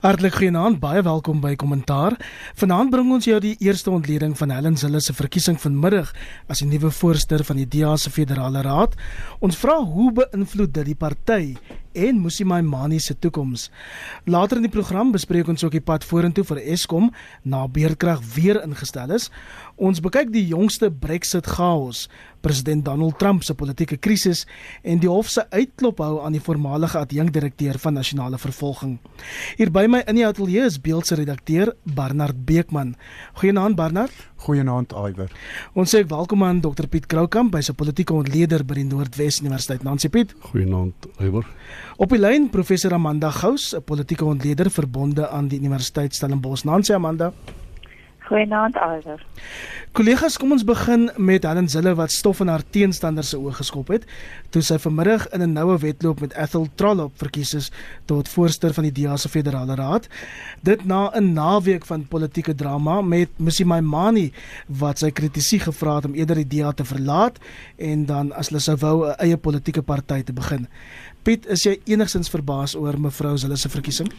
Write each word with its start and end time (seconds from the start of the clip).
Hartlik 0.00 0.38
goeienaand, 0.38 0.78
baie 0.80 1.02
welkom 1.04 1.42
by 1.44 1.50
Kommentaar. 1.60 2.14
Vanaand 2.56 2.88
bring 2.88 3.10
ons 3.12 3.26
jou 3.28 3.36
die 3.44 3.50
eerste 3.60 3.90
ontleding 3.92 4.32
van 4.38 4.54
Helen 4.54 4.78
Zille 4.80 5.02
se 5.04 5.12
verkiesing 5.12 5.58
vanmiddag 5.60 6.14
as 6.48 6.62
die 6.62 6.68
nuwe 6.70 6.88
voorsteur 6.88 7.44
van 7.44 7.60
die 7.60 7.66
DA 7.68 7.90
se 8.00 8.08
Federale 8.08 8.62
Raad. 8.64 8.96
Ons 9.44 9.60
vra 9.60 9.74
hoe 9.76 10.06
beïnvloed 10.22 10.72
dit 10.78 10.88
die 10.88 10.96
party 10.96 11.42
en 11.92 12.20
Musimai 12.20 12.62
Mani 12.62 12.98
se 13.00 13.14
toekoms. 13.18 13.70
Later 14.24 14.56
in 14.60 14.66
die 14.66 14.72
program 14.72 15.12
bespreek 15.12 15.48
ons 15.48 15.64
ook 15.64 15.74
die 15.76 15.84
pad 15.84 16.04
vorentoe 16.04 16.44
vir 16.44 16.62
Eskom 16.74 17.10
na 17.42 17.66
beerdkrag 17.68 18.22
weer 18.34 18.62
ingestel 18.62 19.14
is. 19.16 19.30
Ons 19.76 20.02
bekyk 20.04 20.32
die 20.32 20.44
jongste 20.50 20.90
Brexit 20.90 21.46
chaos, 21.46 22.08
president 22.40 22.84
Donald 22.84 23.18
Trump 23.18 23.44
se 23.44 23.54
politieke 23.54 23.96
krisis 23.96 24.46
en 24.82 25.00
die 25.00 25.10
hof 25.10 25.28
se 25.32 25.44
uitklop 25.50 26.00
hou 26.04 26.20
aan 26.24 26.36
die 26.36 26.42
voormalige 26.44 26.98
adjunkdirekteur 27.00 27.78
van 27.78 27.98
nasionale 27.98 28.38
vervolging. 28.38 28.98
Hier 29.58 29.72
by 29.72 29.86
my 29.88 30.04
in 30.06 30.20
die 30.20 30.26
ateljee 30.26 30.66
is 30.68 30.80
beeldse 30.80 31.18
redakteur 31.20 31.74
Barnard 31.84 32.44
Beekman. 32.46 32.94
Goeienaand 33.40 33.76
Barnard. 33.76 34.29
Goeienaand 34.40 34.94
Iwer. 34.96 35.30
Ons 35.76 35.92
sê 35.92 36.00
welkom 36.08 36.44
aan 36.46 36.62
Dr 36.64 36.88
Piet 36.88 37.06
Kroukamp, 37.10 37.54
hy's 37.54 37.68
'n 37.70 37.76
politieke 37.76 38.14
ontleder 38.14 38.64
by 38.64 38.74
die 38.74 38.84
Noordwes 38.84 39.40
Universiteit. 39.40 39.82
Nancy 39.82 40.08
Piet. 40.08 40.34
Goeienaand 40.40 41.08
Iwer. 41.18 41.46
Op 41.96 42.08
die 42.08 42.18
lyn 42.18 42.48
professor 42.50 42.92
Amanda 42.94 43.30
Gous, 43.30 43.74
'n 43.74 43.82
politieke 43.84 44.24
ontleder 44.24 44.70
verbonde 44.70 45.28
aan 45.28 45.48
die 45.48 45.58
Universiteit 45.58 46.14
Stellenbosch. 46.14 46.64
Nancy 46.64 46.92
Amanda. 46.92 47.32
Goeienaand 48.30 48.76
Iwer. 48.78 49.18
Kollegas, 49.90 50.36
kom 50.38 50.52
ons 50.54 50.62
begin 50.62 51.08
met 51.18 51.42
Helen 51.42 51.66
Zille 51.68 51.96
wat 51.98 52.12
stof 52.14 52.38
in 52.44 52.50
haar 52.52 52.62
teenstanders 52.62 53.32
se 53.32 53.38
oë 53.40 53.56
geskop 53.58 53.88
het 53.90 54.04
toe 54.54 54.62
sy 54.62 54.76
vanmiddag 54.78 55.24
in 55.34 55.42
'n 55.42 55.56
noue 55.58 55.78
wedloop 55.82 56.20
met 56.22 56.36
Ethel 56.38 56.68
Trollop 56.78 57.18
verkies 57.18 57.54
is 57.54 57.70
tot 58.06 58.28
voorsteur 58.28 58.72
van 58.72 58.86
die 58.86 58.92
DA 58.92 59.16
se 59.16 59.28
Federale 59.28 59.74
Raad. 59.74 60.06
Dit 60.62 60.84
na 60.84 61.10
'n 61.10 61.32
naweek 61.32 61.86
van 61.86 62.06
politieke 62.06 62.54
drama 62.54 63.02
met 63.02 63.28
Missy 63.38 63.64
Maimani 63.64 64.32
wat 64.66 64.98
sy 64.98 65.10
kritisie 65.10 65.58
gevra 65.58 65.94
het 65.96 66.04
om 66.04 66.14
eerder 66.14 66.36
die 66.36 66.60
DA 66.60 66.72
te 66.72 66.84
verlaat 66.84 67.38
en 67.78 68.06
dan 68.06 68.32
as 68.32 68.48
hulle 68.48 68.60
sou 68.60 68.76
wou 68.76 69.08
'n 69.08 69.14
eie 69.18 69.36
politieke 69.36 69.82
party 69.82 70.22
te 70.22 70.32
begin. 70.32 70.68
Piet, 71.22 71.46
is 71.46 71.62
jy 71.62 71.80
enigstens 71.84 72.30
verbaas 72.30 72.76
oor 72.76 73.00
mevrou 73.00 73.36
Zille 73.36 73.56
se 73.56 73.68
verkiesing? 73.68 74.12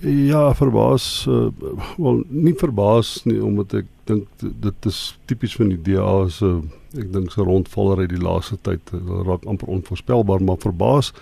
Ja, 0.00 0.54
verbaas, 0.54 1.26
uh, 1.28 1.50
wel 1.98 2.22
nie 2.28 2.54
verbaas 2.56 3.24
nie 3.24 3.40
omdat 3.42 3.74
ek 3.82 3.88
dink 4.08 4.28
dit 4.40 4.86
is 4.88 5.00
tipies 5.28 5.56
van 5.58 5.68
die 5.74 5.80
DA 5.90 6.28
se 6.32 6.46
uh, 6.46 6.62
ek 6.98 7.10
dink 7.12 7.30
se 7.34 7.44
rondvaller 7.44 8.00
uit 8.04 8.14
die 8.14 8.22
laaste 8.22 8.56
tyd 8.66 8.94
uh, 8.96 9.00
raak 9.26 9.44
amper 9.50 9.68
onvoorspelbaar, 9.70 10.42
maar 10.42 10.62
verbaas 10.62 11.12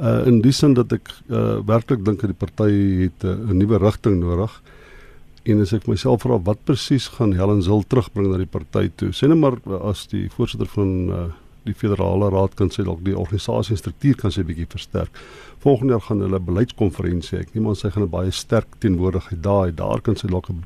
uh, 0.00 0.26
in 0.26 0.40
die 0.44 0.52
sin 0.52 0.74
dat 0.74 0.92
ek 0.96 1.12
uh, 1.28 1.60
werklik 1.68 2.02
dink 2.04 2.24
dat 2.24 2.32
die 2.32 2.40
party 2.40 2.72
het 3.04 3.24
'n 3.24 3.52
uh, 3.52 3.56
nuwe 3.62 3.78
rigting 3.78 4.20
nodig. 4.20 4.60
En 5.44 5.60
as 5.60 5.72
ek 5.72 5.86
myself 5.88 6.22
vra 6.22 6.38
wat 6.38 6.64
presies 6.64 7.08
gaan 7.16 7.32
Helen 7.32 7.62
Zil 7.62 7.84
terugbring 7.88 8.30
na 8.30 8.36
die 8.36 8.46
party 8.46 8.90
toe. 8.96 9.12
Sê 9.12 9.28
net 9.28 9.38
maar 9.38 9.56
as 9.82 10.06
die 10.06 10.28
voorsitter 10.28 10.68
van 10.68 10.90
uh, 11.08 11.24
die 11.70 11.78
federale 11.78 12.30
raad 12.34 12.56
kan 12.58 12.72
sê 12.74 12.84
dalk 12.86 13.04
die 13.06 13.16
organisasie 13.16 13.78
struktuur 13.78 14.18
kan 14.20 14.34
sy 14.34 14.44
bietjie 14.46 14.68
versterk. 14.70 15.22
Volgende 15.64 15.96
jaar 15.96 16.06
gaan 16.08 16.24
hulle 16.24 16.40
beleidskonferensie. 16.40 17.38
Ek 17.44 17.54
neem 17.54 17.70
aan 17.70 17.78
sy 17.78 17.90
gaan 17.90 18.06
'n 18.06 18.10
baie 18.10 18.30
sterk 18.30 18.80
teenwoordigheid 18.80 19.42
daar. 19.42 19.74
Daar 19.74 20.00
kan 20.00 20.16
sy 20.16 20.26
dalk 20.28 20.50
'n 20.50 20.64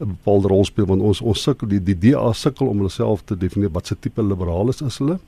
'n 0.00 0.08
bepaalde 0.12 0.48
rol 0.48 0.64
speel 0.64 0.86
want 0.86 1.02
ons 1.02 1.20
ons 1.20 1.42
sukkel 1.42 1.68
die 1.68 1.80
die 1.80 1.96
DA 1.96 2.32
sukkel 2.32 2.68
om 2.68 2.82
hulle 2.82 2.92
self 2.92 3.24
te 3.24 3.36
definieer 3.36 3.72
wat 3.72 3.86
se 3.86 3.96
tipe 3.96 4.22
liberaal 4.22 4.68
is 4.68 4.82
as 4.82 4.98
hulle. 4.98 5.18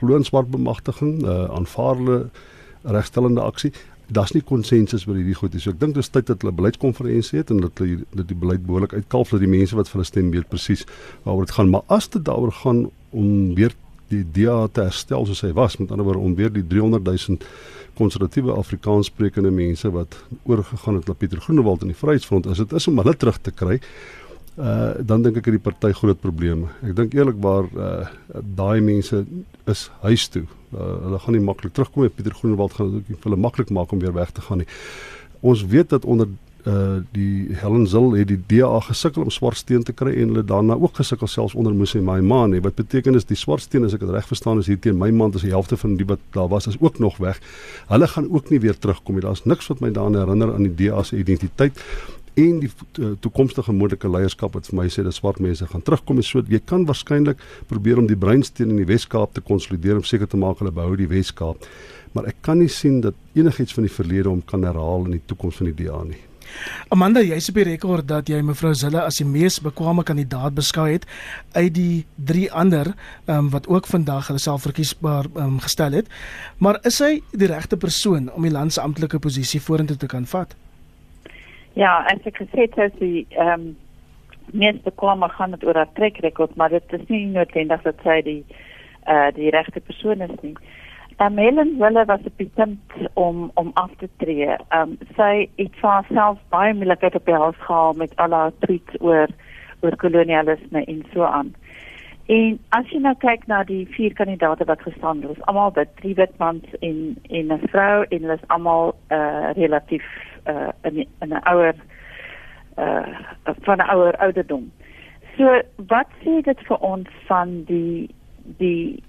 Glo 0.00 0.16
in 0.16 0.24
swart 0.24 0.50
bemagtiging, 0.50 1.22
uh, 1.26 1.48
aanvaar 1.58 1.96
hulle 1.96 2.18
regstellende 2.84 3.42
aksie. 3.42 3.72
Daar's 4.08 4.32
nie 4.32 4.42
konsensus 4.42 5.04
oor 5.06 5.18
hierdie 5.18 5.36
goed 5.36 5.52
nie. 5.52 5.60
So 5.60 5.74
ek 5.74 5.80
dink 5.82 5.98
dit 5.98 6.04
is 6.04 6.08
tyd 6.08 6.30
dat 6.30 6.40
hulle 6.40 6.54
beleidskonferensie 6.56 7.42
het 7.42 7.50
en 7.52 7.60
dat 7.60 7.82
hulle 7.82 8.06
dat 8.16 8.30
die 8.30 8.38
beleid 8.38 8.64
behoorlik 8.64 8.94
uitkalf 8.96 9.34
dat 9.34 9.44
die 9.44 9.50
mense 9.50 9.76
wat 9.76 9.90
vir 9.90 10.00
hulle 10.00 10.08
stem 10.08 10.30
weet 10.32 10.48
presies 10.48 10.86
waaroor 11.26 11.44
dit 11.44 11.56
gaan. 11.58 11.74
Maar 11.74 11.84
as 11.98 12.08
dit 12.08 12.24
daaroor 12.24 12.54
gaan 12.62 12.86
om 13.10 13.54
weer 13.58 13.76
die 14.12 14.24
DA 14.24 14.66
te 14.72 14.86
herstel 14.88 15.26
soos 15.28 15.42
hy 15.44 15.52
was 15.56 15.76
met 15.80 15.90
ander 15.90 16.06
woorde 16.06 16.24
om 16.24 16.36
weer 16.38 16.52
die 16.52 16.64
300 16.66 17.04
000 17.04 17.38
konservatiewe 17.98 18.54
Afrikaanssprekende 18.54 19.50
mense 19.50 19.90
wat 19.90 20.16
oorgegaan 20.44 21.00
het 21.00 21.08
na 21.08 21.16
Pieter 21.18 21.40
Groenewald 21.42 21.82
in 21.82 21.92
die 21.92 21.98
Vryheidsfront 21.98 22.46
as 22.46 22.62
dit 22.62 22.72
is 22.78 22.88
om 22.88 22.98
hulle 23.02 23.16
terug 23.16 23.40
te 23.42 23.54
kry 23.54 23.80
uh 24.58 24.98
dan 25.06 25.22
dink 25.22 25.36
ek 25.38 25.46
het 25.46 25.54
die 25.54 25.62
party 25.62 25.92
groot 25.94 26.18
probleme. 26.18 26.66
Ek 26.82 26.96
dink 26.98 27.14
eerlikwaar 27.14 27.68
uh 27.78 28.08
daai 28.58 28.80
mense 28.82 29.22
is 29.70 29.84
huis 30.02 30.26
toe. 30.34 30.44
Uh, 30.72 30.96
hulle 31.04 31.20
gaan 31.22 31.36
nie 31.36 31.44
maklik 31.44 31.76
terugkom 31.76 32.08
en 32.08 32.14
Pieter 32.14 32.34
Groenewald 32.34 32.74
gaan 32.74 32.90
dit 32.96 33.12
ook 33.12 33.22
vir 33.22 33.30
hulle 33.30 33.40
maklik 33.44 33.70
maak 33.70 33.94
om 33.94 34.02
weer 34.02 34.16
weg 34.16 34.34
te 34.34 34.42
gaan 34.42 34.64
nie. 34.64 34.68
Ons 35.40 35.62
weet 35.62 35.94
dat 35.94 36.04
onder 36.04 36.26
uh 36.66 36.98
die 37.14 37.54
Helen 37.60 37.86
Zil 37.86 38.12
het 38.18 38.28
die 38.28 38.40
DA 38.50 38.80
gesukkel 38.80 39.22
om 39.22 39.30
swartsteen 39.30 39.82
te 39.82 39.92
kry 39.92 40.10
en 40.10 40.32
hulle 40.32 40.44
daarna 40.44 40.74
ook 40.74 40.98
gesukkel 40.98 41.30
selfs 41.30 41.54
onder 41.54 41.74
Musi 41.74 42.00
Maiman 42.00 42.52
hè 42.52 42.60
wat 42.60 42.74
beteken 42.74 43.14
is 43.14 43.24
die 43.24 43.38
swartsteen 43.38 43.84
as 43.86 43.94
ek 43.94 44.02
dit 44.02 44.10
reg 44.10 44.26
verstaan 44.26 44.58
is 44.58 44.66
hier 44.66 44.78
teen 44.78 44.98
my 44.98 45.10
man 45.10 45.32
is 45.34 45.46
die 45.46 45.54
helfte 45.54 45.76
van 45.76 45.96
die 45.96 46.06
wat 46.08 46.20
daar 46.34 46.48
was 46.48 46.66
is 46.66 46.80
ook 46.80 46.98
nog 46.98 47.16
weg. 47.22 47.40
Hulle 47.88 48.08
gaan 48.08 48.30
ook 48.30 48.50
nie 48.50 48.60
weer 48.60 48.78
terugkom 48.78 49.14
nie. 49.14 49.22
Daar's 49.22 49.44
niks 49.44 49.70
wat 49.70 49.80
my 49.80 49.90
daaraan 49.90 50.18
herinner 50.18 50.54
aan 50.54 50.66
die 50.66 50.74
DA 50.88 51.02
se 51.02 51.18
identiteit 51.18 51.78
en 52.38 52.60
die 52.62 52.70
uh, 52.70 53.12
toekomstige 53.20 53.72
moontlike 53.74 54.10
leierskap 54.10 54.54
wat 54.54 54.68
vir 54.70 54.78
my 54.78 54.86
sê 54.92 55.02
dat 55.06 55.16
swart 55.16 55.40
mense 55.42 55.66
gaan 55.66 55.82
terugkom 55.82 56.20
en 56.20 56.26
so 56.26 56.42
jy 56.46 56.60
kan 56.64 56.86
waarskynlik 56.88 57.42
probeer 57.70 57.98
om 58.02 58.06
die 58.10 58.18
breinsteen 58.18 58.74
in 58.74 58.82
die 58.82 58.88
Wes-Kaap 58.88 59.34
te 59.34 59.44
konsolideer 59.44 59.98
om 59.98 60.06
seker 60.06 60.30
te 60.30 60.40
maak 60.40 60.62
hulle 60.62 60.74
behou 60.74 60.96
die 60.98 61.10
Wes-Kaap. 61.10 61.66
Maar 62.14 62.30
ek 62.30 62.40
kan 62.46 62.62
nie 62.62 62.70
sien 62.72 63.02
dat 63.04 63.18
enigiets 63.34 63.74
van 63.76 63.86
die 63.88 63.92
verlede 63.92 64.30
om 64.30 64.42
kan 64.44 64.64
herhaal 64.66 65.08
in 65.08 65.18
die 65.18 65.26
toekoms 65.26 65.60
van 65.60 65.72
die 65.72 65.78
DA 65.84 66.02
nie. 66.06 66.27
Amanda, 66.94 67.20
jy's 67.20 67.48
op 67.50 67.58
die 67.60 67.66
rekord 67.68 68.08
dat 68.08 68.28
jy 68.28 68.40
mevrou 68.42 68.74
Zille 68.74 69.02
as 69.02 69.20
die 69.20 69.26
mees 69.28 69.58
bekwame 69.60 70.04
kandidaat 70.06 70.54
beskou 70.56 70.86
het 70.88 71.04
uit 71.56 71.74
die 71.74 72.06
drie 72.16 72.46
ander 72.52 72.94
um, 73.26 73.50
wat 73.52 73.68
ook 73.68 73.86
vandag 73.86 74.30
hulle 74.30 74.40
self 74.40 74.62
verkiesbaar 74.68 75.28
um, 75.36 75.58
gestel 75.60 75.92
het. 75.98 76.08
Maar 76.58 76.80
is 76.88 77.00
hy 77.04 77.18
die 77.32 77.50
regte 77.50 77.76
persoon 77.76 78.30
om 78.32 78.46
die 78.46 78.54
land 78.54 78.72
se 78.72 78.80
amptelike 78.80 79.18
posisie 79.18 79.60
vorentoe 79.60 79.96
te 79.96 80.08
kan 80.08 80.26
vat? 80.26 80.56
Ja, 81.78 82.00
as 82.10 82.24
ek 82.26 82.40
gesê 82.42 82.66
het, 82.66 82.78
as 82.78 82.96
die 83.02 83.26
ehm 83.36 83.68
um, 83.68 83.76
mees 84.48 84.78
bekwame 84.80 85.28
gaan 85.28 85.52
dit 85.52 85.64
oor 85.66 85.76
haar 85.76 85.90
trek 85.92 86.22
rekord, 86.24 86.54
maar 86.56 86.72
dit 86.72 86.92
is 86.96 87.02
nie 87.12 87.26
noodwendig 87.28 87.82
dat 87.84 87.98
sy 88.04 88.22
die 88.24 88.40
eh 89.04 89.14
uh, 89.14 89.28
die 89.36 89.50
regte 89.52 89.80
persoon 89.80 90.24
is 90.24 90.32
nie. 90.42 90.54
Um, 91.20 91.36
Helen 91.36 91.78
Wille 91.78 92.04
was 92.04 92.20
op 92.24 92.36
die 92.36 92.50
punt 92.54 92.80
om, 93.14 93.50
om 93.54 93.70
af 93.74 93.90
te 93.98 94.08
tree. 94.16 94.54
Um, 94.70 94.92
sy 95.16 95.48
het 95.58 95.78
vir 95.80 96.04
self 96.14 96.38
baie 96.54 96.74
moeilikheid 96.78 97.16
op 97.18 97.24
die 97.26 97.34
hals 97.34 97.58
gehaal 97.64 97.96
met 97.98 98.14
al 98.22 98.36
haar 98.36 98.52
tweets 98.62 99.00
oor, 99.02 99.32
oor 99.82 99.96
kolonialisme 99.98 100.84
en 100.84 101.00
so 101.12 101.26
aan. 101.26 101.50
En 102.30 102.60
as 102.76 102.86
jy 102.92 103.00
nou 103.02 103.16
kyk 103.18 103.48
na 103.50 103.64
die 103.66 103.80
vier 103.96 104.14
kandidate 104.14 104.68
wat 104.70 104.84
gestaan 104.86 105.24
het, 105.24 105.34
is 105.34 105.42
allemaal 105.50 105.74
wit, 105.80 105.90
drie 105.98 106.14
witmans 106.14 106.78
en, 106.86 107.00
en 107.26 107.50
een 107.50 107.66
vrou 107.74 108.04
en 108.04 108.22
hulle 108.22 108.38
is 108.38 108.46
allemaal 108.46 108.94
uh, 109.10 109.50
relatief 109.58 110.06
uh, 110.46 110.68
in, 110.86 111.02
in 111.02 111.32
een 111.32 111.42
ouder, 111.42 111.74
uh, 112.78 113.18
van 113.66 113.80
een 113.80 113.88
ouder 113.88 114.20
ouderdom. 114.22 114.70
So, 115.34 115.58
wat 115.90 116.14
sê 116.22 116.38
dit 116.46 116.66
vir 116.70 116.78
ons 116.94 117.10
van 117.26 117.58
die, 117.66 118.06
die 118.62 119.02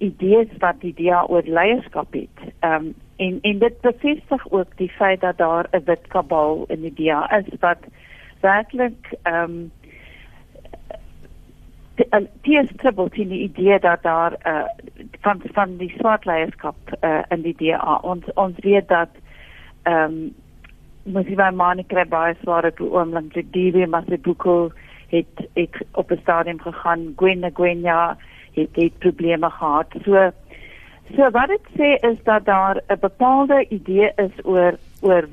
idees 0.00 0.48
wat 0.58 0.80
die 0.80 0.94
DA 0.96 1.24
oor 1.28 1.42
leierskap 1.44 2.12
het. 2.12 2.52
Ehm 2.60 2.90
um, 2.90 2.94
en 3.20 3.38
en 3.42 3.58
dit 3.58 3.80
bevestig 3.80 4.50
ook 4.50 4.76
die 4.76 4.88
feit 4.88 5.20
dat 5.20 5.36
daar 5.36 5.66
'n 5.70 5.84
wit 5.84 6.06
kabal 6.08 6.64
in 6.68 6.80
die 6.80 6.94
DA 6.94 7.38
is 7.38 7.58
wat 7.60 7.78
werklik 8.40 9.12
ehm 9.22 9.42
um, 9.44 9.70
die 12.40 12.58
is 12.58 12.70
troubled 12.76 13.14
in 13.14 13.28
die 13.28 13.42
idee 13.42 13.78
dat 13.78 14.02
daar 14.02 14.32
uh, 14.46 14.64
van 15.20 15.40
van 15.52 15.76
die 15.76 15.94
swart 15.98 16.24
leierskap 16.24 16.76
uh, 17.00 17.22
in 17.28 17.42
die 17.42 17.54
DA 17.56 17.98
ons 18.02 18.24
ons 18.34 18.58
weet 18.58 18.88
dat 18.88 19.08
ehm 19.82 20.04
um, 20.04 20.34
Mosiva 21.04 21.50
Monica 21.50 22.04
baie 22.04 22.34
sware 22.42 22.72
toe 22.72 22.90
oomlik 22.92 23.32
die 23.34 23.46
DB 23.50 23.86
Masibuko 23.88 24.70
het 25.10 25.48
het 25.54 25.76
op 25.92 26.10
'n 26.10 26.20
stadium 26.22 26.60
gegaan. 26.60 27.12
Gwen 27.16 27.50
Gwenya 27.54 28.16
het 28.54 28.76
het 28.76 28.98
probleme 28.98 29.50
gehad. 29.50 29.86
So 30.04 30.30
so 31.16 31.30
wat 31.30 31.48
dit 31.48 31.66
sê 31.76 32.08
is 32.10 32.18
dat 32.22 32.44
daar 32.44 32.82
'n 32.88 33.00
bepaalde 33.00 33.66
idee 33.68 34.12
is 34.16 34.44
oor 34.44 34.78
oor 35.00 35.28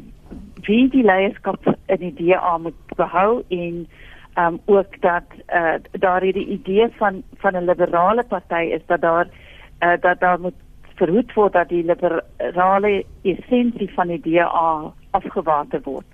wie 0.66 0.90
die 0.90 1.04
leierskap 1.04 1.78
in 1.86 1.98
die 1.98 2.14
DA 2.14 2.58
moet 2.58 2.96
behou 2.96 3.44
en 3.48 3.88
um 4.38 4.60
ook 4.66 5.02
dat 5.02 5.24
uh, 5.54 5.74
daar 5.92 6.22
hierdie 6.22 6.48
idee 6.48 6.88
van 6.98 7.24
van 7.38 7.56
'n 7.56 7.66
liberale 7.66 8.24
party 8.24 8.64
is 8.78 8.86
dat 8.86 9.02
daar 9.02 9.28
uh, 9.80 9.94
dat 10.00 10.19
daar 10.19 10.40
moet 10.40 10.60
verhoed 10.96 11.34
word 11.34 11.54
dat 11.54 11.69
die 11.69 11.86
liberale 11.86 13.06
essensie 13.22 13.94
van 13.94 14.08
die 14.08 14.22
DA 14.22 14.94
afgewater 15.12 15.81
word. 15.84 16.06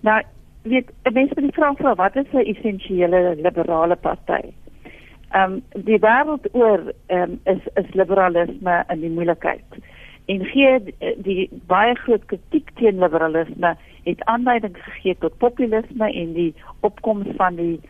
Nou 0.00 0.22
weet 0.62 0.90
mense 1.12 1.34
moet 1.34 1.44
die 1.44 1.58
vraag 1.58 1.76
vra 1.76 1.94
wat 1.94 2.16
is 2.16 2.32
'n 2.32 2.46
essensiële 2.52 3.34
liberale 3.36 3.96
party? 3.96 4.52
Ehm 5.34 5.52
um, 5.52 5.84
die 5.86 5.98
wêreld 5.98 6.46
oor 6.52 6.80
ehm 7.06 7.22
um, 7.22 7.40
is 7.54 7.62
is 7.74 7.94
liberalisme 7.94 8.84
in 8.88 9.00
die 9.00 9.10
moeilikheid. 9.10 9.78
En 10.26 10.44
gee 10.44 10.78
die, 10.84 11.14
die 11.26 11.48
baie 11.70 11.94
groot 11.94 12.24
kritiek 12.30 12.70
teen 12.78 13.02
liberalisme 13.02 13.74
het 14.04 14.24
aanleiding 14.24 14.76
gegee 14.78 15.16
tot 15.18 15.38
populisme 15.38 16.12
en 16.12 16.32
die 16.32 16.54
opkoms 16.80 17.28
van 17.36 17.58
die 17.58 17.80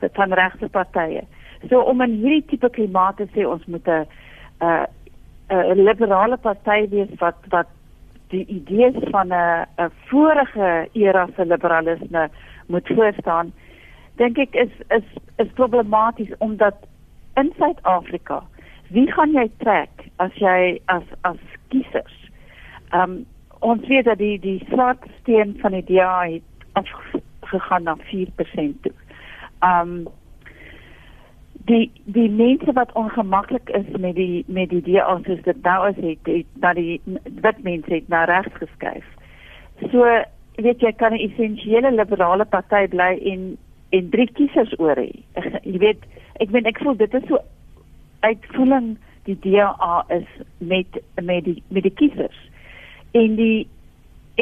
van 0.00 0.32
regse 0.32 0.68
partye. 0.68 1.22
So 1.68 1.80
om 1.80 2.00
in 2.00 2.18
hierdie 2.22 2.44
tipe 2.52 2.70
klimaat 2.70 3.20
te 3.20 3.28
sê 3.34 3.46
ons 3.46 3.64
moet 3.66 3.88
'n 3.88 4.06
'n 4.60 4.86
'n 5.52 5.84
liberale 5.88 6.36
party 6.36 6.88
wees 6.90 7.12
wat 7.18 7.36
wat 7.50 7.68
die 8.28 8.46
idees 8.46 8.96
van 9.10 9.28
'n 9.28 9.66
'n 9.78 9.90
vorige 10.08 10.88
era 10.92 11.28
se 11.36 11.46
liberalisme 11.46 12.28
moet 12.66 12.88
voorstaan, 12.94 13.52
dink 14.16 14.38
ek 14.38 14.54
is 14.54 14.74
is 14.90 15.08
is 15.36 15.52
problematies 15.54 16.32
omdat 16.38 16.74
in 17.36 17.52
Suid-Afrika, 17.58 18.42
wie 18.88 19.06
gaan 19.12 19.32
jy 19.36 19.48
trek 19.62 20.06
as 20.16 20.36
jy 20.40 20.78
as 20.92 21.04
as 21.22 21.40
kiesers? 21.72 22.20
Ehm 22.92 23.02
um, 23.02 23.16
ons 23.60 23.86
weet 23.88 24.04
dat 24.04 24.18
die 24.18 24.38
die 24.40 24.60
swart 24.68 25.04
steen 25.20 25.56
van 25.60 25.72
die 25.72 25.84
DA 25.88 26.28
het 26.28 26.42
afgegaan 26.76 27.82
na 27.82 27.96
4% 27.96 28.82
toe. 28.82 28.92
Ehm 29.60 29.80
um, 29.80 30.06
die 31.66 31.90
die 32.04 32.30
mense 32.30 32.72
wat 32.72 32.92
ongemaklik 32.92 33.68
is 33.74 33.86
met 33.98 34.14
die 34.14 34.44
met 34.46 34.70
die 34.70 34.82
DA 34.86 35.18
soos 35.26 35.42
dit 35.42 35.62
nou 35.62 35.78
is 35.88 36.00
het, 36.00 36.30
het 36.30 36.60
na 36.62 36.72
die 36.78 37.00
wit 37.42 37.62
mense 37.62 37.94
het 37.94 38.08
na 38.08 38.24
regs 38.24 38.54
geskuif. 38.60 39.06
So 39.90 40.04
weet 40.56 40.80
jy 40.80 40.92
kan 40.92 41.12
'n 41.12 41.24
essensiële 41.28 41.92
liberale 41.92 42.44
party 42.44 42.86
bly 42.88 43.12
en 43.32 43.56
en 43.90 44.10
drie 44.10 44.28
kiesers 44.32 44.74
oor 44.78 44.98
hê. 44.98 45.10
Jy 45.70 45.78
weet 45.82 46.02
ek 46.42 46.50
meen 46.54 46.66
ek 46.66 46.80
voel 46.82 46.98
dit 46.98 47.14
is 47.14 47.28
so 47.28 47.42
uitvoering 48.26 48.96
die 49.26 49.38
DA 49.42 50.04
is 50.14 50.28
met 50.58 51.00
met 51.22 51.44
die 51.44 51.62
met 51.68 51.82
die 51.82 51.94
kiesers 52.00 52.38
en 53.12 53.36
die 53.36 53.66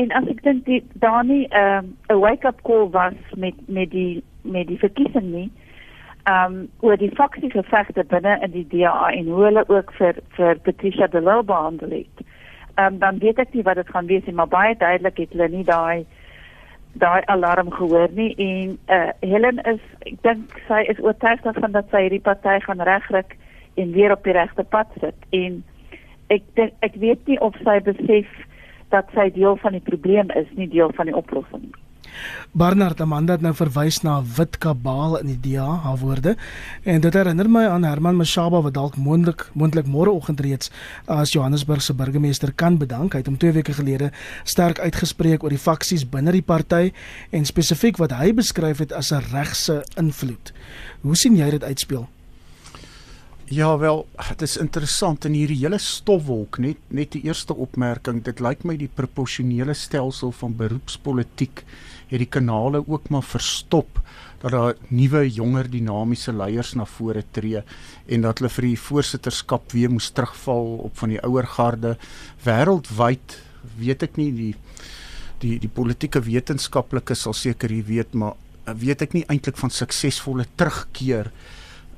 en 0.01 0.13
as 0.19 0.27
ek 0.31 0.43
dink 0.43 0.65
dit 0.67 0.97
daar 1.03 1.25
nie 1.25 1.45
um, 1.55 1.97
'n 2.11 2.21
wake 2.21 2.47
up 2.49 2.63
call 2.69 2.89
was 2.91 3.19
met 3.37 3.55
met 3.69 3.91
die 3.91 4.23
met 4.43 4.67
die 4.69 4.79
verkiesing 4.79 5.31
nie 5.33 5.51
ehm 6.25 6.55
um, 6.55 6.69
oor 6.81 6.97
die 6.97 7.13
faksie 7.15 7.51
gevegte 7.51 8.05
binne 8.09 8.39
in 8.43 8.51
die 8.51 8.67
DA 8.69 9.11
en 9.13 9.27
hoe 9.29 9.45
hulle 9.45 9.65
ook 9.69 9.93
vir 9.93 10.21
vir 10.37 10.59
Patricia 10.69 11.07
de 11.07 11.21
Lille 11.21 11.43
behandel 11.43 11.91
het. 11.91 12.27
Ehm 12.75 12.93
um, 12.95 12.99
dan 12.99 13.19
weet 13.19 13.39
ek 13.39 13.53
nie 13.53 13.63
wat 13.63 13.77
dit 13.77 13.91
gaan 13.91 14.07
wees 14.07 14.25
nie, 14.25 14.35
maar 14.35 14.49
baie 14.49 14.77
duidelik 14.77 15.17
het 15.17 15.33
hulle 15.37 15.49
nie 15.49 15.65
daai 15.65 16.07
daai 17.03 17.23
alarm 17.27 17.71
gehoor 17.75 18.09
nie 18.15 18.33
en 18.39 18.79
uh, 18.89 19.11
Helen 19.21 19.59
is 19.71 19.83
ek 20.07 20.19
dink 20.27 20.59
sy 20.69 20.83
is 20.93 21.01
oortuig 21.03 21.43
daarvan 21.47 21.75
dat 21.77 21.91
sy 21.91 22.07
hierdie 22.07 22.23
party 22.23 22.59
gaan 22.67 22.83
regryk 22.89 23.37
en 23.75 23.93
weer 23.93 24.13
op 24.15 24.25
die 24.25 24.37
regte 24.37 24.65
pad 24.65 24.91
sit 25.01 25.29
en 25.31 25.63
ek 26.33 26.45
denk, 26.59 26.75
ek 26.87 26.99
weet 27.03 27.27
nie 27.31 27.41
of 27.45 27.57
sy 27.65 27.79
besef 27.85 28.31
dat 28.95 29.11
sy 29.17 29.31
deel 29.35 29.57
van 29.63 29.75
die 29.77 29.85
probleem 29.85 30.31
is, 30.39 30.47
nie 30.59 30.69
deel 30.71 30.93
van 30.97 31.11
die 31.11 31.17
oplossing 31.17 31.67
nie. 31.67 31.84
Barnard 32.53 33.01
Amanda 33.01 33.33
het 33.33 33.43
nou 33.43 33.55
verwys 33.55 34.01
na 34.03 34.23
wit 34.37 34.59
kabaal 34.59 35.19
in 35.19 35.33
die 35.33 35.39
DA 35.41 35.67
haar 35.85 35.99
woorde 35.99 36.37
en 36.83 37.01
dit 37.01 37.15
herinner 37.15 37.51
my 37.51 37.65
aan 37.67 37.85
Herman 37.85 38.17
Mashaba 38.17 38.63
wat 38.63 38.75
dalk 38.75 38.97
moontlik 38.97 39.49
moontlik 39.53 39.87
môreoggend 39.91 40.41
reeds 40.41 40.71
as 41.07 41.33
Johannesburg 41.33 41.83
se 41.83 41.95
burgemeester 41.95 42.53
kan 42.53 42.79
bedank. 42.79 43.13
Hy 43.13 43.23
het 43.23 43.31
hom 43.31 43.39
2 43.39 43.53
weke 43.59 43.75
gelede 43.75 44.11
sterk 44.45 44.79
uitgespreek 44.79 45.43
oor 45.43 45.55
die 45.55 45.61
faksies 45.61 46.07
binne 46.09 46.33
die 46.33 46.43
party 46.43 46.93
en 47.31 47.45
spesifiek 47.45 47.99
wat 47.99 48.15
hy 48.19 48.33
beskryf 48.33 48.79
het 48.79 48.93
as 48.93 49.13
'n 49.13 49.23
regse 49.33 49.85
invloed. 49.97 50.53
Hoe 51.03 51.17
sien 51.17 51.37
jy 51.37 51.51
dit 51.51 51.65
uitspeel? 51.65 52.09
Ja 53.53 53.79
wel, 53.79 54.07
dit 54.29 54.43
is 54.43 54.57
interessant 54.57 55.27
in 55.29 55.35
hierdie 55.37 55.59
hele 55.61 55.77
stofwolk 55.77 56.57
net 56.65 56.79
net 56.89 57.11
die 57.13 57.27
eerste 57.27 57.53
opmerking, 57.53 58.23
dit 58.25 58.39
lyk 58.41 58.63
my 58.65 58.73
die 58.81 58.89
proporsionele 58.89 59.75
stelsel 59.77 60.31
van 60.33 60.55
beroepspolitiek 60.57 61.61
het 62.09 62.23
die 62.23 62.29
kanale 62.31 62.81
ook 62.81 63.11
maar 63.13 63.27
verstop 63.27 64.01
dat 64.41 64.55
daar 64.55 64.79
nuwe 64.89 65.27
jonger 65.29 65.69
dinamiese 65.69 66.33
leiers 66.33 66.73
na 66.73 66.87
vore 66.89 67.21
tree 67.37 67.61
en 67.61 68.25
dat 68.25 68.41
hulle 68.41 68.53
vir 68.55 68.69
die 68.71 68.81
voorsitterskap 68.81 69.77
weer 69.77 69.93
moes 69.93 70.09
terugval 70.17 70.79
op 70.89 70.97
van 71.03 71.13
die 71.13 71.21
ouer 71.21 71.49
garde. 71.59 71.99
Wêreldwyd 72.47 73.37
weet 73.77 74.07
ek 74.09 74.17
nie 74.21 74.31
die 74.39 74.55
die 75.45 75.59
die 75.61 75.73
politieke 75.81 76.25
wetenskaplikes 76.25 77.27
sal 77.27 77.37
seker 77.37 77.77
hier 77.77 77.85
weet 77.93 78.17
maar 78.17 78.41
weet 78.73 79.05
ek 79.05 79.13
nie 79.13 79.27
eintlik 79.29 79.61
van 79.61 79.73
suksesvolle 79.73 80.49
terugkeer 80.57 81.29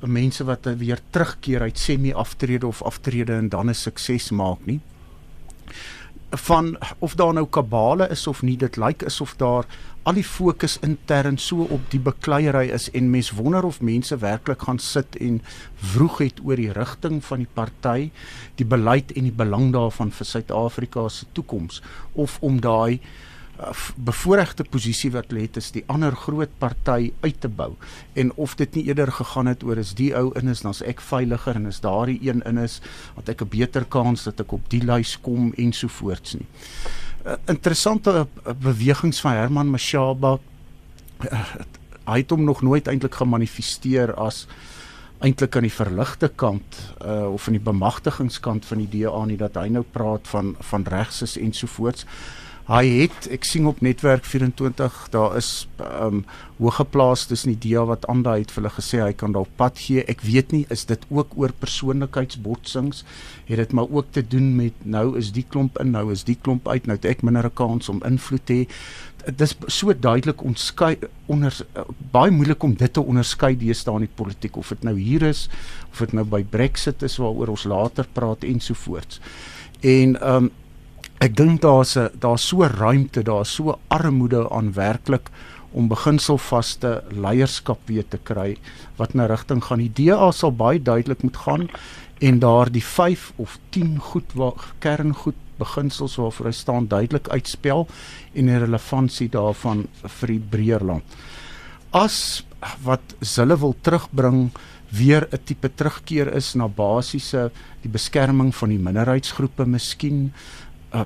mense 0.01 0.45
wat 0.45 0.67
weer 0.79 1.01
terugkeer 1.11 1.61
uit 1.61 1.79
semi-aftrede 1.79 2.67
of 2.67 2.83
aftrede 2.83 3.33
en 3.33 3.49
dan 3.49 3.69
'n 3.69 3.75
sukses 3.75 4.31
maak 4.31 4.59
nie. 4.65 4.81
Van 6.31 6.77
of 6.99 7.15
daar 7.15 7.33
nou 7.33 7.47
kabale 7.47 8.09
is 8.09 8.27
of 8.27 8.43
nie, 8.43 8.57
dit 8.57 8.77
lyk 8.77 9.05
asof 9.05 9.37
daar 9.37 9.65
al 10.03 10.15
die 10.15 10.25
fokus 10.25 10.79
intern 10.87 11.39
so 11.39 11.67
op 11.75 11.91
die 11.91 12.01
bekleierery 12.01 12.69
is 12.71 12.91
en 12.91 13.11
mens 13.11 13.33
wonder 13.35 13.65
of 13.65 13.81
mense 13.81 14.17
werklik 14.23 14.63
gaan 14.63 14.79
sit 14.79 15.17
en 15.17 15.41
vroeg 15.75 16.19
het 16.19 16.41
oor 16.45 16.57
die 16.57 16.73
rigting 16.73 17.25
van 17.25 17.43
die 17.43 17.53
party, 17.55 18.11
die 18.55 18.67
beleid 18.67 19.11
en 19.13 19.27
die 19.27 19.35
belang 19.35 19.73
daarvan 19.75 20.13
vir 20.15 20.27
Suid-Afrika 20.27 21.09
se 21.09 21.27
toekoms 21.33 21.83
of 22.13 22.39
om 22.41 22.61
daai 22.61 23.01
bevoordeelde 23.97 24.65
posisie 24.71 25.11
wat 25.15 25.33
lê 25.33 25.47
is 25.57 25.71
die 25.73 25.85
ander 25.93 26.13
groot 26.17 26.51
party 26.59 27.13
uit 27.23 27.41
te 27.41 27.49
bou. 27.49 27.73
En 28.15 28.33
of 28.37 28.55
dit 28.55 28.75
nie 28.75 28.85
eerder 28.89 29.13
gegaan 29.13 29.47
het 29.47 29.65
oor 29.65 29.79
is 29.81 29.95
die 29.95 30.13
ou 30.17 30.31
in 30.37 30.49
is 30.49 30.61
dan's 30.61 30.83
ek 30.83 31.01
veiliger 31.01 31.57
en 31.57 31.67
is 31.67 31.81
daardie 31.81 32.19
een 32.23 32.43
in 32.45 32.59
is 32.59 32.81
want 33.15 33.29
ek 33.29 33.43
'n 33.43 33.49
beter 33.49 33.85
kans 33.85 34.25
dat 34.25 34.41
ek 34.41 34.53
op 34.53 34.69
die 34.71 34.85
lys 34.85 35.17
kom 35.21 35.53
ensovoorts 35.57 36.35
nie. 36.35 36.47
Uh, 37.27 37.35
interessante 37.47 38.27
uh, 38.27 38.53
bewegings 38.53 39.21
van 39.21 39.33
Herman 39.33 39.71
Mashaba. 39.71 40.39
Uh, 41.33 41.45
hy 42.07 42.19
het 42.19 42.31
hom 42.31 42.45
nog 42.45 42.63
nooit 42.63 42.87
eintlik 42.87 43.15
gemanifesteer 43.15 44.15
as 44.15 44.47
eintlik 45.19 45.57
aan 45.57 45.65
die 45.65 45.73
verligte 45.73 46.29
kant 46.29 46.95
uh, 47.05 47.33
of 47.33 47.47
aan 47.47 47.57
die 47.57 47.65
bemagtigingskant 47.65 48.67
van 48.67 48.79
die 48.85 49.01
DA 49.01 49.25
nie 49.25 49.39
dat 49.41 49.57
hy 49.57 49.69
nou 49.69 49.83
praat 49.83 50.29
van 50.29 50.55
van 50.61 50.85
regses 50.85 51.39
ensovoorts 51.41 52.05
Hy 52.67 52.83
het 53.05 53.29
ek 53.31 53.45
sien 53.47 53.69
op 53.71 53.79
netwerk 53.79 54.25
24 54.27 54.95
daar 55.15 55.37
is 55.39 55.69
ehm 55.79 56.17
um, 56.17 56.25
hoëgeplaas 56.57 57.27
tussen 57.31 57.53
die 57.53 57.61
DEA 57.63 57.85
wat 57.87 58.07
aandui 58.11 58.41
het 58.41 58.51
vir 58.51 58.63
hulle 58.63 58.73
gesê 58.75 58.99
hy 59.05 59.13
kan 59.21 59.35
dalk 59.37 59.53
pad 59.61 59.79
gee. 59.79 60.03
Ek 60.11 60.25
weet 60.27 60.51
nie 60.55 60.65
is 60.75 60.83
dit 60.89 61.05
ook 61.13 61.37
oor 61.39 61.55
persoonlikheidsbotsings 61.61 63.05
het 63.47 63.63
dit 63.63 63.77
maar 63.77 63.87
ook 63.93 64.11
te 64.11 64.25
doen 64.27 64.49
met 64.57 64.83
nou 64.83 65.05
is 65.21 65.31
die 65.37 65.45
klomp 65.47 65.79
in 65.79 65.95
nou 65.95 66.09
is 66.11 66.27
die 66.27 66.39
klomp 66.43 66.67
uit 66.67 66.91
nou 66.91 66.97
het 66.99 67.07
ek 67.07 67.23
minder 67.23 67.51
kans 67.55 67.93
om 67.93 68.03
invloed 68.09 68.47
te 68.49 68.59
hê. 68.59 68.67
Dit 69.27 69.47
is 69.47 69.55
so 69.79 69.95
duidelik 69.95 70.43
ontskei 70.43 70.97
onder 71.31 71.55
baie 72.11 72.35
moeilik 72.35 72.67
om 72.67 72.75
dit 72.75 72.93
te 72.93 73.05
onderskei 73.05 73.55
deesdae 73.55 74.03
in 74.03 74.09
die 74.09 74.17
politiek 74.25 74.59
of 74.59 74.75
dit 74.75 74.91
nou 74.91 74.99
hier 74.99 75.23
is 75.23 75.47
of 75.93 76.03
dit 76.03 76.19
nou 76.19 76.27
by 76.27 76.43
Brexit 76.43 77.07
is 77.07 77.21
waaroor 77.23 77.55
ons 77.55 77.71
later 77.71 78.11
praat 78.13 78.43
ensovoorts. 78.43 79.21
En 79.87 80.19
ehm 80.19 80.51
um, 80.51 80.55
ek 81.27 81.35
dink 81.35 81.61
daar's 81.65 81.97
'n 81.97 82.11
daar's 82.23 82.47
so 82.47 82.63
ruimte, 82.63 83.23
daar's 83.23 83.55
so 83.55 83.79
armoede 83.89 84.49
aan 84.51 84.73
werklik 84.73 85.31
om 85.73 85.89
beginselvaste 85.89 87.03
leierskap 87.11 87.81
weer 87.87 88.05
te 88.09 88.19
kry 88.19 88.57
wat 88.97 89.15
na 89.15 89.27
rigting 89.27 89.63
gaan. 89.65 89.79
Die 89.79 89.93
DA 90.07 90.31
sal 90.33 90.53
baie 90.53 90.83
duidelik 90.83 91.23
moet 91.23 91.37
gaan 91.37 91.69
en 92.21 92.39
daar 92.39 92.71
die 92.73 92.85
5 92.85 93.33
of 93.37 93.59
10 93.71 93.99
goed 93.99 94.33
waar 94.35 94.73
kerngoed 94.79 95.37
beginsels 95.59 96.17
waarvoor 96.17 96.47
hy 96.47 96.53
staan 96.53 96.89
duidelik 96.89 97.29
uitspel 97.29 97.87
en 98.35 98.47
die 98.47 98.59
relevantie 98.59 99.29
daarvan 99.29 99.87
vir 100.21 100.29
die 100.29 100.45
breër 100.51 100.85
land. 100.85 101.05
As 101.91 102.45
wat 102.85 103.17
hulle 103.37 103.57
wil 103.59 103.75
terugbring 103.83 104.51
weer 104.91 105.29
'n 105.33 105.45
tipe 105.45 105.69
terugkeer 105.75 106.33
is 106.35 106.55
na 106.55 106.69
basiese 106.69 107.51
die 107.83 107.91
beskerming 107.91 108.55
van 108.55 108.69
die 108.69 108.79
minderheidsgroepe 108.79 109.67
miskien 109.67 110.33
uh, 110.93 111.05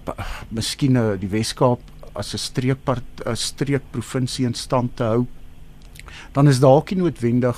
miskien 0.50 0.96
uh, 0.96 1.16
die 1.20 1.30
Weskaap 1.30 1.80
as 2.14 2.34
'n 2.34 2.38
streekpart 2.38 3.24
'n 3.26 3.36
streekprovinsie 3.36 4.46
in 4.46 4.54
stand 4.54 4.96
te 4.96 5.04
hou 5.04 5.26
dan 6.32 6.48
is 6.48 6.60
dalk 6.60 6.90
nie 6.90 7.02
noodwendig 7.02 7.56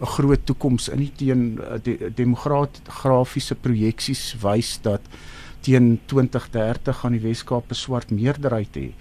'n 0.00 0.06
groot 0.06 0.46
toekoms 0.46 0.88
in 0.88 0.98
die 0.98 1.12
teen 1.16 1.60
die 1.82 2.10
demografiese 2.10 3.54
projeksies 3.54 4.34
wys 4.42 4.78
dat 4.82 5.00
teen 5.62 6.00
2030 6.10 6.96
gaan 7.00 7.14
die 7.14 7.22
Weskaap 7.22 7.70
'n 7.70 7.74
swart 7.74 8.10
meerderheid 8.10 8.74
hê. 8.76 8.92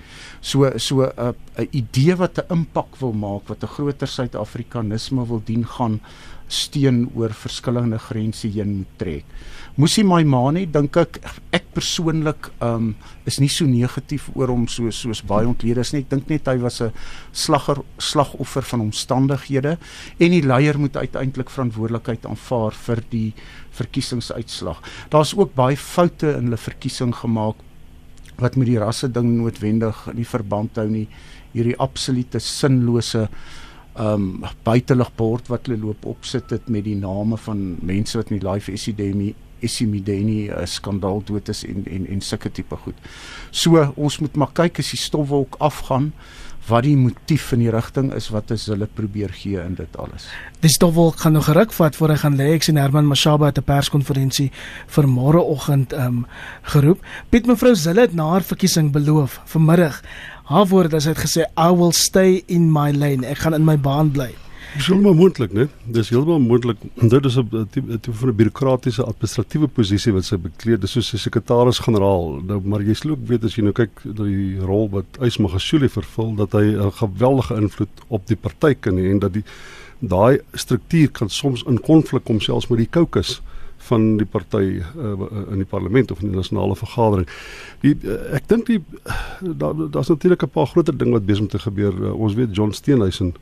So 0.42 0.70
so 0.78 1.02
'n 1.04 1.36
'n 1.58 1.68
idee 1.72 2.16
wat 2.16 2.38
'n 2.38 2.54
impak 2.54 2.96
wil 3.00 3.14
maak, 3.14 3.48
wat 3.48 3.64
'n 3.64 3.74
groter 3.76 4.08
Suid-Afrikanisme 4.08 5.28
wil 5.28 5.42
dien 5.46 5.66
gaan 5.66 6.00
steen 6.48 7.10
oor 7.16 7.34
verskillende 7.34 7.98
grense 7.98 8.48
heen 8.48 8.78
moet 8.78 8.98
trek. 8.98 9.26
Musi 9.82 10.04
Maimane 10.06 10.68
dink 10.70 10.98
ek 11.00 11.18
ek 11.58 11.72
persoonlik 11.74 12.52
um 12.62 12.92
is 13.26 13.40
nie 13.42 13.50
so 13.50 13.66
negatief 13.66 14.28
oor 14.36 14.52
hom 14.54 14.68
so 14.70 14.92
soos 14.94 15.24
baie 15.26 15.48
ontleeders 15.50 15.94
nie. 15.96 16.04
Ek 16.04 16.12
dink 16.12 16.30
net 16.30 16.50
hy 16.52 16.58
was 16.62 16.82
'n 16.86 16.92
slagger 17.34 17.82
slagoffer 17.98 18.62
van 18.62 18.84
omstandighede 18.86 19.80
en 20.20 20.32
die 20.36 20.44
leier 20.46 20.78
moet 20.78 20.98
uiteindelik 20.98 21.50
verantwoordelikheid 21.50 22.30
aanvaar 22.30 22.78
vir 22.78 23.02
die 23.10 23.34
verkiesingsuitslag. 23.72 24.78
Daar's 25.10 25.34
ook 25.34 25.56
baie 25.56 25.78
foute 25.78 26.30
in 26.38 26.52
hulle 26.52 26.62
verkiesing 26.62 27.16
gemaak 27.16 27.56
wat 28.38 28.58
met 28.58 28.68
die 28.68 28.78
rasse 28.78 29.10
ding 29.10 29.42
noodwendig 29.42 30.08
in 30.14 30.26
verband 30.26 30.76
hou 30.78 30.90
nie 30.90 31.08
hierdie 31.54 31.80
absolute 31.80 32.40
sinlose 32.40 33.30
um 33.98 34.46
buiteligbord 34.64 35.50
wat 35.50 35.66
hulle 35.66 35.82
loop 35.82 36.06
opsit 36.06 36.52
het 36.52 36.70
met 36.70 36.84
die 36.84 36.96
name 36.96 37.38
van 37.38 37.78
mense 37.82 38.18
wat 38.18 38.30
in 38.30 38.40
die 38.40 38.48
life 38.48 38.72
epidemie 38.72 39.34
Isimideni 39.62 40.50
uh, 40.50 40.66
skandaal 40.66 41.24
dood 41.26 41.50
is 41.50 41.64
en 41.66 41.86
en 41.86 42.08
en 42.08 42.22
sulke 42.22 42.52
tipe 42.52 42.76
goed. 42.76 42.96
So 43.52 43.94
ons 43.96 44.20
moet 44.20 44.36
maar 44.36 44.54
kyk 44.54 44.80
as 44.80 44.94
die 44.94 45.02
stofwolk 45.02 45.60
afgaan 45.60 46.12
wat 46.68 46.86
die 46.86 46.96
motief 46.98 47.48
in 47.56 47.64
die 47.64 47.72
rigting 47.74 48.12
is 48.14 48.30
wat 48.34 48.52
is 48.54 48.68
hulle 48.70 48.86
probeer 48.86 49.32
gee 49.34 49.60
in 49.62 49.76
dit 49.80 49.98
alles. 49.98 50.28
Die 50.62 50.70
stofwolk 50.70 51.24
gaan 51.24 51.34
nog 51.34 51.48
geruk 51.50 51.74
vat 51.74 51.98
voor 51.98 52.14
hy 52.14 52.18
gaan 52.22 52.38
lê. 52.38 52.52
Ek 52.56 52.68
sien 52.68 52.78
Herman 52.78 53.10
Mashaba 53.10 53.50
het 53.50 53.58
'n 53.58 53.66
perskonferensie 53.66 54.52
vir 54.88 55.08
môreoggend 55.08 55.94
um 55.94 56.26
geroep. 56.74 57.00
Piet 57.30 57.48
mevrou 57.48 57.76
Zille 57.76 58.02
het 58.02 58.14
na 58.14 58.30
haar 58.30 58.44
verkiesing 58.44 58.92
beloof 58.92 59.42
vanmiddag 59.46 60.02
haar 60.44 60.68
woorde 60.68 60.96
as 60.96 61.06
hy 61.06 61.14
het 61.16 61.26
gesê 61.26 61.42
I 61.58 61.72
will 61.72 61.92
stay 61.92 62.44
in 62.48 62.72
my 62.72 62.92
lane. 62.92 63.26
Ek 63.26 63.38
gaan 63.38 63.54
in 63.54 63.66
my 63.66 63.78
baan 63.78 64.12
bly. 64.12 64.36
Dis 64.72 64.86
heeltemal 64.88 65.18
moontlik, 65.20 65.52
né? 65.52 65.66
Dis 65.92 66.10
heeltemal 66.14 66.40
moontlik. 66.40 66.78
Dit 66.96 67.26
is 67.26 67.36
'n 67.38 67.68
tipe 67.72 68.14
van 68.14 68.30
'n 68.30 68.36
bureaukratiese 68.36 69.04
administratiewe 69.04 69.68
posisie 69.68 70.14
wat 70.14 70.24
sy 70.24 70.38
bekleed. 70.38 70.82
Dis 70.82 70.92
soos 70.92 71.14
'n 71.14 71.18
sekretaris-generaal. 71.18 72.42
Nou 72.46 72.62
maar 72.64 72.82
jy 72.82 72.94
sou 72.94 73.12
ook 73.12 73.28
weet 73.28 73.44
as 73.44 73.56
jy 73.56 73.64
nou 73.64 73.74
kyk 73.74 73.90
na 74.04 74.24
die 74.24 74.60
rol 74.60 74.90
wat 74.90 75.06
Ysmagashule 75.20 75.90
vervul 75.90 76.36
dat 76.36 76.52
hy 76.52 76.76
'n 76.76 76.92
geweldige 76.92 77.56
invloed 77.56 77.90
op 78.08 78.28
die 78.28 78.36
party 78.36 78.74
kan 78.80 78.96
hê 78.96 79.12
en 79.12 79.20
dat 79.20 79.34
die 79.34 79.44
daai 80.00 80.40
struktuur 80.54 81.12
kan 81.12 81.30
soms 81.30 81.64
in 81.64 81.82
konflik 81.82 82.24
kom 82.24 82.40
selfs 82.40 82.68
met 82.70 82.78
die 82.78 82.90
caucus 82.90 83.42
van 83.78 84.18
die 84.18 84.26
party 84.26 84.82
uh, 84.98 85.52
in 85.52 85.58
die 85.58 85.66
parlement 85.66 86.12
of 86.12 86.22
in 86.22 86.28
die 86.28 86.38
nasionale 86.38 86.76
vergadering. 86.76 87.28
Die 87.82 87.98
uh, 88.04 88.36
ek 88.36 88.48
dink 88.48 88.66
die 88.66 88.82
daar's 89.42 90.08
da 90.08 90.14
natuurlik 90.14 90.44
'n 90.44 90.50
paar 90.50 90.68
groter 90.68 90.98
ding 90.98 91.12
wat 91.12 91.26
besig 91.26 91.42
om 91.42 91.48
te 91.48 91.60
gebeur. 91.60 91.94
Uh, 91.94 92.14
ons 92.14 92.34
weet 92.34 92.56
John 92.56 92.72
Steenhuisen 92.72 93.28
uh, 93.28 93.40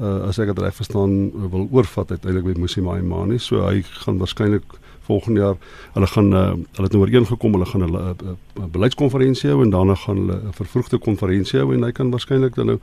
as 0.00 0.38
ek 0.38 0.46
dit 0.46 0.58
reg 0.58 0.74
verstaan 0.74 1.30
wil 1.52 1.68
oorvat 1.70 2.10
uiteindelik 2.10 2.54
by 2.54 2.60
Musi 2.60 2.80
Maimani. 2.80 3.38
So 3.38 3.60
hy 3.66 3.82
gaan 4.04 4.18
waarskynlik 4.18 4.78
volgende 5.02 5.40
jaar 5.40 5.56
hulle 5.92 6.06
gaan 6.06 6.32
uh, 6.32 6.50
hulle 6.72 6.88
het 6.88 6.92
nou 6.92 7.02
ooreengekom 7.04 7.52
hulle 7.52 7.66
gaan 7.66 7.84
'n 7.84 7.94
uh, 7.94 8.12
uh, 8.24 8.66
beleidskonferensie 8.70 9.50
hou 9.50 9.62
en 9.64 9.70
daarna 9.70 9.94
gaan 9.94 10.16
hulle 10.16 10.36
'n 10.36 10.52
vervroegde 10.52 10.98
konferensie 10.98 11.60
hou 11.60 11.74
en 11.74 11.82
hy 11.82 11.92
kan 11.92 12.10
waarskynlik 12.10 12.54
dan 12.54 12.66
nou 12.66 12.78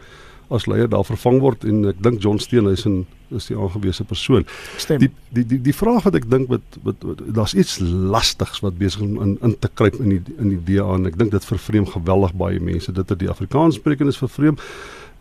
as 0.49 0.65
leier 0.65 0.89
daar 0.89 1.05
vervang 1.05 1.39
word 1.39 1.63
en 1.63 1.85
ek 1.85 2.03
dink 2.03 2.21
John 2.21 2.39
Steenhuisen 2.41 3.05
is 3.29 3.45
die 3.45 3.57
aangewese 3.57 4.03
persoon. 4.03 4.45
Stem. 4.77 4.99
Die 4.99 5.11
die 5.29 5.45
die 5.45 5.61
die 5.61 5.73
vraag 5.73 6.03
wat 6.03 6.15
ek 6.15 6.29
dink 6.29 6.49
wat 6.49 6.79
wat, 6.83 6.95
wat 7.05 7.21
daar's 7.37 7.53
iets 7.53 7.77
lastigs 8.15 8.59
wat 8.65 8.77
besig 8.77 9.01
om 9.05 9.21
in 9.21 9.37
in 9.45 9.59
te 9.59 9.69
kruip 9.73 9.99
in 9.99 10.09
die 10.09 10.21
in 10.37 10.49
die 10.49 10.61
DA 10.69 10.87
en 10.95 11.05
ek 11.05 11.17
dink 11.17 11.31
dit 11.31 11.45
vervreem 11.45 11.85
geweldig 11.85 12.33
baie 12.33 12.59
mense. 12.59 12.91
Dit 12.91 13.09
het 13.09 13.19
die 13.19 13.29
Afrikaanssprekers 13.29 14.17
vervreem 14.17 14.57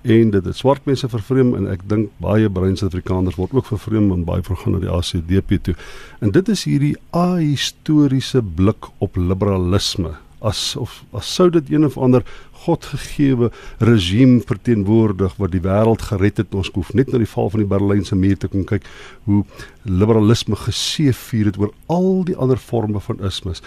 en 0.03 0.31
dit 0.31 0.45
het 0.45 0.57
swart 0.57 0.85
mense 0.87 1.09
vervreem 1.09 1.55
en 1.59 1.67
ek 1.73 1.83
dink 1.91 2.13
baie 2.23 2.51
bruin 2.51 2.77
Suid-Afrikaners 2.79 3.39
word 3.41 3.57
ook 3.57 3.67
vervreem 3.67 4.13
en 4.15 4.25
baie 4.29 4.45
vergaan 4.47 4.77
na 4.77 4.85
die 4.85 4.93
ACDP 4.93 5.59
toe. 5.63 5.75
En 6.23 6.33
dit 6.35 6.49
is 6.49 6.65
hierdie 6.69 6.95
ahistoriese 7.17 8.43
blik 8.43 8.91
op 9.05 9.19
liberalisme 9.19 10.15
as 10.41 10.77
of 10.79 11.03
as 11.11 11.27
sou 11.35 11.49
dit 11.51 11.71
een 11.71 11.85
of 11.85 11.97
ander 11.99 12.23
godgegewe 12.65 13.51
regime 13.79 14.41
verteenwoordig 14.47 15.35
wat 15.37 15.51
die 15.55 15.63
wêreld 15.63 16.03
gered 16.11 16.39
het 16.43 16.55
ons 16.55 16.71
hoef 16.75 16.93
net 16.95 17.11
na 17.13 17.19
die 17.23 17.31
val 17.31 17.51
van 17.51 17.63
die 17.65 17.71
Berlynse 17.71 18.19
muur 18.19 18.39
te 18.39 18.51
kom 18.51 18.67
kyk 18.69 18.87
hoe 19.27 19.43
liberalisme 19.83 20.59
geseëvier 20.59 21.51
het 21.51 21.59
oor 21.59 21.73
al 21.87 22.23
die 22.29 22.37
ander 22.37 22.61
forme 22.63 23.03
van 23.03 23.23
ismes 23.27 23.63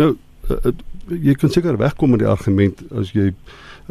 nou 0.00 0.14
uh, 0.14 0.56
uh, 0.56 0.72
jy 1.08 1.36
kan 1.40 1.52
seker 1.52 1.80
wegkom 1.80 2.14
met 2.14 2.24
die 2.24 2.30
argument 2.30 2.80
as 2.92 3.12
jy 3.16 3.32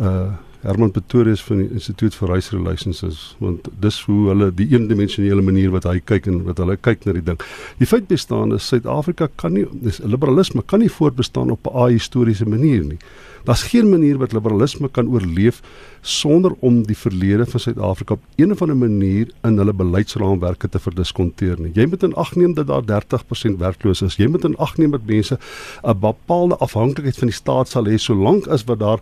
uh 0.02 0.34
Herman 0.64 0.92
Pretorius 0.96 1.44
van 1.44 1.60
die 1.60 1.70
Instituut 1.76 2.16
vir 2.16 2.30
Race 2.32 2.56
Relations 2.56 3.04
want 3.44 3.68
dis 3.84 4.00
hoe 4.08 4.30
hulle 4.30 4.50
die 4.56 4.70
eendimensionele 4.72 5.44
manier 5.44 5.74
wat 5.76 5.88
hy 5.90 5.98
kyk 6.00 6.30
en 6.32 6.42
wat 6.48 6.62
hulle 6.64 6.78
kyk 6.80 7.04
na 7.06 7.18
die 7.18 7.26
ding. 7.26 7.40
Die 7.82 7.90
feit 7.90 8.08
bestaan 8.08 8.56
is 8.56 8.68
Suid-Afrika 8.72 9.28
kan 9.36 9.58
nie 9.58 9.66
dis 9.84 10.00
liberalisme 10.08 10.64
kan 10.64 10.80
nie 10.84 10.92
voortbestaan 10.92 11.52
op 11.52 11.68
'n 11.68 11.76
ahistoriese 11.86 12.46
manier 12.46 12.84
nie. 12.84 13.00
Daar's 13.44 13.64
geen 13.64 13.90
manier 13.90 14.18
wat 14.18 14.32
liberalisme 14.32 14.88
kan 14.90 15.08
oorleef 15.12 15.60
sonder 16.02 16.52
om 16.60 16.82
die 16.88 16.98
verlede 16.98 17.46
van 17.46 17.60
Suid-Afrika 17.60 18.14
op 18.14 18.22
een 18.36 18.52
of 18.52 18.62
ander 18.62 18.78
manier 18.78 19.32
in 19.44 19.58
hulle 19.58 19.74
beleidsraamwerke 19.74 20.70
te 20.70 20.80
verdiskonteer 20.80 21.60
nie. 21.60 21.72
Jy 21.76 21.86
moet 21.92 22.04
in 22.04 22.16
ag 22.16 22.36
neem 22.36 22.54
dat 22.54 22.68
daar 22.68 22.84
30% 22.88 23.60
werkloos 23.60 24.02
is. 24.02 24.16
Jy 24.16 24.28
moet 24.32 24.48
in 24.48 24.56
ag 24.58 24.78
neem 24.78 24.92
dat 24.92 25.06
mense 25.06 25.38
'n 25.84 26.00
bepaalde 26.00 26.58
afhanklikheid 26.58 27.18
van 27.18 27.28
die 27.28 27.36
staat 27.36 27.68
sal 27.68 27.86
hê 27.86 27.98
solank 27.98 28.48
as 28.48 28.64
wat 28.64 28.80
daar 28.80 29.00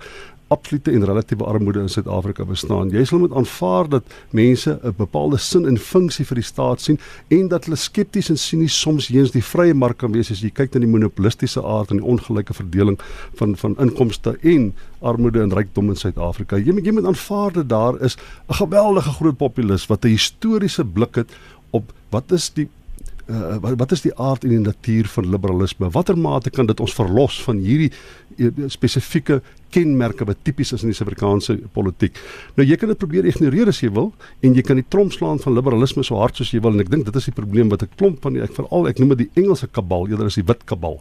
absolute 0.51 0.91
en 0.91 1.05
relatiewe 1.05 1.47
armoede 1.47 1.79
in 1.79 1.89
Suid-Afrika 1.89 2.45
bestaan. 2.45 2.91
Jy 2.91 3.03
sal 3.07 3.21
moet 3.23 3.35
aanvaar 3.35 3.89
dat 3.89 4.15
mense 4.35 4.79
'n 4.83 4.93
bepaalde 4.97 5.37
sin 5.37 5.65
en 5.65 5.77
funksie 5.77 6.25
vir 6.25 6.35
die 6.35 6.43
staat 6.43 6.81
sien 6.81 6.99
en 7.27 7.47
dat 7.47 7.65
hulle 7.65 7.77
skepties 7.77 8.29
en 8.29 8.37
sinies 8.37 8.79
soms 8.79 9.09
eens 9.09 9.31
die 9.31 9.43
vrye 9.43 9.73
mark 9.73 9.97
kan 9.97 10.11
wees 10.11 10.31
as 10.31 10.41
jy 10.41 10.49
kyk 10.49 10.73
na 10.73 10.79
die 10.79 10.91
monopolistiese 10.91 11.63
aard 11.63 11.91
en 11.91 11.97
die 11.97 12.05
ongelyke 12.05 12.53
verdeling 12.53 12.99
van 13.35 13.55
van 13.55 13.75
inkomste 13.79 14.37
en 14.41 14.73
armoede 15.01 15.41
en 15.41 15.53
rykdom 15.53 15.89
in 15.89 15.95
Suid-Afrika. 15.95 16.57
Jy 16.57 16.73
moet 16.73 16.85
jy 16.85 16.91
moet 16.91 17.05
aanvaar 17.05 17.53
dat 17.53 17.69
daar 17.69 18.01
is 18.01 18.17
'n 18.49 18.53
geweldige 18.53 19.09
groot 19.09 19.37
populis 19.37 19.87
wat 19.87 20.05
'n 20.05 20.09
historiese 20.09 20.85
blik 20.85 21.15
het 21.15 21.29
op 21.71 21.93
wat 22.09 22.31
is 22.31 22.49
die 22.53 22.67
uh, 23.31 23.57
wat, 23.63 23.77
wat 23.79 23.95
is 23.95 24.03
die 24.05 24.13
aard 24.19 24.43
en 24.43 24.53
die 24.53 24.59
natuur 24.59 25.07
van 25.15 25.29
liberalisme? 25.31 25.89
Watter 25.95 26.17
mate 26.17 26.51
kan 26.53 26.67
dit 26.69 26.79
ons 26.83 26.93
verlos 26.93 27.39
van 27.45 27.61
hierdie 27.63 27.89
uh, 28.37 28.51
spesifieke 28.71 29.41
kenmerke 29.71 30.27
wat 30.27 30.43
tipies 30.43 30.73
is 30.75 30.83
in 30.83 30.91
die 30.91 30.97
Suid-Afrikaanse 30.97 31.57
politiek. 31.75 32.19
Nou 32.57 32.67
jy 32.67 32.77
kan 32.79 32.91
dit 32.91 32.99
probeer 32.99 33.27
ignoreer 33.29 33.71
as 33.71 33.81
jy 33.81 33.91
wil 33.95 34.11
en 34.43 34.55
jy 34.57 34.65
kan 34.67 34.79
die 34.79 34.87
tromp 34.87 35.15
slaan 35.15 35.39
van 35.39 35.55
liberalisme 35.55 36.03
so 36.03 36.19
hard 36.19 36.37
soos 36.37 36.51
jy 36.51 36.61
wil 36.63 36.75
en 36.75 36.83
ek 36.83 36.91
dink 36.91 37.07
dit 37.07 37.19
is 37.21 37.29
die 37.31 37.37
probleem 37.37 37.71
wat 37.71 37.83
'n 37.83 37.95
klomp 37.97 38.21
van 38.21 38.35
die 38.35 38.43
ek 38.43 38.55
veral 38.57 38.87
ek 38.87 38.99
noem 38.99 39.15
dit 39.15 39.27
die 39.27 39.43
Engelse 39.43 39.67
kabal 39.67 40.07
eerder 40.09 40.27
as 40.27 40.35
die 40.35 40.47
wit 40.47 40.65
kabal. 40.65 40.99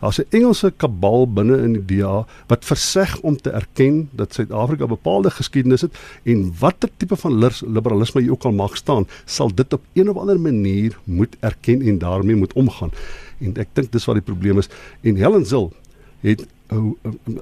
Daar's 0.00 0.18
'n 0.18 0.26
Engelse 0.30 0.72
kabal 0.76 1.26
binne 1.32 1.56
in 1.62 1.72
die 1.72 1.84
DA 1.96 2.26
wat 2.46 2.64
verseg 2.64 3.20
om 3.20 3.36
te 3.36 3.50
erken 3.50 4.08
dat 4.12 4.34
Suid-Afrika 4.34 4.86
bepaalde 4.86 5.30
geskiedenis 5.30 5.80
het 5.80 5.98
en 6.24 6.52
watter 6.58 6.88
tipe 6.96 7.16
van 7.16 7.50
liberalisme 7.66 8.22
jy 8.22 8.30
ook 8.30 8.44
al 8.44 8.52
mag 8.52 8.76
staan, 8.76 9.06
sal 9.24 9.54
dit 9.54 9.72
op 9.72 9.82
een 9.92 10.10
of 10.10 10.16
ander 10.16 10.40
manier 10.40 10.98
moet 11.04 11.36
erken 11.40 11.82
en 11.82 11.98
daarmee 11.98 12.36
moet 12.36 12.52
omgaan. 12.52 12.90
En 13.38 13.56
ek 13.56 13.68
dink 13.72 13.92
dis 13.92 14.04
wat 14.04 14.14
die 14.14 14.24
probleem 14.24 14.58
is. 14.58 14.68
En 15.00 15.16
Helen 15.16 15.46
Zil 15.46 15.72
het 16.20 16.46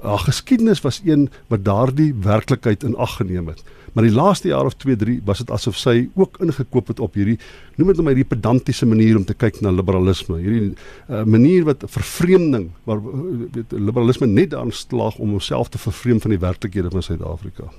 haar 0.01 0.23
geskiedenis 0.25 0.81
was 0.81 1.01
een 1.05 1.29
wat 1.47 1.65
daardie 1.65 2.13
werklikheid 2.21 2.83
in 2.83 2.95
ag 2.95 3.15
geneem 3.15 3.47
het. 3.47 3.63
Maar 3.93 4.03
die 4.03 4.13
laaste 4.13 4.47
jaar 4.47 4.65
of 4.65 4.73
2, 4.73 4.95
3 4.95 5.21
was 5.25 5.37
dit 5.37 5.51
asof 5.51 5.77
sy 5.77 6.09
ook 6.13 6.37
ingekoop 6.45 6.87
het 6.87 6.99
op 6.99 7.13
hierdie 7.17 7.39
noem 7.75 7.93
dit 7.93 8.01
my 8.05 8.13
die 8.13 8.27
pedantiese 8.27 8.85
manier 8.85 9.17
om 9.17 9.25
te 9.25 9.33
kyk 9.33 9.61
na 9.61 9.71
liberalisme. 9.73 10.37
Hierdie 10.41 10.73
uh, 10.73 11.23
manier 11.23 11.65
wat 11.69 11.85
vervreemding 11.87 12.69
waar 12.89 13.01
weet 13.01 13.71
liberalisme 13.71 14.27
net 14.27 14.51
daarin 14.53 14.73
slaag 14.75 15.17
om 15.17 15.37
homself 15.37 15.69
te 15.69 15.81
vervreem 15.81 16.21
van 16.21 16.35
die 16.35 16.41
werklikhede 16.41 16.91
van 16.93 17.05
Suid-Afrika. 17.05 17.69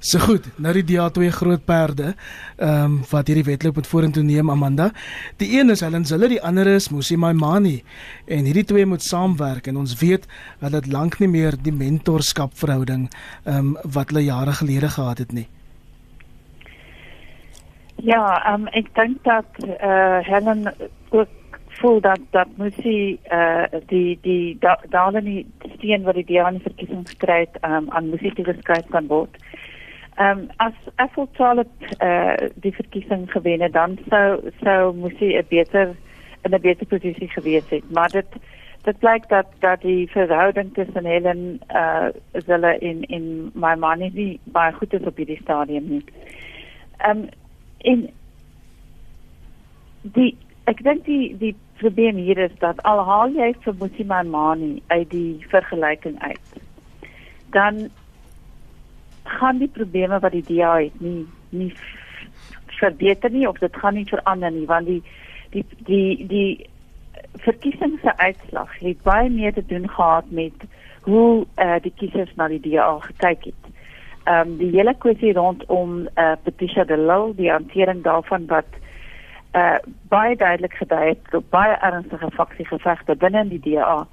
So 0.00 0.18
goed, 0.18 0.46
nou 0.56 0.72
die 0.76 0.84
DA 0.84 1.08
twee 1.10 1.30
groot 1.30 1.64
perde, 1.64 2.14
ehm 2.56 2.84
um, 2.84 3.00
wat 3.10 3.28
hierdie 3.30 3.46
wedloop 3.46 3.76
met 3.76 3.86
vorentoe 3.86 4.22
neem 4.22 4.50
Amanda. 4.50 4.90
Die 5.36 5.50
een 5.58 5.70
is 5.70 5.80
Helen 5.80 6.04
Zille, 6.04 6.28
die 6.28 6.42
ander 6.42 6.66
is 6.66 6.88
Musi 6.88 7.16
Maimani. 7.16 7.82
En 8.26 8.44
hierdie 8.44 8.64
twee 8.64 8.86
moet 8.86 9.02
saamwerk 9.02 9.66
en 9.66 9.76
ons 9.76 9.96
weet 10.00 10.26
hulle 10.58 10.76
het 10.76 10.92
lank 10.92 11.18
nie 11.18 11.28
meer 11.28 11.56
die 11.62 11.72
mentorskap 11.72 12.54
verhouding 12.54 13.08
ehm 13.44 13.58
um, 13.58 13.76
wat 13.82 14.10
hulle 14.12 14.24
jare 14.24 14.52
gelede 14.52 14.88
gehad 14.88 15.18
het 15.18 15.32
nie. 15.32 15.48
Ja, 18.02 18.54
um, 18.54 18.66
ek 18.76 18.90
dink 18.94 19.22
dat 19.24 19.46
eh 19.64 19.88
uh, 19.88 20.18
Helen 20.26 20.74
ook 21.10 21.28
voel 21.84 22.00
dat 22.00 22.20
dat 22.30 22.48
Musi 22.56 23.18
eh 23.22 23.38
uh, 23.38 23.80
die 23.86 24.18
die 24.22 24.58
daardie 24.88 25.46
steen 25.76 26.02
wat 26.02 26.14
die 26.14 26.24
DA 26.24 26.48
in 26.48 26.60
verkiesing 26.60 27.08
gekry 27.08 27.38
het 27.40 27.56
um, 27.60 27.90
aan 27.90 28.08
Musi 28.08 28.30
te 28.32 28.44
geskryf 28.44 28.86
kan 28.88 29.06
word. 29.06 29.36
Ehm 30.16 30.38
um, 30.38 30.48
as 30.56 30.76
Ethel 30.96 31.28
Charlotte 31.32 31.96
eh 31.98 32.08
uh, 32.08 32.48
die 32.54 32.72
verkiesing 32.74 33.30
gewen 33.32 33.60
het, 33.60 33.72
dan 33.72 33.98
sou 34.08 34.50
sou 34.62 34.94
Musi 34.96 35.36
'n 35.36 35.46
beter 35.48 35.88
in 36.44 36.54
'n 36.54 36.60
beter 36.60 36.86
posisie 36.86 37.28
gewees 37.28 37.68
het, 37.68 37.90
maar 37.90 38.08
dit 38.08 38.30
dit 38.82 38.98
blyk 38.98 39.28
dat 39.28 39.46
dat 39.58 39.80
die 39.80 40.10
verhouding 40.10 40.74
tussen 40.74 41.04
Helen 41.04 41.60
eh 41.66 42.08
uh, 42.32 42.42
Zille 42.46 42.78
en 42.78 43.02
en 43.02 43.50
my 43.54 43.74
man 43.74 43.98
nie 43.98 44.40
baie 44.44 44.72
goed 44.72 44.92
is 44.92 45.06
op 45.06 45.16
hierdie 45.16 45.42
stadium 45.42 45.88
nie. 45.88 46.04
Ehm 46.96 47.18
um, 47.18 47.28
en 47.78 48.08
die 50.02 50.36
ek 50.64 50.82
dink 50.82 51.04
die 51.04 51.36
die 51.38 51.54
probleem 51.84 52.16
hier 52.26 52.38
is 52.38 52.54
dat 52.62 52.82
al 52.90 53.02
haal 53.08 53.34
jy 53.36 53.50
vir 53.64 53.74
Musima 53.80 54.22
Mani 54.22 54.72
uit 54.86 55.10
die 55.10 55.46
vergelyking 55.52 56.16
uit 56.22 56.60
dan 57.56 57.88
gaan 59.38 59.58
die 59.62 59.70
probleme 59.78 60.20
wat 60.20 60.32
die 60.36 60.46
DA 60.48 60.76
het 60.78 61.00
nie 61.00 61.26
nie 61.50 61.72
verbeter 62.80 63.30
nie 63.30 63.48
of 63.48 63.58
dit 63.58 63.76
gaan 63.82 63.98
nie 64.00 64.06
verander 64.12 64.52
nie 64.52 64.66
want 64.70 64.86
die 64.86 65.02
die 65.56 65.64
die 65.90 66.26
die 66.32 66.48
verkiesingse 67.46 68.16
uitslag 68.18 68.72
het 68.78 69.02
baie 69.02 69.28
meer 69.30 69.52
te 69.54 69.66
doen 69.66 69.88
gehad 69.90 70.30
met 70.30 70.66
hoe 71.04 71.44
uh, 71.58 71.76
die 71.82 71.92
kiesers 72.00 72.32
na 72.36 72.48
die 72.48 72.60
DA 72.64 72.86
gekyk 73.00 73.50
het. 73.50 73.72
Ehm 74.24 74.48
um, 74.48 74.56
die 74.56 74.70
hele 74.72 74.94
kwessie 74.98 75.32
rondom 75.36 76.06
eh 76.06 76.24
uh, 76.24 76.36
Patricia 76.44 76.84
de 76.84 76.96
Lille, 76.96 77.34
die 77.36 77.50
hantering 77.50 78.02
daarvan 78.02 78.46
wat 78.46 78.70
eh 78.72 78.83
uh, 79.54 79.78
baie 80.08 80.36
duidelik 80.36 80.74
gedui 80.74 81.08
het 81.08 81.30
tot 81.30 81.48
baie 81.50 81.76
ernstige 81.80 82.30
faksiegevegte 82.34 83.16
binne 83.16 83.44
in 83.46 83.52
die 83.54 83.62
DA. 83.64 84.06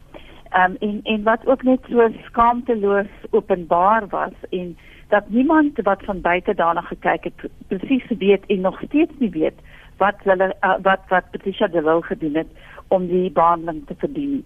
Um, 0.52 0.76
en 0.80 1.00
en 1.04 1.24
wat 1.24 1.46
ook 1.48 1.64
net 1.64 1.80
so 1.90 2.08
skaamteloos 2.28 3.12
openbaar 3.30 4.08
was 4.08 4.36
en 4.50 4.78
dat 5.08 5.30
niemand 5.30 5.80
wat 5.84 6.04
van 6.04 6.22
buite 6.22 6.54
daarna 6.54 6.82
gekyk 6.82 7.24
het 7.24 7.50
presies 7.68 8.08
weet 8.20 8.46
en 8.46 8.62
nog 8.62 8.82
steeds 8.82 9.12
nie 9.20 9.30
weet 9.30 9.60
wat 9.98 10.16
hulle 10.24 10.54
uh, 10.62 10.76
wat 10.82 11.00
wat 11.08 11.32
Patricia 11.32 11.68
de 11.68 11.82
Lille 11.82 12.04
gedoen 12.04 12.36
het 12.36 12.48
om 12.88 13.08
die 13.08 13.32
behandeling 13.32 13.86
te 13.88 13.96
verdien. 13.98 14.46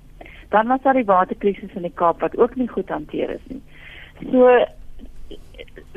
Dan 0.49 0.67
was 0.67 0.81
daar 0.81 0.93
die 0.93 1.05
waterkrisis 1.05 1.73
in 1.73 1.81
die 1.81 1.93
Kaap 1.93 2.19
wat 2.19 2.37
ook 2.37 2.55
nie 2.55 2.67
goed 2.67 2.89
hanteer 2.89 3.29
is 3.29 3.45
nie. 3.47 3.61
So 4.31 4.65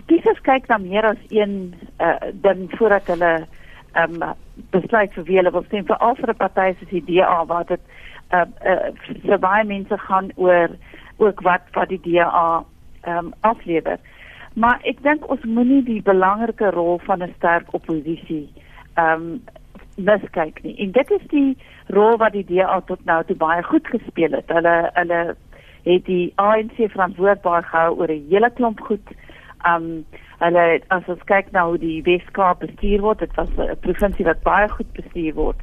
kiesers 0.07 0.41
kyk 0.41 0.67
na 0.69 0.79
meer 0.79 1.05
as 1.05 1.21
een 1.29 1.75
uh, 2.01 2.17
ding 2.33 2.69
voordat 2.77 3.07
hulle 3.07 3.33
ehm 3.99 4.23
um, 4.23 4.35
besluit 4.75 5.13
vir 5.15 5.25
wie 5.25 5.37
hulle 5.41 5.53
wil 5.55 5.65
stem 5.67 5.87
vir 5.91 5.97
al 6.07 6.15
vir 6.21 6.31
'n 6.31 6.41
party 6.43 6.69
soos 6.79 6.91
die 6.91 7.05
DA 7.09 7.45
waar 7.47 7.67
dit 7.67 7.81
uh, 8.33 8.47
uh, 8.73 8.91
vir 9.27 9.39
baie 9.39 9.65
mense 9.65 9.99
gaan 9.99 10.31
oor 10.37 10.71
ook 11.17 11.41
wat 11.49 11.63
wat 11.73 11.89
die 11.89 12.01
DA 12.07 12.65
ehm 13.03 13.19
um, 13.19 13.33
aflewer. 13.41 13.99
Maar 14.55 14.81
ek 14.83 15.03
dink 15.03 15.29
ons 15.31 15.45
moenie 15.45 15.83
die 15.83 16.03
belangrike 16.03 16.71
rol 16.71 16.99
van 17.07 17.23
'n 17.23 17.35
sterk 17.37 17.75
oppositie 17.75 18.47
ehm 18.95 19.13
um, 19.13 19.41
miskyk 19.99 20.63
nie. 20.63 20.77
En 20.79 20.91
dit 20.93 21.11
is 21.11 21.27
die 21.29 21.57
rol 21.87 22.17
wat 22.17 22.33
die 22.33 22.45
DA 22.45 22.81
tot 22.87 23.05
nou 23.05 23.25
toe 23.25 23.37
baie 23.37 23.63
goed 23.63 23.87
gespeel 23.87 24.33
het. 24.33 24.49
Hulle 24.49 24.91
hulle 24.95 25.37
het 25.83 26.05
die 26.05 26.33
ANC 26.37 26.77
verantwoordbaar 26.77 27.63
gehou 27.63 27.99
oor 27.99 28.13
'n 28.13 28.27
hele 28.31 28.51
klomp 28.51 28.81
goed. 28.81 29.09
Um 29.67 30.05
hulle 30.39 30.81
as 30.95 31.09
ons 31.09 31.25
kyk 31.27 31.51
na 31.53 31.67
hoe 31.67 31.79
die 31.79 32.03
Weskaap 32.03 32.61
bestuur 32.61 33.01
word, 33.01 33.19
dit 33.19 33.35
was 33.35 33.49
'n 33.59 33.79
provinsie 33.81 34.25
wat 34.25 34.43
baie 34.43 34.69
goed 34.69 34.93
bestuur 34.93 35.35
word. 35.35 35.61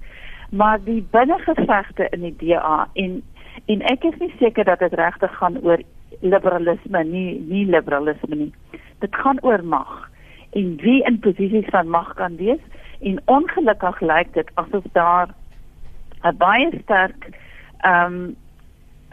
Maar 0.51 0.83
die 0.83 1.01
binnengevegte 1.11 2.09
in 2.11 2.21
die 2.21 2.35
DA 2.37 2.87
en 2.93 3.23
en 3.65 3.81
ek 3.81 4.03
is 4.03 4.17
nie 4.19 4.33
seker 4.39 4.63
dat 4.63 4.79
dit 4.79 4.93
regtig 4.93 5.37
gaan 5.37 5.57
oor 5.63 5.79
liberalisme 6.21 7.03
nie, 7.03 7.39
nie 7.39 7.65
liberalisme 7.65 8.35
nie. 8.35 8.53
Dit 8.99 9.15
gaan 9.15 9.39
oor 9.41 9.63
mag 9.63 10.09
en 10.51 10.75
wie 10.81 11.03
in 11.03 11.19
posisies 11.19 11.69
van 11.69 11.89
mag 11.89 12.13
kan 12.13 12.35
wees 12.35 12.61
en 12.99 13.19
ongelukkig 13.25 14.01
lyk 14.01 14.33
dit 14.33 14.49
asof 14.53 14.83
daar 14.91 15.27
'n 16.23 16.37
baie 16.37 16.69
sterk 16.83 17.29
ehm 17.79 18.13
um, 18.13 18.35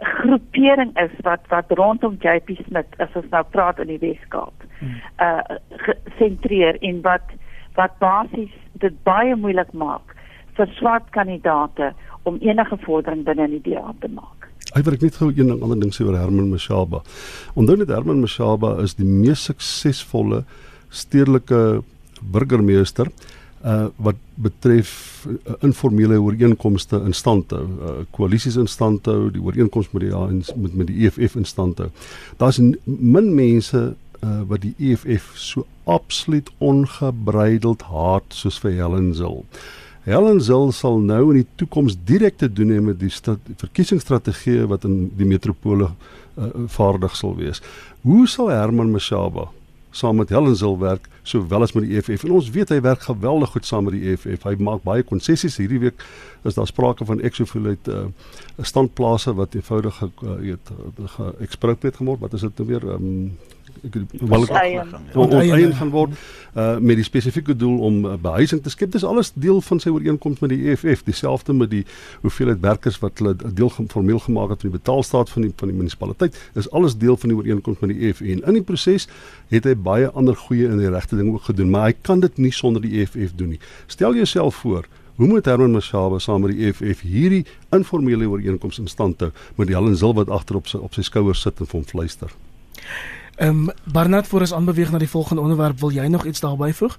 groepering 0.01 0.93
is 0.99 1.13
wat 1.27 1.45
wat 1.49 1.71
rondom 1.79 2.17
JP 2.21 2.57
Smith 2.67 2.99
as 2.99 3.15
ons 3.19 3.29
nou 3.31 3.43
praat 3.51 3.79
in 3.83 3.93
die 3.93 4.01
Weskaap 4.03 4.67
hmm. 4.81 4.99
uh 5.23 5.59
sentreer 6.19 6.79
en 6.81 7.03
wat 7.07 7.35
wat 7.79 7.99
basies 7.99 8.55
dit 8.85 8.97
baie 9.07 9.37
moeilik 9.37 9.73
maak 9.73 10.17
vir 10.57 10.73
swart 10.79 11.11
kandidate 11.11 11.93
om 12.29 12.39
enige 12.41 12.77
vordering 12.85 13.25
binne 13.25 13.49
in 13.49 13.59
die 13.59 13.73
DA 13.73 13.93
te 14.01 14.09
maak. 14.13 14.49
Ek 14.77 14.85
wil 14.87 14.97
net 15.01 15.17
gou 15.21 15.29
een 15.31 15.51
ding 15.51 15.63
ander 15.63 15.81
ding 15.81 15.93
sê 15.93 16.05
oor 16.07 16.17
Herman 16.17 16.51
Mashaba. 16.53 17.03
Onthou 17.59 17.77
net 17.77 17.91
Herman 17.93 18.23
Mashaba 18.23 18.77
is 18.85 18.95
die 18.97 19.09
mees 19.09 19.45
suksesvolle 19.49 20.45
stedelike 20.93 21.83
burgemeester 22.23 23.11
uh 23.65 23.87
wat 23.97 24.17
betref 24.35 25.27
uh, 25.31 25.55
informele 25.61 26.19
ooreenkomste 26.21 26.99
in 27.07 27.15
stand 27.15 27.51
hou, 27.55 27.63
uh, 27.63 27.93
koalisies 28.11 28.57
in 28.59 28.67
stand 28.67 29.07
hou, 29.07 29.31
die 29.31 29.43
ooreenkoms 29.43 29.93
met 29.93 30.03
die 30.09 30.15
ANC 30.15 30.51
met 30.57 30.75
met 30.75 30.91
die 30.91 31.07
EFF 31.07 31.37
in 31.39 31.47
stand 31.47 31.79
hou. 31.79 31.91
Daar's 32.43 32.59
min 32.85 33.35
mense 33.35 33.95
uh 34.23 34.41
wat 34.51 34.65
die 34.67 34.75
EFF 34.79 35.31
so 35.39 35.67
absoluut 35.85 36.51
ongebreideld 36.59 37.87
haat 37.91 38.35
soos 38.35 38.59
vir 38.63 38.75
Helen 38.81 39.15
Zil. 39.15 39.45
Helen 40.03 40.41
Zil 40.43 40.73
sal 40.75 40.99
nou 40.99 41.23
in 41.31 41.43
die 41.43 41.49
toekoms 41.63 41.95
direk 42.07 42.39
te 42.43 42.51
doen 42.51 42.75
hê 42.75 42.83
met 42.83 42.99
die 42.99 43.11
verkiesingsstrategie 43.63 44.67
wat 44.71 44.87
in 44.89 45.07
die 45.19 45.27
metropole 45.27 45.93
uh, 45.93 46.51
vaardig 46.67 47.15
sal 47.17 47.37
wees. 47.39 47.63
Hoe 48.03 48.27
sal 48.27 48.51
Herman 48.51 48.91
Mashaba 48.91 49.53
saam 49.93 50.17
met 50.17 50.29
Helen 50.33 50.57
Zil 50.57 50.79
werk 50.79 51.09
sowel 51.23 51.63
as 51.63 51.73
met 51.73 51.85
die 51.87 51.97
EFF. 51.97 52.25
En 52.25 52.35
ons 52.39 52.51
weet 52.51 52.73
hy 52.73 52.81
werk 52.81 53.05
geweldig 53.07 53.53
goed 53.55 53.67
saam 53.67 53.85
met 53.89 53.97
die 53.97 54.13
EFF. 54.13 54.47
Hy 54.49 54.55
maak 54.59 54.83
baie 54.87 55.05
konsessies 55.07 55.57
hierdie 55.61 55.81
week. 55.85 56.05
Is 56.49 56.59
daar 56.59 56.67
sprake 56.67 57.05
van 57.05 57.21
exofilet 57.21 57.89
'n 57.89 58.15
uh, 58.59 58.65
standplase 58.65 59.35
wat 59.35 59.55
eenvoudig 59.55 60.03
uh, 60.03 60.09
weet 60.41 60.73
geëxpropriate 61.17 61.97
gemord. 61.97 62.21
Wat 62.21 62.33
is 62.33 62.41
dit 62.41 62.59
nou 62.59 62.69
weer? 62.69 62.83
Um, 62.83 63.39
onteien 65.15 65.75
gaan 65.75 65.91
word 65.91 66.15
uh, 66.55 66.79
met 66.79 66.97
die 67.01 67.05
spesifieke 67.05 67.57
doel 67.57 67.79
om 67.79 68.05
uh, 68.05 68.15
behuising 68.21 68.63
te 68.63 68.71
skep. 68.71 68.93
Dis 68.93 69.05
alles 69.05 69.33
deel 69.35 69.61
van 69.61 69.81
sy 69.81 69.93
ooreenkoms 69.93 70.41
met 70.45 70.53
die 70.55 70.71
EFF, 70.71 71.05
dieselfde 71.09 71.57
met 71.57 71.71
die 71.73 71.83
hoeveelheid 72.21 72.61
werkers 72.61 72.99
wat 73.03 73.19
hulle 73.23 73.35
deel 73.43 73.71
formeel 73.71 74.23
gemaak 74.27 74.55
het 74.55 74.65
van 74.65 74.71
die 74.71 74.79
betaalstaat 74.79 75.31
van 75.31 75.49
die 75.49 75.53
van 75.57 75.73
die 75.73 75.77
munisipaliteit. 75.77 76.39
Dis 76.57 76.71
alles 76.71 76.97
deel 76.97 77.17
van 77.17 77.33
die 77.33 77.39
ooreenkoms 77.39 77.85
met 77.85 77.95
die 77.95 78.09
EFF 78.09 78.21
en 78.21 78.43
in 78.43 78.61
die 78.61 78.65
proses 78.67 79.09
het 79.53 79.69
hy 79.69 79.77
baie 79.77 80.11
ander 80.11 80.37
goeie 80.37 80.69
in 80.71 80.81
die 80.81 80.91
regte 80.93 81.17
ding 81.17 81.33
ook 81.33 81.51
gedoen, 81.51 81.71
maar 81.71 81.91
hy 81.91 81.95
kan 82.03 82.21
dit 82.21 82.43
nie 82.43 82.53
sonder 82.53 82.83
die 82.83 83.01
EFF 83.03 83.37
doen 83.37 83.57
nie. 83.57 83.63
Stel 83.87 84.15
jouself 84.17 84.61
voor 84.65 84.89
Hoe 85.17 85.27
moet 85.27 85.45
Herman 85.45 85.71
Mashaba 85.71 86.19
saam 86.19 86.41
met 86.41 86.55
die 86.57 86.67
EFF 86.67 87.03
hierdie 87.05 87.45
informele 87.71 88.27
ooreenkoms 88.33 88.79
in 88.81 88.89
stand 88.89 89.21
hou 89.21 89.29
met 89.59 89.69
die 89.69 89.77
Helen 89.77 89.97
Zil 89.97 90.15
wat 90.17 90.33
agter 90.33 90.57
op 90.57 90.71
sy 90.71 90.81
op 90.81 90.97
sy 90.97 91.05
skouers 91.05 91.43
sit 91.45 91.61
en 91.61 91.69
vir 91.69 91.79
hom 91.79 91.85
fluister? 91.87 92.33
Ehm 93.43 93.69
um, 93.69 93.71
Barnard 93.93 94.27
voor 94.27 94.41
ons 94.41 94.53
aanbeweeg 94.55 94.91
na 94.91 94.99
die 94.99 95.09
volgende 95.09 95.43
onderwerp, 95.43 95.81
wil 95.81 95.91
jy 95.91 96.07
nog 96.07 96.25
iets 96.25 96.41
daarby 96.41 96.71
voeg? 96.73 96.95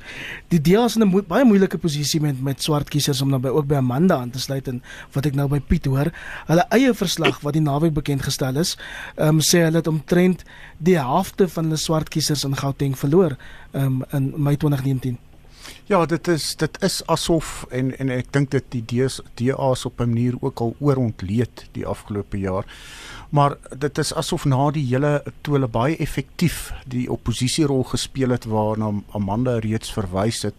Die 0.51 0.59
DEA 0.61 0.83
is 0.83 0.95
in 0.95 1.01
'n 1.01 1.07
mo 1.07 1.21
baie 1.27 1.45
moeilike 1.45 1.77
posisie 1.77 2.21
met 2.21 2.41
met 2.41 2.63
swart 2.63 2.89
kiesers 2.89 3.21
om 3.21 3.29
naby 3.29 3.47
ook 3.47 3.67
by 3.67 3.75
Amanda 3.75 4.15
aan 4.15 4.29
te 4.29 4.39
sluit 4.39 4.67
en 4.67 4.83
wat 5.11 5.25
ek 5.25 5.35
nou 5.35 5.47
by 5.47 5.59
Piet 5.59 5.85
hoor, 5.85 6.11
hulle 6.45 6.65
eie 6.69 6.93
verslag 6.93 7.39
wat 7.41 7.53
die 7.53 7.61
naweek 7.61 7.93
bekend 7.93 8.21
gestel 8.21 8.55
is, 8.55 8.77
ehm 9.15 9.27
um, 9.27 9.39
sê 9.39 9.63
hulle 9.63 9.77
het 9.77 9.87
omtrent 9.87 10.43
die 10.77 10.99
helfte 10.99 11.47
van 11.47 11.63
hulle 11.63 11.77
swart 11.77 12.09
kiesers 12.09 12.43
in 12.43 12.55
Gauteng 12.55 12.97
verloor 12.97 13.37
ehm 13.71 13.85
um, 13.85 14.03
in 14.11 14.33
Mei 14.35 14.57
2019. 14.57 15.17
Ja, 15.85 16.05
dit 16.05 16.27
is 16.27 16.55
dit 16.55 16.77
is 16.81 17.01
asof 17.11 17.65
en 17.69 17.89
en 17.99 18.09
ek 18.09 18.29
dink 18.31 18.53
dit 18.53 18.63
die 18.71 19.07
DA's 19.35 19.85
op 19.85 19.99
'n 19.99 20.07
manier 20.13 20.35
ook 20.39 20.59
al 20.59 20.75
oorontleed 20.79 21.65
die 21.71 21.85
afgelope 21.85 22.39
jaar. 22.39 22.65
Maar 23.29 23.57
dit 23.77 23.97
is 23.97 24.13
asof 24.13 24.45
na 24.45 24.71
die 24.71 24.85
hele 24.85 25.23
toe 25.41 25.53
hulle 25.53 25.67
baie 25.67 25.97
effektief 25.97 26.71
die 26.87 27.11
oppositierol 27.11 27.83
gespeel 27.83 28.29
het 28.29 28.45
waarna 28.45 28.93
Amanda 29.11 29.59
reeds 29.59 29.91
verwys 29.91 30.41
het 30.41 30.55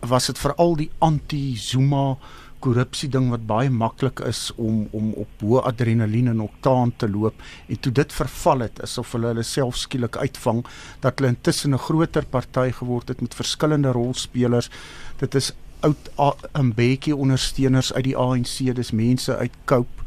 was 0.00 0.26
dit 0.26 0.38
veral 0.38 0.76
die 0.76 0.90
anti-Zuma 0.98 2.16
korrupsie 2.64 3.08
ding 3.08 3.30
wat 3.30 3.46
baie 3.46 3.70
maklik 3.70 4.20
is 4.26 4.50
om 4.56 4.88
om 4.92 5.12
op 5.22 5.44
hoë 5.44 5.62
adrenalien 5.70 6.28
en 6.28 6.40
oktaan 6.40 6.92
te 6.96 7.08
loop. 7.08 7.34
En 7.68 7.80
toe 7.80 7.92
dit 7.92 8.12
verval 8.12 8.66
het 8.66 8.82
asof 8.82 9.12
hulle 9.12 9.32
hulle 9.32 9.42
self 9.42 9.76
skielik 9.76 10.16
uitvang 10.16 10.64
dat 11.00 11.18
hulle 11.18 11.34
intussen 11.34 11.74
'n 11.74 11.78
groter 11.78 12.24
party 12.24 12.70
geword 12.70 13.08
het 13.08 13.20
met 13.20 13.34
verskillende 13.34 13.92
rolspelers. 13.92 14.70
Dit 15.18 15.34
is 15.34 15.52
oud 15.80 16.10
'n 16.54 16.72
bietjie 16.74 17.16
ondersteuners 17.16 17.92
uit 17.92 18.04
die 18.04 18.16
ANC 18.16 18.74
dis 18.74 18.90
mense 18.90 19.36
uit 19.36 19.52
Cope 19.64 20.02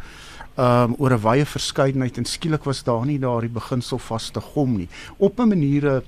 um 0.58 0.96
oor 0.98 1.14
'n 1.14 1.22
wye 1.22 1.46
verskeidenheid 1.46 2.18
en 2.18 2.26
skielik 2.26 2.64
was 2.64 2.84
daar 2.84 3.06
nie 3.06 3.20
daardie 3.20 3.50
beginsel 3.50 4.00
vaste 4.00 4.42
gom 4.42 4.78
nie. 4.78 4.90
Op 5.18 5.40
'n 5.40 5.48
maniere 5.48 6.04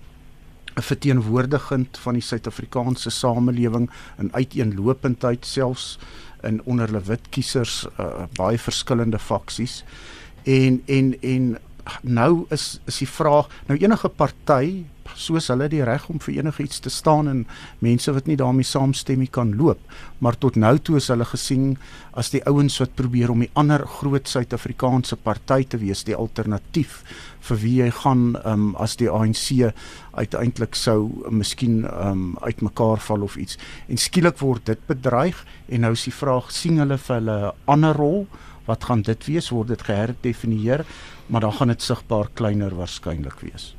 'n 0.76 0.82
verteenwoordigend 0.82 1.98
van 1.98 2.14
die 2.14 2.22
Suid-Afrikaanse 2.22 3.10
samelewing 3.10 3.90
in 4.18 4.34
uiteenlopendheid 4.34 5.46
selfs 5.46 6.00
in 6.44 6.62
onder 6.64 6.92
hulle 6.92 7.02
wit 7.08 7.30
kiesers 7.30 7.84
uh, 8.00 8.26
baie 8.38 8.60
verskillende 8.60 9.20
faksies. 9.20 9.84
En 10.44 10.82
en 10.86 11.16
en 11.22 11.58
nou 12.04 12.46
is 12.52 12.80
is 12.88 13.02
die 13.04 13.10
vraag 13.10 13.52
nou 13.68 13.78
enige 13.80 14.10
party 14.10 14.84
soos 15.20 15.50
hulle 15.52 15.68
die 15.70 15.84
reg 15.86 16.06
om 16.10 16.20
vir 16.24 16.40
enigiets 16.40 16.80
te 16.84 16.92
staan 16.94 17.28
en 17.28 17.44
mense 17.84 18.12
wat 18.16 18.28
nie 18.30 18.38
daarmee 18.40 18.68
saamstem 18.68 19.20
nie 19.20 19.32
kan 19.32 19.52
loop 19.60 19.82
maar 20.24 20.38
tot 20.40 20.56
nou 20.56 20.78
toe 20.80 20.98
is 21.02 21.10
hulle 21.12 21.28
gesien 21.28 21.74
as 22.20 22.32
die 22.34 22.42
ouens 22.50 22.80
wat 22.82 22.96
probeer 22.96 23.34
om 23.34 23.44
die 23.44 23.52
ander 23.60 23.84
groot 24.00 24.30
Suid-Afrikaanse 24.32 25.18
party 25.26 25.64
te 25.70 25.80
wees 25.82 26.06
die 26.08 26.16
alternatief 26.18 27.02
vir 27.44 27.60
wie 27.60 27.74
jy 27.82 27.90
gaan 28.00 28.24
um, 28.48 28.70
as 28.80 28.96
die 29.00 29.10
ANC 29.12 29.74
uiteindelik 30.14 30.78
sou 30.80 31.10
miskien 31.34 31.84
um, 31.90 32.38
uitmekaar 32.46 33.02
val 33.04 33.26
of 33.26 33.36
iets. 33.42 33.58
En 33.90 34.00
skielik 34.00 34.40
word 34.40 34.66
dit 34.70 34.88
bedreig 34.88 35.42
en 35.68 35.84
nou 35.84 35.94
is 35.98 36.08
die 36.08 36.16
vraag 36.16 36.52
sien 36.56 36.80
hulle 36.80 37.00
vir 37.02 37.20
hulle 37.20 37.38
ander 37.74 37.98
rol 38.00 38.28
wat 38.66 38.84
gaan 38.90 39.02
dit 39.02 39.30
wees 39.30 39.50
word 39.50 39.68
dit 39.68 39.88
geherdefinieer 39.92 40.86
maar 41.28 41.42
dan 41.42 41.54
gaan 41.54 41.68
dit 41.68 41.82
sigbaar 41.82 42.30
kleiner 42.34 42.76
waarskynlik 42.76 43.40
wees 43.42 43.74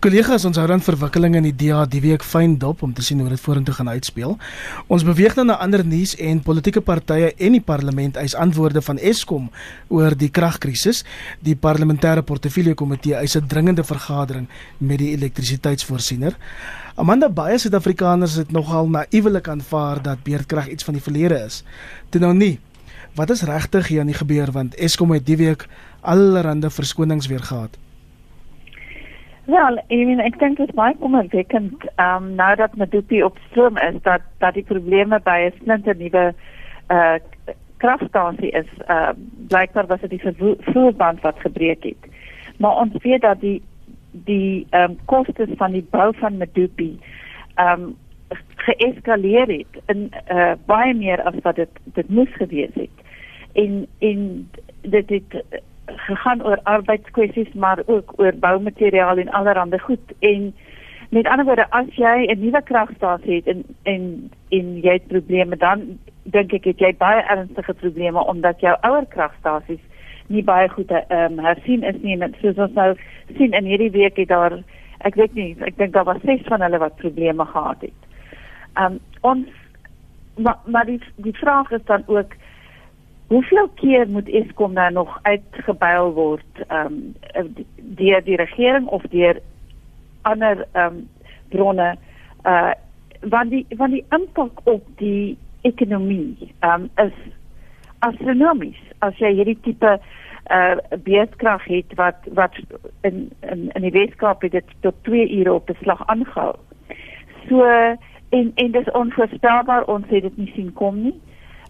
Kollegas, 0.00 0.44
ons 0.48 0.56
hou 0.56 0.66
dan 0.70 0.82
verwikkelinge 0.84 1.40
in 1.40 1.48
die 1.50 1.56
DA 1.56 1.82
die 1.90 2.00
week 2.04 2.24
fyn 2.24 2.56
dop 2.60 2.84
om 2.86 2.92
te 2.96 3.04
sien 3.04 3.20
hoe 3.20 3.28
dit 3.32 3.42
vorentoe 3.42 3.74
gaan 3.76 3.90
uitspeel. 3.92 4.36
Ons 4.92 5.04
beweeg 5.06 5.36
nou 5.36 5.46
na 5.50 5.58
ander 5.60 5.84
nuus 5.86 6.14
en 6.16 6.40
politieke 6.44 6.82
partye 6.84 7.32
en 7.36 7.56
die 7.56 7.64
parlement 7.64 8.16
eis 8.20 8.36
antwoorde 8.38 8.82
van 8.84 9.00
Eskom 9.10 9.50
oor 9.92 10.16
die 10.16 10.30
kragkrisis. 10.32 11.02
Die 11.44 11.56
parlementêre 11.56 12.24
portefeulje 12.26 12.74
komitee 12.74 13.18
eis 13.18 13.36
'n 13.36 13.46
dringende 13.46 13.84
vergadering 13.84 14.48
met 14.78 14.98
die 14.98 15.12
elektrisiteitsvoorsiener. 15.16 16.36
Amanda 16.96 17.28
baie 17.28 17.58
Suid-Afrikaners 17.58 18.34
het 18.34 18.52
nogal 18.52 18.88
naïewelik 18.88 19.48
aanvaar 19.48 20.02
dat 20.02 20.24
beerdkrag 20.24 20.68
iets 20.68 20.84
van 20.84 20.94
die 20.94 21.02
verlede 21.02 21.44
is. 21.46 21.64
Dit 22.10 22.20
nou 22.20 22.34
nie. 22.34 22.58
Wat 23.14 23.30
is 23.30 23.42
regtig 23.42 23.88
hier 23.88 24.00
aan 24.00 24.06
die 24.06 24.14
gebeur 24.14 24.50
want 24.52 24.74
Eskom 24.74 25.10
het 25.10 25.26
die 25.26 25.36
week 25.36 25.66
allerlei 26.00 26.70
verskonings 26.70 27.26
weer 27.26 27.42
gehad. 27.42 27.78
Wel, 29.50 29.78
ek 29.88 30.02
meen 30.06 30.20
ek 30.22 30.36
dink 30.38 30.60
dit 30.60 30.70
baie 30.78 30.94
kommerwekkend 31.00 31.86
ehm 31.96 32.24
um, 32.24 32.34
nou 32.38 32.50
dat 32.56 32.76
Medupi 32.78 33.22
op 33.26 33.38
stroom 33.48 33.78
is 33.82 33.96
dat 34.02 34.22
dat 34.38 34.54
die 34.54 34.66
probleme 34.68 35.18
by 35.24 35.38
'n 35.48 35.56
splinter 35.56 35.96
nuwe 35.96 36.34
uh 36.90 37.14
eh, 37.14 37.20
kragstasie 37.76 38.50
is. 38.50 38.70
Uh 38.88 39.10
blykbaar 39.48 39.86
was 39.86 40.00
dit 40.00 40.10
die 40.10 40.56
vloerband 40.60 41.20
wat 41.20 41.38
gebreek 41.38 41.82
het. 41.82 42.12
Maar 42.58 42.76
ons 42.76 43.02
weet 43.02 43.20
dat 43.20 43.40
die 43.40 43.62
die 44.12 44.66
ehm 44.70 44.90
um, 44.90 44.98
kostes 45.04 45.50
van 45.56 45.72
die 45.72 45.86
bou 45.90 46.12
van 46.20 46.36
Medupi 46.36 46.98
ehm 47.54 47.82
um, 47.82 47.96
geeskaleer 48.56 49.46
het 49.46 49.82
in 49.86 50.10
uh 50.32 50.52
baie 50.66 50.94
meer 50.94 51.22
as 51.22 51.34
wat 51.42 51.56
dit 51.56 51.82
dit 51.84 52.08
moes 52.08 52.32
gewees 52.32 52.74
het. 52.74 52.96
En 53.52 53.86
en 53.98 54.50
dit 54.82 55.08
het 55.08 55.62
gegaan 55.86 56.44
oor 56.46 56.60
arbeidskwessies 56.62 57.52
maar 57.52 57.82
ook 57.86 58.12
oor 58.16 58.34
boumateriaal 58.34 59.16
en 59.16 59.30
allerlei 59.30 59.78
goed 59.78 60.12
en 60.18 60.54
met 61.10 61.26
ander 61.26 61.44
woorde 61.44 61.70
as 61.70 61.86
jy 61.94 62.26
'n 62.26 62.40
nuwe 62.40 62.62
kragstasie 62.62 63.34
het 63.34 63.46
en 63.46 63.64
en 63.82 64.30
en 64.48 64.80
jy 64.80 64.92
het 64.92 65.06
probleme 65.06 65.56
dan 65.56 65.98
dink 66.22 66.52
ek 66.52 66.64
het 66.64 66.78
jy 66.78 66.96
baie 66.96 67.22
ernstige 67.22 67.74
probleme 67.74 68.26
omdat 68.26 68.60
jou 68.60 68.76
ouer 68.80 69.06
kragstasies 69.06 69.80
nie 70.26 70.44
baie 70.44 70.68
goed 70.68 70.90
ehm 70.90 71.38
um, 71.38 71.38
hersien 71.44 71.82
is 71.82 71.96
nie 72.02 72.20
en 72.20 72.34
soos 72.40 72.56
ons 72.56 72.72
nou 72.72 72.94
sien 73.36 73.52
in 73.52 73.64
hierdie 73.64 73.90
week 73.90 74.16
het 74.16 74.28
daar 74.28 74.62
ek 74.98 75.14
weet 75.14 75.34
nie 75.34 75.56
ek 75.60 75.76
dink 75.76 75.92
daar 75.92 76.04
was 76.04 76.22
ses 76.24 76.46
van 76.46 76.62
hulle 76.62 76.78
wat 76.78 76.96
probleme 76.96 77.44
gehad 77.44 77.80
het. 77.80 78.09
Ehm 78.74 78.92
um, 78.92 78.98
ons 79.20 79.48
maar 80.36 80.58
maar 80.64 80.86
die 80.86 81.00
die 81.16 81.36
vraag 81.36 81.70
is 81.70 81.84
dan 81.84 82.02
ook 82.06 82.32
Hoeveel 83.30 83.68
keer 83.74 84.08
moet 84.08 84.28
Eskom 84.28 84.72
nou 84.72 84.92
nog 84.92 85.18
uitgebuil 85.22 86.12
word 86.12 86.62
ehm 86.66 86.94
um, 87.36 87.54
deur 87.76 88.24
die 88.24 88.36
regering 88.36 88.86
of 88.86 89.02
deur 89.02 89.40
ander 90.22 90.66
ehm 90.72 90.86
um, 90.86 91.08
bronne 91.48 91.96
uh 92.46 92.72
want 93.20 93.50
die 93.50 93.66
want 93.76 93.92
die 93.92 94.04
impak 94.08 94.60
op 94.64 94.86
die 94.96 95.38
ekonomie 95.60 96.52
ehm 96.58 96.88
um, 96.88 97.06
is 97.06 97.14
astronomies 97.98 98.82
as 98.98 99.18
jy 99.22 99.30
hierdie 99.34 99.58
tipe 99.62 99.98
uh 100.50 100.76
beeskrag 101.04 101.64
het 101.70 101.94
wat 101.94 102.26
wat 102.34 102.58
in 103.00 103.30
in 103.40 103.70
in 103.72 103.82
die 103.82 103.94
Weskaap 103.94 104.42
het 104.42 104.52
dit 104.58 104.76
tot 104.80 104.94
2 105.02 105.30
ure 105.38 105.52
op 105.52 105.66
beslag 105.66 106.06
aangehou. 106.06 106.54
So 107.48 107.62
en 108.30 108.52
en 108.54 108.70
dis 108.70 108.90
onvoorstelbaar 108.90 109.84
ons 109.84 110.06
het 110.08 110.22
dit 110.22 110.36
nie 110.36 110.52
sien 110.54 110.72
kom 110.72 111.02
nie. 111.02 111.16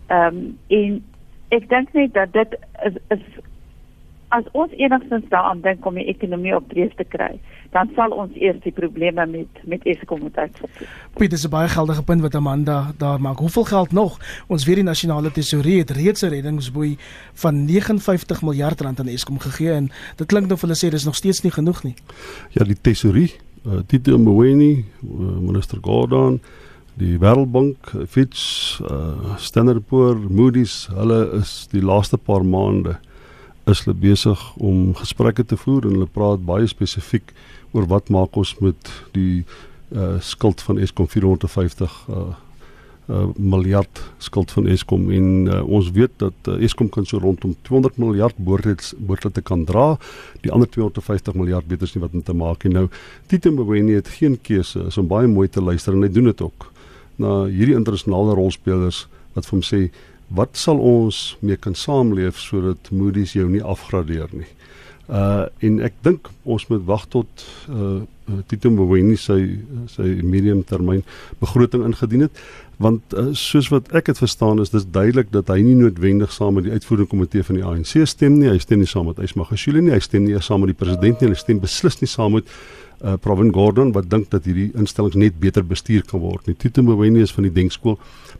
Ehm 0.06 0.36
um, 0.36 0.58
en 0.68 1.04
ek 1.48 1.68
dink 1.68 1.92
net 1.92 2.14
dat 2.14 2.32
dit 2.32 2.58
is, 2.86 2.98
is 3.08 3.24
as 4.30 4.44
ons 4.52 4.72
enigstens 4.78 5.26
daaraan 5.28 5.60
dink 5.60 5.86
om 5.86 5.96
die 5.98 6.06
ekonomie 6.06 6.52
op 6.54 6.68
dreef 6.70 6.92
te 6.94 7.04
kry, 7.04 7.32
dan 7.74 7.90
sal 7.96 8.14
ons 8.14 8.34
eers 8.38 8.58
die 8.62 8.72
probleme 8.74 9.26
met 9.26 9.62
met 9.72 9.86
Eskom 9.90 10.22
moet 10.22 10.36
uitsorteer. 10.38 10.90
Piet, 11.18 11.30
dis 11.30 11.46
'n 11.46 11.50
baie 11.50 11.68
geldige 11.68 12.02
punt 12.02 12.20
wat 12.20 12.34
Amanda 12.34 12.92
daar 12.98 13.20
maak. 13.20 13.38
Hoeveel 13.38 13.64
geld 13.64 13.92
nog? 13.92 14.18
Ons 14.46 14.64
weet 14.64 14.74
die 14.74 14.84
nasionale 14.84 15.30
tesourie 15.30 15.78
het 15.78 15.90
reeds 15.90 16.22
'n 16.22 16.28
reddingsboei 16.28 16.96
van 17.34 17.64
59 17.64 18.42
miljard 18.42 18.80
rand 18.80 19.00
aan 19.00 19.08
Eskom 19.08 19.38
gegee 19.38 19.72
en 19.72 19.90
dit 20.16 20.26
klink 20.26 20.46
nou 20.46 20.58
vir 20.58 20.68
hulle 20.68 20.86
sê 20.86 20.90
dis 20.90 21.04
nog 21.04 21.14
steeds 21.14 21.42
nie 21.42 21.52
genoeg 21.52 21.82
nie. 21.82 21.94
Ja, 22.50 22.64
die 22.64 22.80
tesourie, 22.80 23.30
uh, 23.66 23.80
Tito 23.86 24.18
Mboweni, 24.18 24.84
uh, 25.04 25.38
minister 25.40 25.80
Gordon 25.80 26.40
die 27.00 27.16
Wêreldbank, 27.20 27.76
Fitch, 28.06 28.80
uh, 28.82 29.36
Standard 29.38 29.86
& 29.86 29.88
Poor, 29.88 30.16
Moody's, 30.16 30.88
hulle 30.92 31.22
is 31.38 31.68
die 31.72 31.80
laaste 31.80 32.18
paar 32.18 32.44
maande 32.44 32.98
is 33.70 33.84
hulle 33.84 33.96
besig 33.96 34.40
om 34.60 34.90
gesprekke 34.98 35.44
te 35.46 35.56
voer 35.60 35.86
en 35.86 35.96
hulle 35.96 36.10
praat 36.10 36.42
baie 36.44 36.68
spesifiek 36.68 37.32
oor 37.72 37.86
wat 37.90 38.10
maak 38.12 38.36
ons 38.40 38.56
met 38.64 38.92
die 39.14 39.44
uh, 39.94 40.18
skuld 40.24 40.62
van 40.66 40.80
Eskom 40.82 41.08
450 41.08 41.98
uh, 42.10 42.30
uh, 43.10 43.28
miljard 43.36 44.02
skuld 44.22 44.52
van 44.54 44.68
Eskom 44.70 45.08
en 45.14 45.30
uh, 45.46 45.60
ons 45.66 45.90
weet 45.96 46.12
dat 46.22 46.50
uh, 46.50 46.58
Eskom 46.64 46.88
kan 46.92 47.06
so 47.08 47.18
rondom 47.22 47.54
200 47.68 47.98
miljard 48.00 48.36
behoort 48.38 48.92
behoort 48.98 49.34
te 49.34 49.42
kan 49.42 49.64
dra. 49.68 49.94
Die 50.44 50.52
ander 50.54 50.70
250 50.70 51.38
miljard 51.38 51.66
weet 51.70 51.86
ons 51.86 51.96
nie 51.96 52.04
wat 52.04 52.14
om 52.14 52.24
te 52.26 52.36
maak 52.36 52.66
en 52.68 52.76
nou 52.78 52.86
Tito 53.30 53.52
Mboweni 53.52 53.98
het 53.98 54.10
geen 54.18 54.38
keuse 54.42 54.86
is 54.90 55.00
om 55.00 55.10
baie 55.10 55.30
mooi 55.30 55.48
te 55.48 55.62
luister 55.62 55.96
en 55.96 56.06
hy 56.06 56.12
doen 56.12 56.30
dit 56.30 56.46
ook. 56.46 56.70
Na 57.20 57.42
hierdie 57.50 57.76
internasionale 57.78 58.36
rolspelers 58.38 59.06
wat 59.34 59.46
vir 59.48 59.58
hom 59.58 59.66
sê 59.66 59.82
wat 60.30 60.54
sal 60.58 60.78
ons 60.78 61.34
mee 61.42 61.58
kan 61.58 61.74
saamleef 61.74 62.38
sodat 62.38 62.92
Moody's 62.94 63.34
jou 63.34 63.48
nie 63.50 63.62
afgradeer 63.62 64.30
nie. 64.32 64.48
Uh 65.10 65.48
en 65.66 65.80
ek 65.82 65.96
dink 66.06 66.30
ons 66.46 66.68
moet 66.70 66.86
wag 66.86 67.08
tot 67.10 67.46
uh 67.68 68.00
Tito 68.46 68.70
Mboweni 68.70 69.16
sy 69.18 69.40
sy 69.90 70.20
medium 70.22 70.62
termyn 70.62 71.02
begroting 71.42 71.82
ingedien 71.88 72.28
het 72.28 72.42
want 72.80 73.12
uh, 73.12 73.28
soos 73.36 73.68
wat 73.68 73.90
ek 73.96 74.08
dit 74.08 74.18
verstaan 74.22 74.60
is 74.62 74.72
dis 74.72 74.86
duidelik 74.88 75.28
dat 75.34 75.50
hy 75.52 75.58
nie 75.60 75.76
noodwendig 75.76 76.32
saam 76.32 76.56
met 76.56 76.64
die 76.64 76.72
uitvoerende 76.72 77.10
komitee 77.10 77.44
van 77.44 77.58
die 77.58 77.64
ANC 77.66 77.92
stem 78.08 78.38
nie. 78.38 78.48
Hy 78.48 78.60
stem 78.62 78.80
nie 78.80 78.88
saam 78.88 79.10
met 79.10 79.20
Ysmagashule 79.20 79.82
nie. 79.84 79.92
Hy 79.92 80.00
stem 80.00 80.24
nie 80.24 80.40
saam 80.40 80.64
met 80.64 80.72
die 80.72 80.78
president 80.80 81.20
nie. 81.20 81.28
Hy 81.34 81.40
stem 81.42 81.60
beslis 81.60 82.00
nie 82.00 82.08
saam 82.08 82.38
met 82.38 82.48
uh, 82.48 83.18
Provin 83.20 83.52
Gordon 83.52 83.92
wat 83.92 84.08
dink 84.08 84.30
dat 84.32 84.48
hierdie 84.48 84.70
instellings 84.80 85.18
net 85.20 85.36
beter 85.42 85.66
bestuur 85.66 86.06
kan 86.08 86.24
word. 86.24 86.48
Nie 86.48 86.56
Tito 86.56 86.80
Mboweni 86.86 87.20
is 87.26 87.34
van 87.36 87.44
die 87.50 87.52
denkskool 87.52 87.98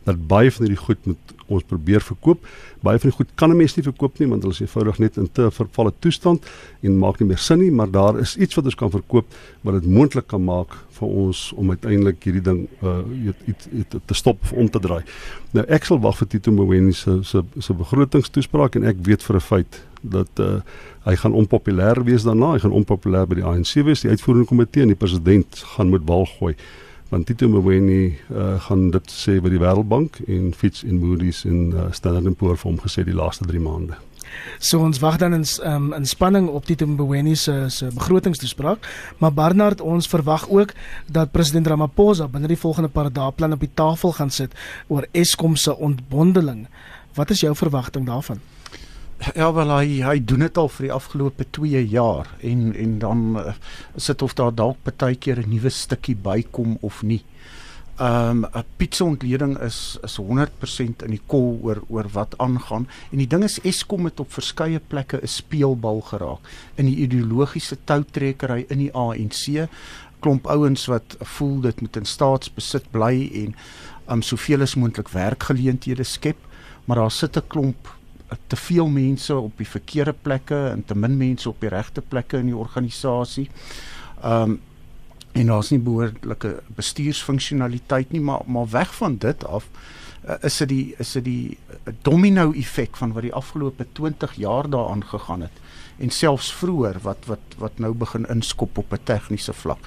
dat 0.09 0.25
baie 0.31 0.49
van 0.49 0.65
hierdie 0.65 0.81
goed 0.87 1.05
moet 1.11 1.37
ons 1.57 1.67
probeer 1.67 2.01
verkoop. 2.01 2.45
Baie 2.81 2.99
van 2.99 3.09
die 3.09 3.15
goed 3.17 3.29
kan 3.35 3.51
'n 3.51 3.57
mens 3.57 3.75
nie 3.75 3.83
verkoop 3.83 4.19
nie 4.19 4.27
want 4.27 4.41
hulle 4.43 4.53
is 4.53 4.61
eenvoudig 4.61 4.99
net 4.99 5.17
in 5.17 5.31
te 5.31 5.51
vervalle 5.51 5.93
toestand 5.99 6.45
en 6.81 6.97
maak 6.97 7.19
nie 7.19 7.27
meer 7.27 7.37
sin 7.37 7.59
nie, 7.59 7.71
maar 7.71 7.91
daar 7.91 8.19
is 8.19 8.37
iets 8.37 8.55
wat 8.55 8.65
ons 8.65 8.75
kan 8.75 8.91
verkoop 8.91 9.25
wat 9.61 9.73
dit 9.73 9.85
moontlik 9.85 10.27
kan 10.27 10.43
maak 10.43 10.77
vir 10.91 11.07
ons 11.07 11.53
om 11.57 11.69
uiteindelik 11.69 12.23
hierdie 12.23 12.41
ding 12.41 12.67
uh 12.81 13.01
iets 13.45 13.67
te 14.05 14.13
stop 14.13 14.41
of 14.41 14.53
om 14.53 14.69
te 14.69 14.79
draai. 14.79 15.03
Nou 15.51 15.65
ek 15.67 15.85
sal 15.85 15.99
wag 15.99 16.17
vir 16.17 16.27
Tito 16.27 16.51
Mboweni 16.51 16.93
se 16.93 17.19
se 17.23 17.43
se 17.59 17.73
begrotingstoespraak 17.73 18.75
en 18.75 18.83
ek 18.83 18.97
weet 19.05 19.23
vir 19.23 19.35
'n 19.35 19.39
feit 19.39 19.81
dat 20.01 20.39
uh 20.39 20.61
hy 21.05 21.15
gaan 21.17 21.33
onpopulêr 21.33 22.03
wees 22.05 22.23
daarna, 22.23 22.53
hy 22.53 22.59
gaan 22.59 22.77
onpopulêr 22.77 23.25
by 23.27 23.35
die 23.39 23.45
ANC 23.45 23.73
wees, 23.85 24.01
die 24.01 24.09
uitvoerende 24.09 24.47
komitee 24.47 24.83
en 24.83 24.93
die 24.93 24.99
president 24.99 25.63
gaan 25.75 25.89
moet 25.89 26.05
bal 26.05 26.27
gooi. 26.37 26.55
Want 27.11 27.25
Tito 27.25 27.47
Mboweni 27.47 28.17
uh, 28.31 28.55
gaan 28.63 28.85
dit 28.93 29.09
sê 29.11 29.33
by 29.43 29.49
die 29.51 29.59
Wêreldbank 29.59 30.21
en 30.31 30.53
Fitch 30.55 30.85
en 30.87 31.01
Moody's 31.01 31.41
en 31.43 31.73
uh, 31.73 31.89
Standard 31.91 32.37
& 32.37 32.39
Poor's 32.39 32.61
vir 32.61 32.69
hom 32.69 32.77
gesê 32.79 33.03
die 33.03 33.15
laaste 33.15 33.43
3 33.49 33.59
maande. 33.59 33.97
So 34.63 34.79
ons 34.79 35.01
wag 35.03 35.17
dan 35.19 35.35
in 35.35 35.43
um, 35.67 35.89
in 35.97 36.07
spanning 36.07 36.47
op 36.47 36.69
Tito 36.69 36.87
Mboweni 36.87 37.35
se 37.35 37.65
se 37.67 37.89
begrotingstoespraak, 37.91 38.87
maar 39.19 39.35
Barnard 39.35 39.83
ons 39.83 40.07
verwag 40.07 40.47
ook 40.47 40.71
dat 41.11 41.35
president 41.35 41.67
Ramaphosa 41.67 42.29
binne 42.31 42.47
die 42.47 42.61
volgende 42.63 42.89
paar 42.89 43.11
dae 43.11 43.35
plan 43.35 43.59
op 43.59 43.59
die 43.59 43.73
tafel 43.73 44.15
gaan 44.15 44.31
sit 44.31 44.55
oor 44.87 45.03
Eskom 45.11 45.59
se 45.59 45.75
ontbondeling. 45.75 46.69
Wat 47.19 47.35
is 47.35 47.43
jou 47.43 47.51
verwagting 47.55 48.07
daarvan? 48.07 48.39
Ja 49.21 49.51
wel 49.53 49.69
hy 49.69 49.99
hy 50.01 50.15
doen 50.25 50.41
dit 50.41 50.55
al 50.57 50.69
vir 50.73 50.87
die 50.87 50.93
afgelope 50.95 51.45
2 51.53 51.81
jaar 51.91 52.29
en 52.41 52.71
en 52.73 52.93
dan 53.03 53.19
uh, 53.37 53.51
sit 53.93 54.21
of 54.25 54.33
daar 54.33 54.53
dalk 54.55 54.79
baie 54.81 55.15
keer 55.15 55.37
'n 55.43 55.49
nuwe 55.49 55.69
stukkie 55.69 56.15
bykom 56.15 56.77
of 56.81 57.03
nie. 57.03 57.21
Ehm 57.99 58.45
um, 58.45 58.49
'n 58.49 58.65
pizza 58.77 59.05
ontleding 59.05 59.59
is 59.61 59.99
is 60.03 60.17
100% 60.17 61.05
in 61.05 61.13
die 61.13 61.21
kol 61.27 61.59
oor 61.61 61.83
oor 61.89 62.09
wat 62.13 62.33
aangaan 62.37 62.87
en 63.11 63.17
die 63.17 63.27
ding 63.27 63.43
is 63.43 63.59
Eskom 63.61 64.05
het 64.05 64.19
op 64.19 64.33
verskeie 64.33 64.79
plekke 64.79 65.21
'n 65.21 65.27
speelbal 65.27 66.01
geraak 66.01 66.41
in 66.75 66.85
die 66.85 66.97
ideologiese 67.05 67.77
toutrekkery 67.85 68.65
in 68.69 68.77
die 68.77 68.93
ANC 68.93 69.69
klomp 70.19 70.47
ouens 70.47 70.85
wat 70.85 71.15
voel 71.19 71.61
dit 71.61 71.81
moet 71.81 71.95
in 71.95 72.05
staatsbesit 72.05 72.91
bly 72.91 73.29
en 73.33 73.55
um 74.09 74.21
soveel 74.21 74.61
as 74.61 74.75
moontlik 74.75 75.09
werkgeleenthede 75.09 76.03
skep 76.03 76.37
maar 76.85 76.97
daar 76.97 77.11
sit 77.11 77.37
'n 77.37 77.47
klomp 77.47 78.00
te 78.47 78.55
veel 78.55 78.87
mense 78.87 79.35
op 79.35 79.57
die 79.57 79.67
verkeerde 79.67 80.13
plekke 80.13 80.67
en 80.71 80.85
te 80.85 80.95
min 80.95 81.17
mense 81.17 81.49
op 81.49 81.59
die 81.59 81.69
regte 81.69 82.01
plekke 82.01 82.37
in 82.37 82.51
die 82.51 82.57
organisasie. 82.57 83.49
Ehm 84.21 84.49
um, 84.49 84.59
en 85.31 85.47
daar's 85.47 85.69
nie 85.71 85.79
behoorlike 85.79 86.49
bestuursfunksionaliteit 86.75 88.09
nie, 88.11 88.19
maar 88.21 88.41
maar 88.45 88.67
weg 88.69 88.95
van 88.95 89.17
dit 89.17 89.45
af 89.47 89.69
uh, 90.27 90.35
is 90.41 90.57
dit 90.57 90.69
die 90.69 90.95
is 90.97 91.11
dit 91.11 91.23
die 91.23 91.57
domino 92.01 92.51
effek 92.51 92.97
van 92.97 93.13
wat 93.15 93.23
die 93.23 93.33
afgelope 93.33 93.87
20 93.93 94.33
jaar 94.35 94.69
daaraan 94.69 95.05
gegaan 95.05 95.41
het 95.41 95.61
en 96.01 96.09
selfs 96.09 96.51
vroeër 96.53 96.99
wat 97.05 97.25
wat 97.25 97.55
wat 97.57 97.79
nou 97.79 97.93
begin 97.93 98.25
inskop 98.29 98.77
op 98.77 98.93
'n 98.93 99.03
tegniese 99.03 99.53
vlak. 99.53 99.79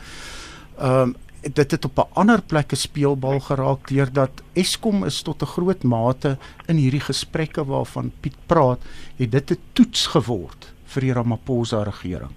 Ehm 0.79 1.01
um, 1.01 1.17
dit 1.53 1.71
het 1.71 1.85
op 1.85 1.99
'n 1.99 2.13
ander 2.13 2.43
plek 2.43 2.73
'n 2.73 2.77
speelbal 2.77 3.41
geraak 3.41 3.89
deurdat 3.89 4.43
Eskom 4.53 5.05
is 5.05 5.23
tot 5.23 5.43
'n 5.43 5.47
groot 5.47 5.83
mate 5.83 6.39
in 6.67 6.77
hierdie 6.77 7.01
gesprekke 7.01 7.65
waarvan 7.65 8.13
Piet 8.21 8.37
praat, 8.47 8.81
het 9.17 9.31
dit 9.31 9.51
'n 9.51 9.59
toets 9.73 10.07
geword 10.07 10.73
vir 10.85 11.01
die 11.01 11.13
Ramaphosa 11.13 11.83
regering. 11.83 12.31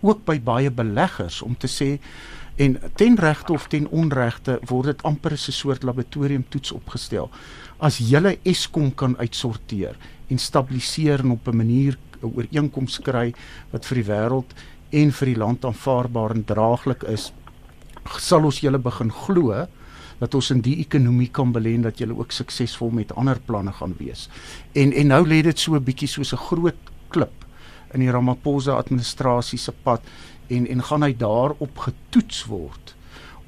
Ook 0.00 0.24
by 0.24 0.40
baie 0.40 0.70
beleggers 0.70 1.42
om 1.42 1.56
te 1.56 1.68
sê 1.68 1.98
en 2.56 2.78
ten 2.94 3.16
regte 3.16 3.52
of 3.52 3.66
ten 3.66 3.88
onregte 3.88 4.60
word 4.66 4.86
dit 4.86 5.02
amper 5.02 5.32
'n 5.32 5.52
soort 5.52 5.82
laboratoriumtoets 5.82 6.72
opgestel. 6.72 7.30
As 7.78 7.98
jy 7.98 8.38
Eskom 8.42 8.94
kan 8.94 9.16
uitsorteer 9.18 9.96
en 10.28 10.38
stabiliseer 10.38 11.20
en 11.20 11.30
op 11.30 11.48
'n 11.48 11.56
manier 11.56 11.98
'n 12.22 12.32
ooreenkoms 12.34 12.98
kry 12.98 13.34
wat 13.70 13.86
vir 13.86 13.96
die 13.96 14.12
wêreld 14.12 14.54
en 14.90 15.12
vir 15.12 15.26
die 15.26 15.38
land 15.38 15.64
aanvaarbaar 15.64 16.30
en 16.30 16.44
draaglik 16.44 17.02
is, 17.02 17.32
sal 18.18 18.44
ons 18.44 18.60
julle 18.60 18.78
begin 18.78 19.10
glo 19.10 19.66
dat 20.20 20.34
ons 20.34 20.50
in 20.54 20.60
die 20.64 20.78
ekonomie 20.80 21.30
kan 21.34 21.52
belê 21.52 21.74
en 21.74 21.82
dat 21.88 21.98
julle 21.98 22.16
ook 22.16 22.32
suksesvol 22.32 22.90
met 22.90 23.12
ander 23.18 23.40
planne 23.46 23.72
gaan 23.72 23.94
wees. 23.98 24.28
En 24.72 24.92
en 24.92 25.06
nou 25.06 25.22
lê 25.26 25.42
dit 25.42 25.58
so 25.58 25.74
'n 25.74 25.84
bietjie 25.84 26.08
soos 26.08 26.32
'n 26.32 26.44
groot 26.48 26.80
klip 27.08 27.44
in 27.94 28.00
die 28.00 28.10
Ramaphosa 28.10 28.76
administrasie 28.76 29.58
se 29.58 29.72
pad 29.72 30.02
en 30.48 30.66
en 30.66 30.82
gaan 30.82 31.02
hy 31.02 31.12
daarop 31.12 31.78
getoets 31.78 32.44
word 32.44 32.94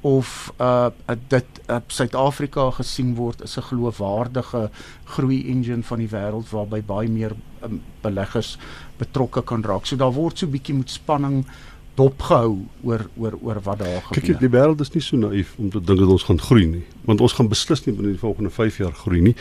of 0.01 0.53
uh 0.61 0.89
dit 1.29 1.45
uh, 1.69 1.79
Suid-Afrika 1.87 2.69
gesien 2.71 3.15
word 3.15 3.41
as 3.41 3.57
'n 3.57 3.67
geloofwaardige 3.69 4.69
groei 5.05 5.49
engine 5.49 5.83
van 5.83 5.99
die 5.99 6.09
wêreld 6.09 6.49
waarby 6.49 6.81
baie 6.81 7.09
meer 7.09 7.35
um, 7.63 7.81
beleggers 8.01 8.57
betrokke 8.97 9.41
kan 9.41 9.63
raak. 9.63 9.85
So 9.85 9.95
daar 9.95 10.13
word 10.13 10.37
so 10.37 10.45
'n 10.45 10.51
bietjie 10.51 10.75
met 10.75 10.89
spanning 10.89 11.45
dopgehou 11.97 12.53
oor 12.83 13.07
oor 13.17 13.37
oor 13.41 13.61
wat 13.65 13.81
daar 13.81 14.01
gebeur. 14.09 14.21
Kyk, 14.21 14.39
die 14.43 14.51
wêreld 14.53 14.83
is 14.85 14.93
nie 14.93 15.03
so 15.03 15.17
naïef 15.17 15.55
om 15.57 15.71
te 15.73 15.81
dink 15.81 16.03
dat 16.03 16.13
ons 16.13 16.27
gaan 16.29 16.41
groei 16.41 16.67
nie, 16.69 16.83
want 17.09 17.23
ons 17.25 17.35
gaan 17.37 17.49
beslis 17.51 17.85
nie 17.85 17.95
binne 17.97 18.13
die 18.13 18.21
volgende 18.21 18.53
5 18.53 18.77
jaar 18.83 18.93
groei 19.03 19.23
nie. 19.31 19.35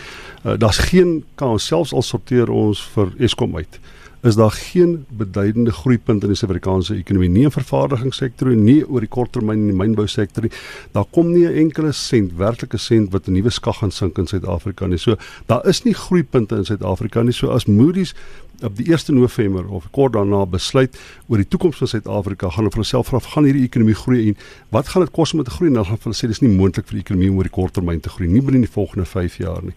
Uh, 0.45 0.57
Daar's 0.61 0.81
geen 0.89 1.21
kans 1.41 1.69
selfs 1.69 1.93
al 1.93 2.07
sorteer 2.07 2.53
ons 2.53 2.83
vir 2.95 3.13
Eskom 3.29 3.57
uit 3.57 3.81
is 4.27 4.35
daar 4.35 4.51
geen 4.51 5.07
beduidende 5.09 5.73
groeipunt 5.73 6.23
in 6.23 6.33
die 6.33 6.37
Suid-Afrikaanse 6.37 6.97
ekonomie 6.97 7.29
nie 7.31 7.45
in 7.47 7.53
vervaardigingssektor 7.55 8.51
nie 8.59 8.81
oor 8.87 9.05
die 9.05 9.11
korttermyn 9.13 9.67
in 9.67 9.71
die 9.71 9.77
mynbousektor 9.77 10.47
nie. 10.47 10.53
Daar 10.97 11.07
kom 11.15 11.31
nie 11.33 11.47
'n 11.47 11.59
enkele 11.67 11.93
sent, 11.93 12.33
werklike 12.37 12.79
sent 12.79 13.13
wat 13.13 13.29
'n 13.29 13.33
nuwe 13.33 13.51
skag 13.51 13.79
gaan 13.79 13.91
sink 13.91 14.19
in 14.19 14.27
Suid-Afrika 14.27 14.87
nie. 14.87 14.99
So 14.99 15.17
daar 15.47 15.67
is 15.67 15.85
nie 15.85 15.95
groeipunte 15.95 16.57
in 16.57 16.65
Suid-Afrika 16.65 17.23
nie. 17.23 17.33
So 17.33 17.51
as 17.51 17.67
Moody's 17.67 18.15
op 18.63 18.77
die 18.77 18.87
1 18.93 19.15
November 19.15 19.69
of 19.69 19.91
kort 19.91 20.13
daarna 20.13 20.45
besluit 20.47 20.97
oor 21.29 21.43
die 21.43 21.49
toekoms 21.49 21.77
van 21.83 21.89
Suid-Afrika, 21.89 22.49
gaan 22.49 22.65
hulle 22.65 22.75
vir 22.75 22.83
hulself 22.83 23.11
vra, 23.11 23.21
gaan 23.21 23.49
hierdie 23.49 23.65
ekonomie 23.67 23.97
groei 23.99 24.29
en 24.31 24.39
wat 24.75 24.89
gaan 24.93 25.05
dit 25.05 25.13
kos 25.15 25.35
om 25.35 25.45
te 25.45 25.51
groei? 25.51 25.71
En 25.71 25.81
dan 25.81 25.89
gaan 25.89 26.01
hulle 26.03 26.17
sê 26.17 26.31
dis 26.31 26.43
nie 26.45 26.53
moontlik 26.53 26.89
vir 26.89 26.99
die 26.99 27.05
ekonomie 27.05 27.31
om 27.33 27.41
oor 27.41 27.49
die 27.49 27.55
kort 27.57 27.77
termyn 27.77 28.01
te 28.01 28.13
groei 28.13 28.31
nie 28.31 28.43
binne 28.45 28.63
die 28.65 28.73
volgende 28.73 29.07
5 29.09 29.39
jaar 29.43 29.63
nie. 29.65 29.75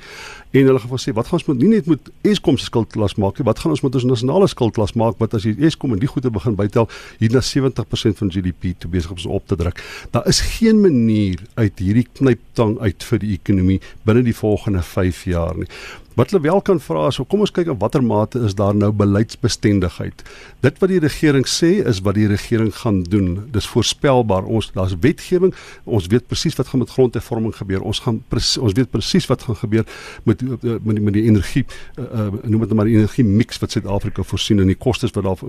En 0.52 0.66
hulle 0.66 0.82
gaan 0.82 1.02
sê, 1.02 1.14
wat 1.14 1.30
gaan 1.30 1.40
ons 1.40 1.48
met 1.50 1.62
nie 1.62 1.72
net 1.76 1.90
met 1.90 2.12
Eskom 2.26 2.58
se 2.58 2.70
skuldlas 2.70 3.18
maak 3.22 3.40
nie, 3.40 3.46
wat 3.46 3.62
gaan 3.62 3.76
ons 3.76 3.84
met 3.86 3.96
ons 4.00 4.08
nasionale 4.10 4.48
skuldlas 4.50 4.96
maak 4.98 5.20
wat 5.22 5.36
as 5.38 5.46
jy 5.46 5.56
Eskom 5.70 5.94
en 5.94 6.02
die 6.02 6.10
goede 6.10 6.32
begin 6.34 6.58
bytel 6.58 6.90
hier 7.20 7.34
na 7.36 7.44
70% 7.46 8.22
van 8.22 8.34
GDP 8.34 8.74
toe 8.80 8.92
besig 8.92 9.14
om 9.14 9.38
op 9.38 9.48
te 9.48 9.58
druk. 9.60 9.82
Daar 10.12 10.28
is 10.28 10.42
geen 10.58 10.82
manier 10.82 11.44
uit 11.56 11.80
hierdie 11.80 12.08
knyptang 12.20 12.78
uit 12.80 13.04
vir 13.12 13.22
die 13.22 13.34
ekonomie 13.38 13.80
binne 14.08 14.26
die 14.26 14.36
volgende 14.36 14.82
5 14.86 15.26
jaar 15.30 15.58
nie. 15.58 15.70
Wat 16.20 16.34
hulle 16.34 16.42
wel 16.44 16.62
kan 16.62 16.80
vra 16.84 17.06
is, 17.08 17.16
so 17.16 17.24
kom 17.24 17.46
ons 17.46 17.52
kyk 17.56 17.70
op 17.72 17.80
watter 17.80 18.04
mate 18.04 18.42
is 18.44 18.56
daar 18.60 18.76
nou 18.76 18.90
beleidsbestendigheid. 18.92 20.24
Dit 20.66 20.80
wat 20.82 20.92
die 20.92 21.00
regering 21.00 21.46
sê 21.48 21.70
is 21.88 22.02
wat 22.04 22.18
die 22.18 22.28
regering 22.28 22.74
gaan 22.76 22.98
doen. 23.08 23.46
Dis 23.56 23.70
voorspelbaar. 23.72 24.44
Ons 24.44 24.68
daar's 24.76 24.98
wetgewing. 25.00 25.54
Ons 25.88 26.10
weet 26.12 26.28
presies 26.28 26.58
wat 26.60 26.68
gaan 26.68 26.84
met 26.84 26.92
grondhervorming 26.92 27.56
gebeur. 27.56 27.86
Ons 27.88 28.02
gaan 28.04 28.20
ons 28.36 28.76
weet 28.76 28.92
presies 28.92 29.30
wat 29.32 29.46
gaan 29.48 29.56
gebeur 29.62 29.86
met 30.28 30.44
met 30.44 30.62
die, 30.62 31.06
met 31.08 31.16
die 31.16 31.24
energie 31.30 31.64
uh, 31.64 32.04
uh, 32.04 32.26
noem 32.44 32.66
dit 32.66 32.76
maar 32.76 32.90
die 32.90 32.98
energie 32.98 33.24
mix 33.24 33.62
wat 33.64 33.72
Suid-Afrika 33.72 34.24
voorsien 34.24 34.60
en 34.60 34.68
die 34.68 34.76
kostes 34.76 35.16
wat 35.16 35.24
daar 35.24 35.40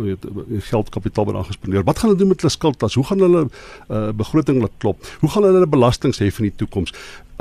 geld 0.70 0.92
kapitaal 0.94 1.26
word 1.26 1.40
aangespandeer. 1.42 1.86
Wat 1.88 1.98
gaan 1.98 2.12
hulle 2.12 2.20
doen 2.22 2.30
met 2.30 2.44
hulle 2.44 2.54
skuldlas? 2.54 2.94
Hoe 2.94 3.06
gaan 3.10 3.26
hulle 3.26 3.42
uh, 3.48 4.06
begroting 4.14 4.62
laat 4.62 4.78
klop? 4.78 5.02
Hoe 5.24 5.30
gaan 5.34 5.48
hulle 5.50 5.66
belastings 5.66 6.22
hê 6.22 6.30
vir 6.30 6.50
die 6.50 6.54
toekoms? 6.62 6.94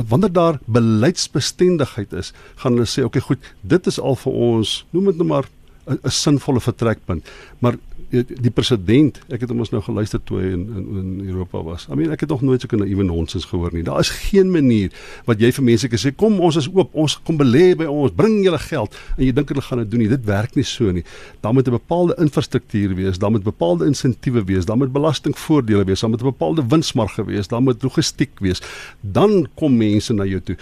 Wanneer 0.07 0.31
daar 0.31 0.59
beleidsbestendigheid 0.65 2.13
is, 2.13 2.33
gaan 2.55 2.73
hulle 2.73 2.87
sê, 2.87 3.03
"Oké, 3.03 3.17
okay, 3.17 3.21
goed, 3.21 3.53
dit 3.61 3.87
is 3.87 3.99
al 3.99 4.15
vir 4.15 4.33
ons, 4.33 4.85
noem 4.89 5.05
dit 5.05 5.15
nou 5.15 5.27
maar 5.27 5.49
'n 5.87 6.09
sinvolle 6.09 6.61
vertrekpunt." 6.61 7.27
Maar 7.59 7.75
die, 8.09 8.51
president, 8.53 9.19
ek 9.29 9.43
het 9.43 9.51
hom 9.51 9.61
ons 9.63 9.71
nou 9.73 9.81
geluister 9.85 10.21
toe 10.25 10.39
hy 10.41 10.51
in 10.55 10.63
in 10.79 10.87
in 10.99 11.09
Europa 11.29 11.61
was. 11.65 11.85
I 11.89 11.97
mean, 11.97 12.13
ek 12.13 12.25
het 12.25 12.31
nog 12.33 12.41
nooit 12.45 12.61
so 12.61 12.67
'n 12.71 12.81
naïewe 12.81 13.03
nonsens 13.03 13.45
gehoor 13.45 13.73
nie. 13.73 13.83
Daar 13.83 13.99
is 13.99 14.09
geen 14.09 14.51
manier 14.51 14.91
wat 15.25 15.39
jy 15.39 15.51
vir 15.51 15.63
mense 15.63 15.87
kan 15.87 15.99
sê, 15.99 16.15
"Kom, 16.15 16.39
ons 16.39 16.55
is 16.55 16.69
oop, 16.73 16.89
ons 16.93 17.19
kom 17.23 17.37
belê 17.37 17.75
by 17.77 17.85
ons, 17.85 18.11
bring 18.11 18.43
julle 18.43 18.59
geld." 18.59 18.95
En 19.17 19.25
jy 19.25 19.31
dink 19.33 19.49
hulle 19.49 19.61
gaan 19.61 19.79
dit 19.79 19.91
doen 19.91 19.99
nie. 19.99 20.09
Dit 20.09 20.25
werk 20.25 20.55
nie 20.55 20.63
so 20.63 20.91
nie. 20.91 21.03
Daar 21.41 21.53
moet 21.53 21.67
'n 21.67 21.71
bepaalde 21.71 22.15
infrastruktuur 22.17 22.95
wees, 22.95 23.17
daar 23.17 23.31
moet 23.31 23.43
bepaalde 23.43 23.85
insentiewe 23.85 24.43
wees, 24.43 24.65
daar 24.65 24.77
moet 24.77 24.91
belastingvoordele 24.91 25.85
wees, 25.85 25.99
daar 25.99 26.09
moet 26.09 26.21
'n 26.21 26.31
bepaalde 26.31 26.67
winsmarge 26.67 27.25
wees, 27.25 27.47
daar 27.47 27.61
moet 27.61 27.83
logistiek 27.83 28.39
wees. 28.39 28.61
Dan 29.01 29.47
kom 29.55 29.77
mense 29.77 30.13
na 30.13 30.25
jou 30.25 30.41
toe. 30.41 30.57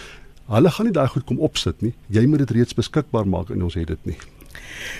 Hulle 0.48 0.70
gaan 0.70 0.86
nie 0.86 0.92
daai 0.92 1.08
goed 1.08 1.24
kom 1.24 1.38
opsit 1.38 1.82
nie. 1.82 1.94
Jy 2.08 2.26
moet 2.26 2.38
dit 2.38 2.50
reeds 2.50 2.74
beskikbaar 2.74 3.26
maak 3.26 3.50
en 3.50 3.62
ons 3.62 3.74
het 3.74 3.86
dit 3.86 4.04
nie. 4.04 4.16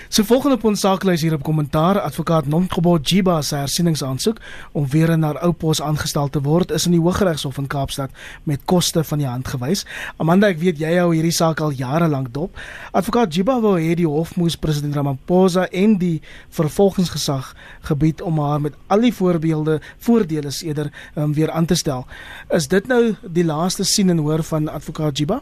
So 0.09 0.23
volgende 0.23 0.55
op 0.57 0.63
ons 0.63 0.81
saaklys 0.81 1.21
hier 1.21 1.33
op 1.33 1.43
kommentaar, 1.43 1.99
advokaat 2.01 2.47
Nomgebo 2.49 2.97
Jiba 2.97 3.41
se 3.41 3.55
hersieningsaansoek 3.55 4.39
om 4.71 4.87
weer 4.89 5.17
na 5.17 5.33
ou 5.45 5.51
pos 5.53 5.81
aangestel 5.81 6.29
te 6.29 6.41
word 6.41 6.71
is 6.71 6.85
in 6.89 6.95
die 6.95 7.01
Hooggeregshof 7.01 7.57
in 7.61 7.67
Kaapstad 7.67 8.09
met 8.43 8.65
koste 8.65 9.03
van 9.03 9.21
die 9.21 9.27
hand 9.27 9.47
gewys. 9.47 9.85
Amanda, 10.17 10.49
ek 10.49 10.57
weet 10.63 10.81
jy 10.81 10.95
hou 10.97 11.11
hierdie 11.13 11.35
saak 11.35 11.61
al 11.61 11.75
jare 11.77 12.07
lank 12.09 12.31
dop. 12.33 12.57
Advokaat 12.91 13.35
Jiba 13.35 13.59
wou 13.61 13.75
hê 13.77 13.93
die 13.99 14.07
hof 14.09 14.35
moes 14.39 14.57
president 14.57 14.97
Ramaphosa 14.97 15.67
en 15.69 15.97
die 16.01 16.21
vervolgingsgesag 16.57 17.53
gebied 17.91 18.21
om 18.25 18.41
haar 18.41 18.61
met 18.61 18.77
al 18.87 19.05
die 19.05 19.13
voorbeelde 19.13 19.79
voordele 19.97 20.51
eerder 20.63 20.89
um, 21.15 21.33
weer 21.33 21.51
aan 21.51 21.65
te 21.65 21.75
stel. 21.75 22.05
Is 22.49 22.67
dit 22.67 22.87
nou 22.87 23.15
die 23.21 23.45
laaste 23.45 23.85
sien 23.85 24.09
en 24.09 24.17
hoor 24.25 24.43
van 24.43 24.67
advokaat 24.67 25.17
Jiba? 25.17 25.41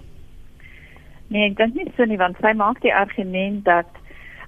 Nee, 1.27 1.49
ek 1.49 1.57
dink 1.59 1.75
nie 1.75 1.87
so 1.95 2.07
nie 2.07 2.19
want 2.19 2.37
sy 2.43 2.53
maak 2.55 2.79
die 2.83 2.93
argument 2.93 3.65
dat 3.67 3.87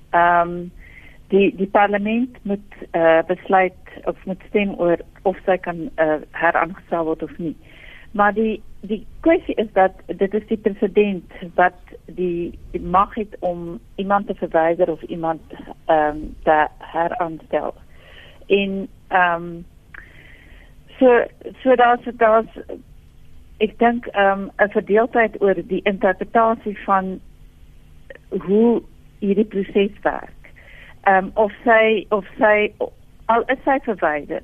ehm 0.09 0.49
um, 0.49 0.71
die 1.29 1.55
die 1.55 1.67
parlement 1.67 2.37
moet 2.41 2.73
uh, 2.91 3.21
besluit 3.27 3.73
of 4.03 4.25
moet 4.25 4.41
stem 4.47 4.73
oor 4.77 4.97
of 5.21 5.37
sy 5.45 5.57
kan 5.57 5.89
uh, 6.01 6.17
heraangestel 6.31 7.05
word 7.05 7.23
of 7.23 7.37
nie. 7.37 7.55
Maar 8.11 8.33
die 8.33 8.61
die 8.81 9.05
kwessie 9.19 9.55
is 9.55 9.67
dat 9.73 9.91
dit 10.07 10.33
is 10.33 10.47
die 10.47 10.57
president 10.57 11.33
wat 11.55 11.77
die, 12.05 12.59
die 12.71 12.81
mag 12.81 13.13
het 13.15 13.35
om 13.39 13.79
iemand 13.95 14.27
te 14.27 14.35
verwyder 14.35 14.91
of 14.91 15.01
iemand 15.01 15.41
ehm 15.85 16.15
um, 16.15 16.35
te 16.43 16.67
heraanstel. 16.77 17.73
En 18.47 18.87
ehm 19.07 19.43
um, 19.43 19.65
so 20.99 21.23
so 21.63 21.75
daar's 21.75 22.09
daar's 22.13 22.61
ek 23.57 23.79
dink 23.79 24.05
ehm 24.05 24.39
um, 24.39 24.51
'n 24.57 24.71
verdeeldheid 24.71 25.41
oor 25.41 25.55
die 25.67 25.81
interpretasie 25.83 26.77
van 26.85 27.19
hoe 28.29 28.81
hierdie 29.19 29.45
proses 29.45 29.95
werk. 30.03 30.53
Ehm 31.07 31.25
um, 31.25 31.31
of 31.35 31.51
sy 31.63 32.05
of 32.09 32.25
sy 32.37 32.71
al 33.25 33.45
is 33.47 33.61
sy 33.65 33.79
verwyder 33.85 34.43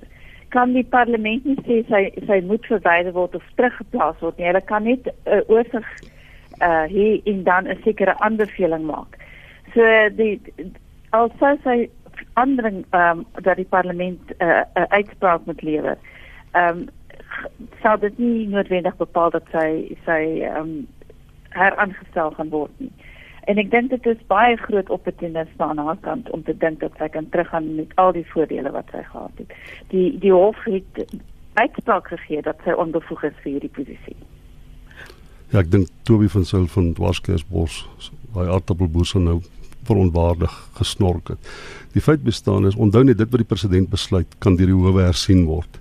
kan 0.55 0.73
die 0.73 0.85
parlement 0.87 1.45
nie 1.45 1.57
sê 1.67 1.81
sy 1.89 2.01
sy 2.27 2.39
moet 2.49 2.67
verwyder 2.71 3.13
word 3.17 3.35
of 3.35 3.43
teruggeplaas 3.59 4.21
word 4.23 4.37
nie. 4.39 4.47
Hulle 4.49 4.63
kan 4.71 4.87
net 4.87 5.07
'n 5.07 5.13
uh, 5.37 5.41
oorsig 5.51 5.87
uh 6.67 6.85
hier 6.95 7.19
in 7.31 7.43
dan 7.43 7.67
'n 7.67 7.81
sekere 7.83 8.15
aanbeveling 8.19 8.85
maak. 8.91 9.17
So 9.73 9.83
die 10.19 10.39
al 11.11 11.31
sou 11.39 11.53
sy 11.63 11.77
ander 12.33 12.65
ehm 12.71 12.85
um, 13.01 13.25
dat 13.47 13.57
die 13.57 13.71
parlement 13.75 14.21
'n 14.31 14.43
uh, 14.47 14.63
uh, 14.79 14.87
uitspraak 14.99 15.45
moet 15.45 15.61
lewer. 15.61 15.97
Ehm 16.53 16.77
um, 16.77 16.87
sou 17.81 17.99
dit 17.99 18.17
nie 18.17 18.47
noodwendig 18.47 18.95
bepaal 18.97 19.29
dat 19.29 19.43
sy 19.51 19.97
sy 20.05 20.21
ehm 20.41 20.61
um, 20.61 20.87
heraangestel 21.49 22.31
gaan 22.31 22.49
word 22.49 22.71
nie. 22.79 22.91
En 23.45 23.59
ek 23.61 23.69
dink 23.71 23.91
dit 23.93 24.07
is 24.09 24.21
baie 24.31 24.57
groot 24.57 24.89
opportunisme 24.89 25.63
aan 25.63 25.77
haar 25.77 25.99
kant 26.01 26.29
om 26.33 26.43
te 26.43 26.55
dink 26.57 26.79
dat 26.81 26.95
sy 26.97 27.09
kan 27.13 27.29
teruggaan 27.29 27.75
met 27.77 27.91
al 28.01 28.13
die 28.15 28.25
voordele 28.31 28.71
wat 28.73 28.89
sy 28.91 29.03
gehad 29.05 29.41
het. 29.41 29.53
Die 29.93 30.07
die 30.21 30.33
hof 30.33 30.63
het 30.65 31.03
uitspraak 31.53 32.09
gegee 32.13 32.41
dat 32.41 32.59
sy 32.65 32.73
onbevoeg 32.73 33.27
is 33.29 33.37
vir 33.43 33.51
hierdie 33.51 33.73
posisie. 33.75 34.17
Ja, 35.53 35.61
ek 35.61 35.69
dink 35.71 35.91
Toby 36.09 36.27
van 36.33 36.45
Sail 36.47 36.65
van 36.73 36.93
Dwarskersbos, 36.97 37.83
hy 38.35 38.47
aardappelboer 38.49 39.13
nou 39.21 39.39
veronwaardig 39.85 40.53
gesnork 40.79 41.35
het. 41.35 41.49
Die 41.93 42.01
feit 42.01 42.23
bestaan 42.25 42.65
is 42.65 42.75
onthou 42.75 43.03
net 43.05 43.21
dit 43.21 43.29
wat 43.29 43.43
die 43.43 43.51
president 43.53 43.91
besluit 43.93 44.39
kan 44.41 44.57
deur 44.57 44.73
die 44.73 44.79
howe 44.81 45.05
hersien 45.05 45.45
word 45.45 45.79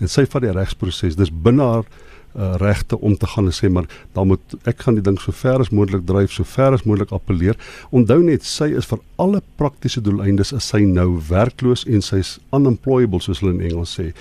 en 0.00 0.10
sy 0.12 0.26
vat 0.28 0.44
die 0.44 0.52
regsproses. 0.52 1.16
Dis 1.16 1.32
binne 1.32 1.64
haar 1.64 1.86
uh, 2.36 2.54
regte 2.60 3.00
om 3.00 3.16
te 3.16 3.26
gaan 3.26 3.48
en 3.50 3.54
sê 3.54 3.70
maar 3.72 3.88
dan 4.12 4.26
moet 4.30 4.56
ek 4.64 4.84
gaan 4.84 4.98
die 4.98 5.04
ding 5.04 5.18
so 5.20 5.32
ver 5.32 5.60
as 5.60 5.72
moontlik 5.74 6.06
dryf, 6.06 6.32
so 6.32 6.44
ver 6.44 6.76
as 6.76 6.84
moontlik 6.84 7.12
appeleer. 7.16 7.56
Onthou 7.90 8.20
net 8.22 8.44
sy 8.44 8.72
is 8.76 8.88
vir 8.90 9.00
alle 9.22 9.42
praktiese 9.60 10.02
doeleindes 10.04 10.52
is 10.56 10.68
sy 10.72 10.84
nou 10.84 11.16
werkloos 11.30 11.86
en 11.86 12.04
sy's 12.04 12.36
unemployable 12.56 13.22
soos 13.24 13.40
hulle 13.42 13.56
in 13.56 13.64
Engels 13.70 13.96
sê. 13.98 14.12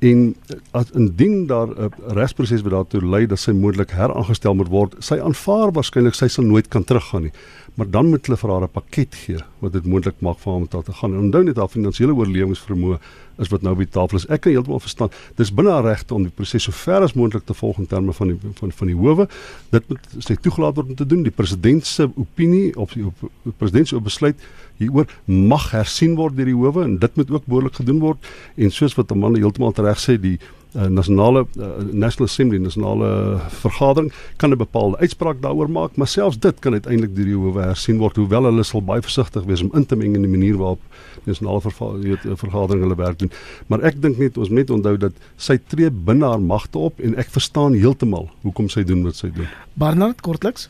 En 0.00 0.30
as 0.72 0.88
indien 0.96 1.46
daar 1.46 1.68
'n 1.68 1.76
uh, 1.76 2.14
regsproses 2.16 2.62
wat 2.62 2.72
daartoe 2.72 3.04
lei 3.04 3.26
dat 3.26 3.38
sy 3.38 3.52
moontlik 3.52 3.90
heraangestel 3.90 4.54
moet 4.54 4.68
word, 4.68 4.94
sy 4.98 5.20
aanvaar 5.20 5.72
waarskynlik 5.72 6.14
sy 6.14 6.28
sal 6.28 6.44
nooit 6.44 6.68
kan 6.68 6.84
teruggaan 6.84 7.28
nie 7.28 7.34
maar 7.74 7.90
dan 7.90 8.08
moet 8.10 8.26
hulle 8.26 8.38
vir 8.38 8.50
haar 8.50 8.62
'n 8.62 8.72
pakket 8.72 9.14
gee 9.14 9.38
wat 9.60 9.72
dit 9.72 9.86
moontlik 9.86 10.20
maak 10.20 10.38
vir 10.38 10.52
haar 10.52 10.60
om 10.60 10.66
daar 10.70 10.82
te 10.82 10.92
gaan. 10.92 11.12
En 11.12 11.18
onthou 11.18 11.44
net 11.44 11.56
haar 11.56 11.68
finansiële 11.68 12.14
oorlewingsvermoë 12.14 12.98
is 13.38 13.48
wat 13.48 13.62
nou 13.62 13.72
op 13.72 13.78
die 13.78 13.88
tafel 13.88 14.16
is. 14.16 14.26
Ek 14.26 14.40
kan 14.40 14.52
heeltemal 14.52 14.80
verstaan. 14.80 15.10
Dis 15.36 15.52
binne 15.54 15.70
haar 15.70 15.84
regte 15.84 16.14
om 16.14 16.22
die 16.22 16.32
proses 16.34 16.62
so 16.62 16.72
ver 16.72 17.02
as 17.02 17.12
moontlik 17.12 17.44
te 17.44 17.54
volg 17.54 17.78
in 17.78 17.86
terme 17.86 18.12
van 18.12 18.28
die 18.28 18.38
van 18.54 18.72
van 18.72 18.86
die 18.86 18.96
howe. 18.96 19.28
Dit 19.70 19.88
moet 19.88 20.16
sy 20.18 20.34
toegelaat 20.34 20.76
word 20.76 20.88
om 20.88 20.94
te 20.94 21.06
doen. 21.06 21.22
Die 21.22 21.32
president 21.32 21.86
se 21.86 22.10
opinie 22.14 22.76
of 22.76 22.92
die, 22.92 23.04
die 23.42 23.56
president 23.56 23.88
se 23.88 24.00
besluit 24.00 24.36
hieroor 24.76 25.06
mag 25.24 25.70
hersien 25.70 26.16
word 26.16 26.36
deur 26.36 26.46
die 26.46 26.56
howe 26.56 26.84
en 26.84 26.98
dit 26.98 27.16
moet 27.16 27.30
ook 27.30 27.46
behoorlik 27.46 27.74
gedoen 27.74 28.00
word. 28.00 28.30
En 28.56 28.70
soos 28.70 28.94
wat 28.94 29.12
Amanda 29.12 29.40
heeltemal 29.40 29.72
reg 29.76 30.00
sê, 30.00 30.16
die 30.20 30.38
uh, 30.74 30.86
nasionale 30.86 31.46
uh, 31.58 31.68
National 31.92 32.28
Assembly 32.28 32.58
nasionale 32.58 33.38
vergadering 33.62 34.12
kan 34.36 34.50
'n 34.50 34.58
bepaalde 34.58 34.98
uitspraak 34.98 35.42
daaroor 35.42 35.70
maak, 35.70 35.96
maar 35.96 36.06
selfs 36.06 36.38
dit 36.38 36.58
kan 36.58 36.72
uiteindelik 36.72 37.16
deur 37.16 37.24
die 37.24 37.36
howe 37.36 37.62
hersien 37.62 37.98
word, 37.98 38.16
hoewel 38.16 38.44
hulle 38.44 38.64
sal 38.64 38.82
baie 38.82 39.02
versigtig 39.02 39.44
wees 39.44 39.62
om 39.62 39.70
in 39.74 39.86
te 39.86 39.96
meng 39.96 40.14
in 40.14 40.22
die 40.22 40.30
manier 40.30 40.56
waarop 40.56 40.80
die 41.24 41.32
nasionale 41.32 41.60
vergadering 42.36 42.82
hulle 42.82 42.96
werk 42.96 43.18
doen. 43.18 43.30
Maar 43.66 43.80
ek 43.80 44.02
dink 44.02 44.18
net 44.18 44.38
ons 44.38 44.48
moet 44.48 44.70
onthou 44.70 44.96
dat 44.96 45.12
sy 45.36 45.58
tree 45.68 45.90
binne 45.90 46.26
haar 46.26 46.40
magte 46.40 46.78
op 46.78 47.00
en 47.00 47.16
ek 47.16 47.30
verstaan 47.30 47.72
heeltemal 47.72 48.30
hoekom 48.42 48.68
sy 48.68 48.82
doen 48.82 49.02
wat 49.04 49.14
sy 49.14 49.30
doen. 49.34 49.48
Barnard 49.74 50.20
kortliks 50.20 50.68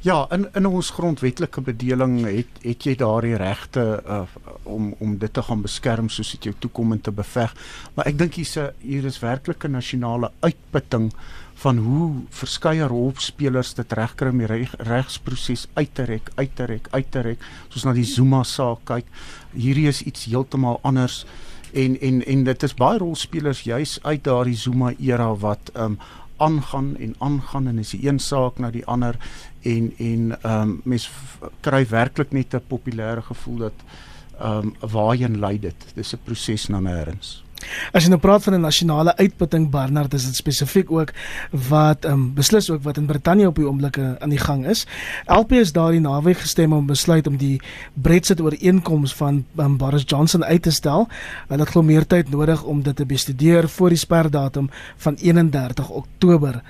Ja, 0.00 0.26
in 0.30 0.48
in 0.54 0.66
ons 0.66 0.90
grondwetlike 0.90 1.60
bedeling 1.60 2.18
het 2.24 2.58
het 2.62 2.84
jy 2.84 2.94
daardie 3.00 3.36
regte 3.40 4.02
uh, 4.06 4.22
om 4.62 4.94
om 4.98 5.16
dit 5.18 5.32
te 5.32 5.42
gaan 5.42 5.62
beskerm 5.62 6.08
soos 6.08 6.34
dit 6.36 6.50
jou 6.50 6.54
toekom 6.58 6.92
en 6.92 7.00
te 7.00 7.12
beveg. 7.12 7.54
Maar 7.94 8.06
ek 8.06 8.18
dink 8.18 8.34
hier's 8.34 8.56
'n 8.56 8.70
hier 8.80 9.04
is 9.04 9.20
werklik 9.20 9.64
'n 9.64 9.70
nasionale 9.70 10.30
uitputting 10.40 11.12
van 11.54 11.78
hoe 11.78 12.12
verskeie 12.30 12.86
rolspelers 12.86 13.74
dit 13.74 13.92
regkry 13.92 14.28
om 14.28 14.38
die 14.38 14.46
reg, 14.46 14.74
regsproses 14.78 15.66
uit 15.74 15.94
te 15.94 16.02
rek, 16.02 16.30
uit 16.34 16.56
te 16.56 16.64
rek, 16.64 16.88
uit 16.90 17.10
te 17.10 17.20
rek, 17.20 17.44
soos 17.68 17.84
na 17.84 17.92
die 17.92 18.04
Zuma 18.04 18.42
saak 18.42 18.84
kyk. 18.84 19.06
Hierdie 19.52 19.88
is 19.88 20.02
iets 20.02 20.24
heeltemal 20.24 20.80
anders 20.82 21.24
en 21.72 22.00
en 22.00 22.24
en 22.24 22.44
dit 22.44 22.62
is 22.62 22.74
baie 22.74 22.98
rolspelers 22.98 23.62
juis 23.62 23.98
uit 24.02 24.24
daardie 24.24 24.56
Zuma 24.56 24.92
era 24.98 25.34
wat 25.34 25.70
um 25.74 25.98
aangaan 26.36 26.96
en 26.96 27.14
aangaan 27.18 27.68
en 27.68 27.78
is 27.78 27.90
die 27.90 28.08
een 28.08 28.18
saak 28.18 28.58
na 28.58 28.70
die 28.70 28.86
ander 28.86 29.16
en 29.62 29.92
en 29.98 30.42
ehm 30.42 30.60
um, 30.60 30.80
mens 30.84 31.10
kry 31.60 31.86
werklik 31.88 32.32
net 32.32 32.54
'n 32.54 32.66
populêre 32.68 33.22
gevoel 33.22 33.56
dat 33.56 33.86
ehm 34.40 34.58
um, 34.58 34.74
waarheen 34.80 35.38
lei 35.38 35.58
dit? 35.58 35.92
Dis 35.94 36.14
'n 36.14 36.24
proses 36.24 36.68
na 36.68 36.80
nêrens 36.80 37.43
As 37.92 38.04
jy 38.04 38.10
nou 38.12 38.20
praat 38.20 38.42
van 38.42 38.54
'n 38.54 38.60
nasionale 38.60 39.16
uitputting 39.16 39.70
Barnard, 39.70 40.14
is 40.14 40.24
dit 40.24 40.36
spesifiek 40.36 40.90
ook 40.90 41.12
wat 41.68 42.04
ehm 42.04 42.12
um, 42.12 42.34
beslis 42.34 42.70
ook 42.70 42.82
wat 42.82 42.96
in 42.96 43.06
Brittanje 43.06 43.46
op 43.46 43.56
die 43.56 43.66
oomblik 43.66 43.96
eh, 43.96 44.12
aan 44.18 44.30
die 44.30 44.38
gang 44.38 44.66
is. 44.66 44.86
LP 45.26 45.52
is 45.52 45.72
daardie 45.72 46.00
naweek 46.00 46.38
gestem 46.38 46.72
om 46.72 46.86
besluit 46.86 47.26
om 47.26 47.36
die 47.36 47.60
Brexit 47.94 48.40
ooreenkoms 48.40 49.14
van 49.14 49.44
um, 49.56 49.76
Boris 49.76 50.04
Johnson 50.06 50.44
uit 50.44 50.62
te 50.62 50.70
stel. 50.70 51.08
Hulle 51.48 51.60
het 51.60 51.70
glo 51.70 51.82
meer 51.82 52.06
tyd 52.06 52.30
nodig 52.30 52.62
om 52.62 52.82
dit 52.82 52.96
te 52.96 53.06
bestudeer 53.06 53.68
voor 53.68 53.88
die 53.88 53.98
sperdatum 53.98 54.70
van 54.96 55.14
31 55.14 55.88
Oktober. 55.88 56.62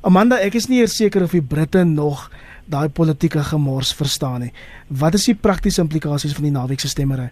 Amanda, 0.00 0.38
ek 0.38 0.54
is 0.54 0.68
nie 0.68 0.86
seker 0.86 1.22
of 1.22 1.30
die 1.30 1.42
Britte 1.42 1.84
nog 1.84 2.30
daai 2.66 2.88
politieke 2.88 3.42
gemors 3.44 3.92
verstaan 3.94 4.40
nie. 4.46 4.52
Wat 4.88 5.14
is 5.14 5.28
die 5.28 5.34
praktiese 5.34 5.82
implikasies 5.82 6.34
van 6.34 6.48
die 6.48 6.54
naweek 6.54 6.80
se 6.80 6.88
stemmery? 6.88 7.30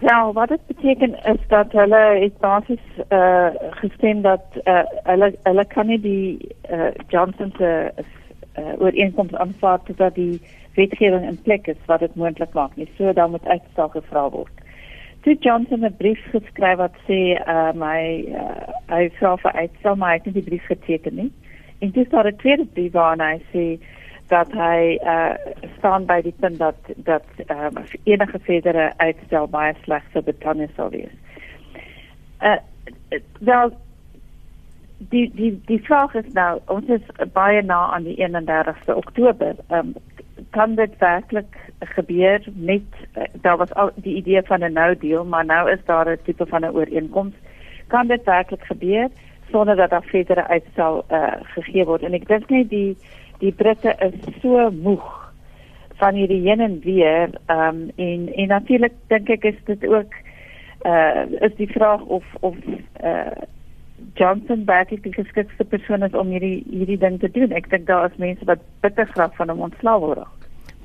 Ja, 0.00 0.32
wat 0.32 0.48
dit 0.48 0.66
beteken 0.66 1.14
is 1.24 1.40
dat 1.48 1.72
hulle 1.72 2.18
het 2.20 2.38
basies 2.38 2.86
uh 3.08 3.48
gestem 3.70 4.22
dat 4.22 4.44
uh 4.64 4.82
hulle 5.02 5.34
hulle 5.42 5.64
kan 5.66 5.86
nie 5.86 6.00
die 6.00 6.54
uh 6.70 6.90
Johnson 7.08 7.52
se 7.56 7.92
uh, 8.58 8.80
ooreenkoms 8.80 9.34
aanvaar 9.34 9.82
totdat 9.82 10.14
die 10.14 10.40
wetgewing 10.74 11.26
in 11.26 11.42
plek 11.42 11.66
is 11.66 11.82
wat 11.86 12.00
dit 12.00 12.14
moontlik 12.14 12.52
maak 12.52 12.76
nie. 12.76 12.88
So 12.96 13.12
dan 13.12 13.30
moet 13.30 13.46
uitstel 13.46 13.88
gevra 13.88 14.30
word. 14.30 14.52
Toe 15.20 15.36
Johnson 15.40 15.84
'n 15.84 15.96
brief 15.96 16.22
geskryf 16.30 16.76
wat 16.76 16.94
sê 17.08 17.20
uh 17.48 17.72
my 17.74 18.24
uh, 18.28 18.70
hy 18.86 19.10
vra 19.18 19.36
vir 19.36 19.52
uitstel, 19.52 19.96
maar 19.96 20.08
hy 20.08 20.16
het 20.16 20.24
nie 20.24 20.34
die 20.34 20.48
brief 20.50 20.66
geteken 20.66 21.14
nie. 21.14 21.32
En 21.78 21.90
dis 21.90 22.08
daar 22.08 22.26
'n 22.26 22.36
tweede 22.36 22.66
brief 22.66 22.92
waarin 22.92 23.26
hy 23.26 23.38
sê 23.52 23.78
dat 24.28 24.52
hy 24.52 24.98
uh 25.02 25.34
staan 25.78 26.06
by 26.06 26.20
die 26.22 26.34
punt 26.40 26.58
dat 26.58 26.76
dat 26.96 27.24
um, 27.48 27.82
enige 28.04 28.38
verdere 28.38 28.92
uitstel 28.96 29.48
baie 29.48 29.74
sleg 29.82 30.04
vir 30.12 30.22
Britannia 30.22 30.68
sou 30.76 30.90
wees. 30.90 31.14
Uh 32.40 32.58
wel 33.40 33.72
die 34.98 35.30
die 35.34 35.52
die 35.66 35.80
vraag 35.86 36.14
is 36.14 36.32
nou 36.32 36.60
ons 36.66 36.88
is 36.88 37.04
baie 37.32 37.62
na 37.62 37.80
aan 37.94 38.08
die 38.08 38.18
31ste 38.18 38.96
Oktober. 38.96 39.54
Um 39.68 39.94
kan 40.50 40.74
dit 40.74 40.98
werklik 40.98 41.56
gebeur 41.78 42.44
met 42.54 42.82
uh, 43.16 43.22
daar 43.42 43.56
was 43.56 43.74
al 43.74 43.90
die 43.94 44.14
idee 44.16 44.42
van 44.42 44.64
'n 44.64 44.72
nou 44.72 44.98
deal, 44.98 45.24
maar 45.24 45.44
nou 45.44 45.70
is 45.70 45.84
daar 45.84 46.10
'n 46.10 46.18
tipe 46.24 46.46
van 46.46 46.64
'n 46.64 46.74
ooreenkoms. 46.74 47.34
Kan 47.86 48.06
dit 48.06 48.24
werklik 48.24 48.62
gebeur 48.64 49.08
sonder 49.50 49.76
dat 49.76 49.90
daar 49.90 50.02
verdere 50.04 50.46
uitstel 50.46 51.04
uh 51.10 51.32
gegee 51.42 51.84
word? 51.84 52.02
En 52.02 52.12
ek 52.12 52.28
dink 52.28 52.48
net 52.48 52.68
die 52.68 52.96
die 53.42 53.52
Britte 53.52 53.94
is 54.04 54.40
so 54.42 54.70
moeg 54.70 55.06
van 55.98 56.14
hierdie 56.14 56.40
heen 56.46 56.60
en 56.60 56.80
weer 56.84 57.30
um, 57.50 57.90
en 57.96 58.26
en 58.34 58.50
natuurlik 58.54 58.94
dink 59.12 59.30
ek 59.34 59.46
is 59.52 59.60
dit 59.66 59.86
ook 59.86 60.18
uh 60.86 61.24
is 61.42 61.54
die 61.58 61.70
vraag 61.70 62.02
of 62.02 62.24
of 62.40 62.56
uh 63.04 63.38
Johnson 64.14 64.64
werklik 64.64 65.02
die 65.02 65.14
geskikte 65.14 65.64
persoon 65.64 66.02
is 66.06 66.14
om 66.14 66.30
hierdie 66.30 66.62
hierdie 66.70 66.98
ding 66.98 67.18
te 67.18 67.30
doen. 67.34 67.50
Ek 67.50 67.66
dink 67.70 67.86
daar 67.86 68.06
is 68.06 68.18
mense 68.22 68.46
wat 68.46 68.62
bitter 68.82 69.06
graag 69.14 69.34
van 69.34 69.50
hom 69.50 69.64
ontslaa 69.66 69.98
word. 69.98 70.22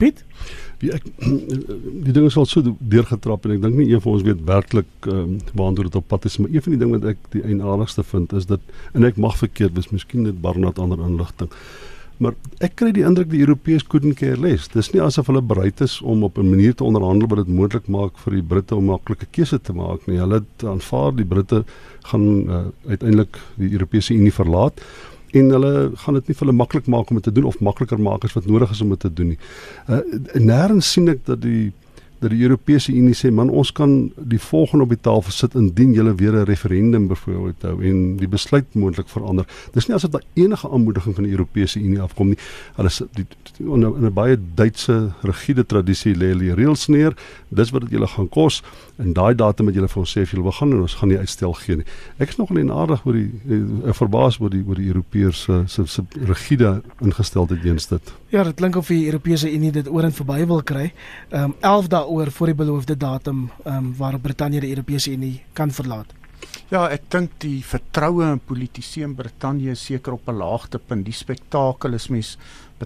Piet 0.01 0.23
die 0.81 0.91
ek 0.93 1.05
die 1.21 2.15
dinge 2.15 2.31
sal 2.33 2.49
so 2.49 2.73
deurgetrap 2.79 3.45
en 3.45 3.55
ek 3.55 3.63
dink 3.65 3.77
nie 3.77 3.91
een 3.93 4.01
van 4.01 4.17
ons 4.17 4.25
weet 4.25 4.41
werklik 4.49 5.09
um, 5.13 5.37
waartoe 5.53 5.87
dit 5.87 6.01
op 6.01 6.09
pad 6.09 6.25
is 6.29 6.39
maar 6.41 6.51
een 6.51 6.65
van 6.65 6.75
die 6.75 6.81
dinge 6.81 6.97
wat 6.97 7.09
ek 7.13 7.31
die 7.35 7.43
eienaarigste 7.45 8.03
vind 8.09 8.33
is 8.33 8.49
dat 8.49 8.73
en 8.93 9.05
ek 9.07 9.21
mag 9.21 9.37
verkeerd 9.39 9.77
wees 9.77 9.93
miskien 9.93 10.25
net 10.27 10.41
Barnard 10.41 10.81
ander 10.81 11.05
inligting 11.05 11.53
Maar 12.21 12.35
ek 12.63 12.75
kry 12.79 12.91
die 12.93 13.05
indruk 13.07 13.31
die 13.31 13.41
Europeërs 13.41 13.85
couldn't 13.89 14.19
care 14.19 14.37
less. 14.39 14.69
Dis 14.73 14.91
nie 14.93 15.01
asof 15.01 15.31
hulle 15.31 15.41
bereid 15.41 15.81
is 15.81 15.99
om 16.01 16.23
op 16.23 16.37
'n 16.37 16.49
manier 16.49 16.75
te 16.75 16.83
onderhandel 16.83 17.27
wat 17.27 17.45
dit 17.45 17.55
moontlik 17.55 17.87
maak 17.87 18.17
vir 18.17 18.33
die 18.33 18.43
Britte 18.43 18.75
om 18.75 18.85
maklike 18.85 19.25
keuse 19.31 19.61
te 19.61 19.73
maak 19.73 20.07
nie. 20.07 20.19
Hulle 20.19 20.43
aanvaar 20.63 21.15
die 21.15 21.25
Britte 21.25 21.63
gaan 22.03 22.49
uh, 22.49 22.65
uiteindelik 22.87 23.37
die 23.55 23.71
Europese 23.71 24.13
Unie 24.13 24.33
verlaat 24.33 24.81
en 25.33 25.49
hulle 25.49 25.91
gaan 25.95 26.13
dit 26.13 26.27
nie 26.27 26.35
vir 26.35 26.45
hulle 26.45 26.57
maklik 26.57 26.87
maak 26.87 27.09
om 27.09 27.17
dit 27.17 27.23
te 27.23 27.31
doen 27.31 27.49
of 27.49 27.59
makliker 27.59 27.99
maak 27.99 28.23
as 28.23 28.33
wat 28.33 28.45
nodig 28.45 28.71
is 28.71 28.81
om 28.81 28.89
dit 28.89 28.99
te 28.99 29.13
doen 29.13 29.27
nie. 29.33 29.39
Uh, 29.89 30.01
nêrens 30.37 30.91
sien 30.91 31.09
ek 31.09 31.25
dat 31.25 31.41
die 31.41 31.71
dat 32.23 32.31
die 32.31 32.43
Europese 32.45 32.93
Unie 32.95 33.15
sê 33.17 33.31
man 33.31 33.51
ons 33.51 33.71
kan 33.75 34.11
die 34.17 34.39
volgende 34.39 34.85
op 34.87 34.93
die 34.93 35.01
tafel 35.03 35.35
sit 35.35 35.55
indien 35.59 35.93
julle 35.93 36.15
weer 36.15 36.35
'n 36.39 36.45
referendum 36.47 37.07
byvoorbeeld 37.07 37.61
hou 37.61 37.83
en 37.83 38.17
die 38.17 38.27
besluit 38.27 38.65
moontlik 38.73 39.09
verander. 39.09 39.45
Dis 39.73 39.87
nie 39.87 39.95
asof 39.95 40.11
daar 40.11 40.23
enige 40.33 40.69
aanmoediging 40.69 41.15
van 41.15 41.23
die 41.23 41.31
Europese 41.31 41.79
Unie 41.79 42.01
afkom 42.01 42.27
nie. 42.27 42.37
Hulle 42.75 42.87
is 42.87 43.01
die, 43.13 43.25
die, 43.57 43.65
in 43.65 44.05
'n 44.05 44.13
baie 44.13 44.37
Duitse 44.55 45.11
rigiede 45.21 45.65
tradisie 45.65 46.15
lê 46.15 46.31
hulle 46.33 46.55
reëls 46.55 46.87
neer. 46.87 47.13
Dis 47.49 47.71
wat 47.71 47.81
dit 47.81 47.91
julle 47.91 48.07
gaan 48.07 48.29
kos 48.29 48.63
en 48.97 49.13
daai 49.13 49.35
datum 49.35 49.65
wat 49.65 49.75
julle 49.75 49.87
vir 49.87 49.99
ons 49.99 50.17
sê 50.17 50.23
julle 50.23 50.43
wil 50.43 50.51
gaan 50.51 50.71
en 50.71 50.81
ons 50.81 50.95
gaan 50.95 51.09
nie 51.09 51.17
uitstel 51.17 51.53
gee 51.53 51.75
nie. 51.75 51.85
Ek 52.17 52.29
is 52.29 52.37
nogal 52.37 52.57
enaardig 52.57 53.05
oor 53.05 53.13
die 53.13 53.31
uh, 53.49 53.93
verbaas 53.93 54.39
oor 54.39 54.49
die 54.49 54.63
oor 54.67 54.75
die 54.75 54.87
Europeërs 54.87 55.43
se 55.43 55.63
se, 55.67 55.85
se 55.87 56.03
rigiede 56.25 56.81
ingesteldheid 57.01 57.61
teenoor 57.61 57.89
dit. 57.89 58.13
Ja, 58.29 58.43
dit 58.43 58.55
klink 58.57 58.75
of 58.75 58.87
die 58.87 59.05
Europese 59.05 59.51
Unie 59.51 59.71
dit 59.71 59.89
oor 59.89 60.03
en 60.03 60.13
verby 60.13 60.45
wil 60.49 60.63
kry. 60.63 60.91
Ehm 61.29 61.43
um, 61.43 61.55
11 61.61 61.87
dae 61.93 62.05
oor 62.13 62.31
voor 62.31 62.51
die 62.51 62.59
beloofde 62.61 62.97
datum 62.97 63.47
ehm 63.63 63.77
um, 63.77 63.93
waar 63.97 64.19
Brittanje 64.19 64.61
die 64.61 64.69
Europese 64.69 65.11
Unie 65.11 65.41
kan 65.53 65.71
verlaat. 65.71 66.13
Ja, 66.71 66.87
ek 66.91 67.07
dink 67.13 67.35
die 67.43 67.61
vertroue 67.65 68.25
in 68.33 68.39
politici 68.39 69.03
in 69.05 69.15
Brittanje 69.15 69.71
is 69.71 69.85
seker 69.85 70.13
op 70.13 70.27
'n 70.27 70.37
laagtepunt. 70.37 71.05
Die 71.05 71.13
spektakel 71.13 71.93
is 71.93 72.09
mens 72.09 72.37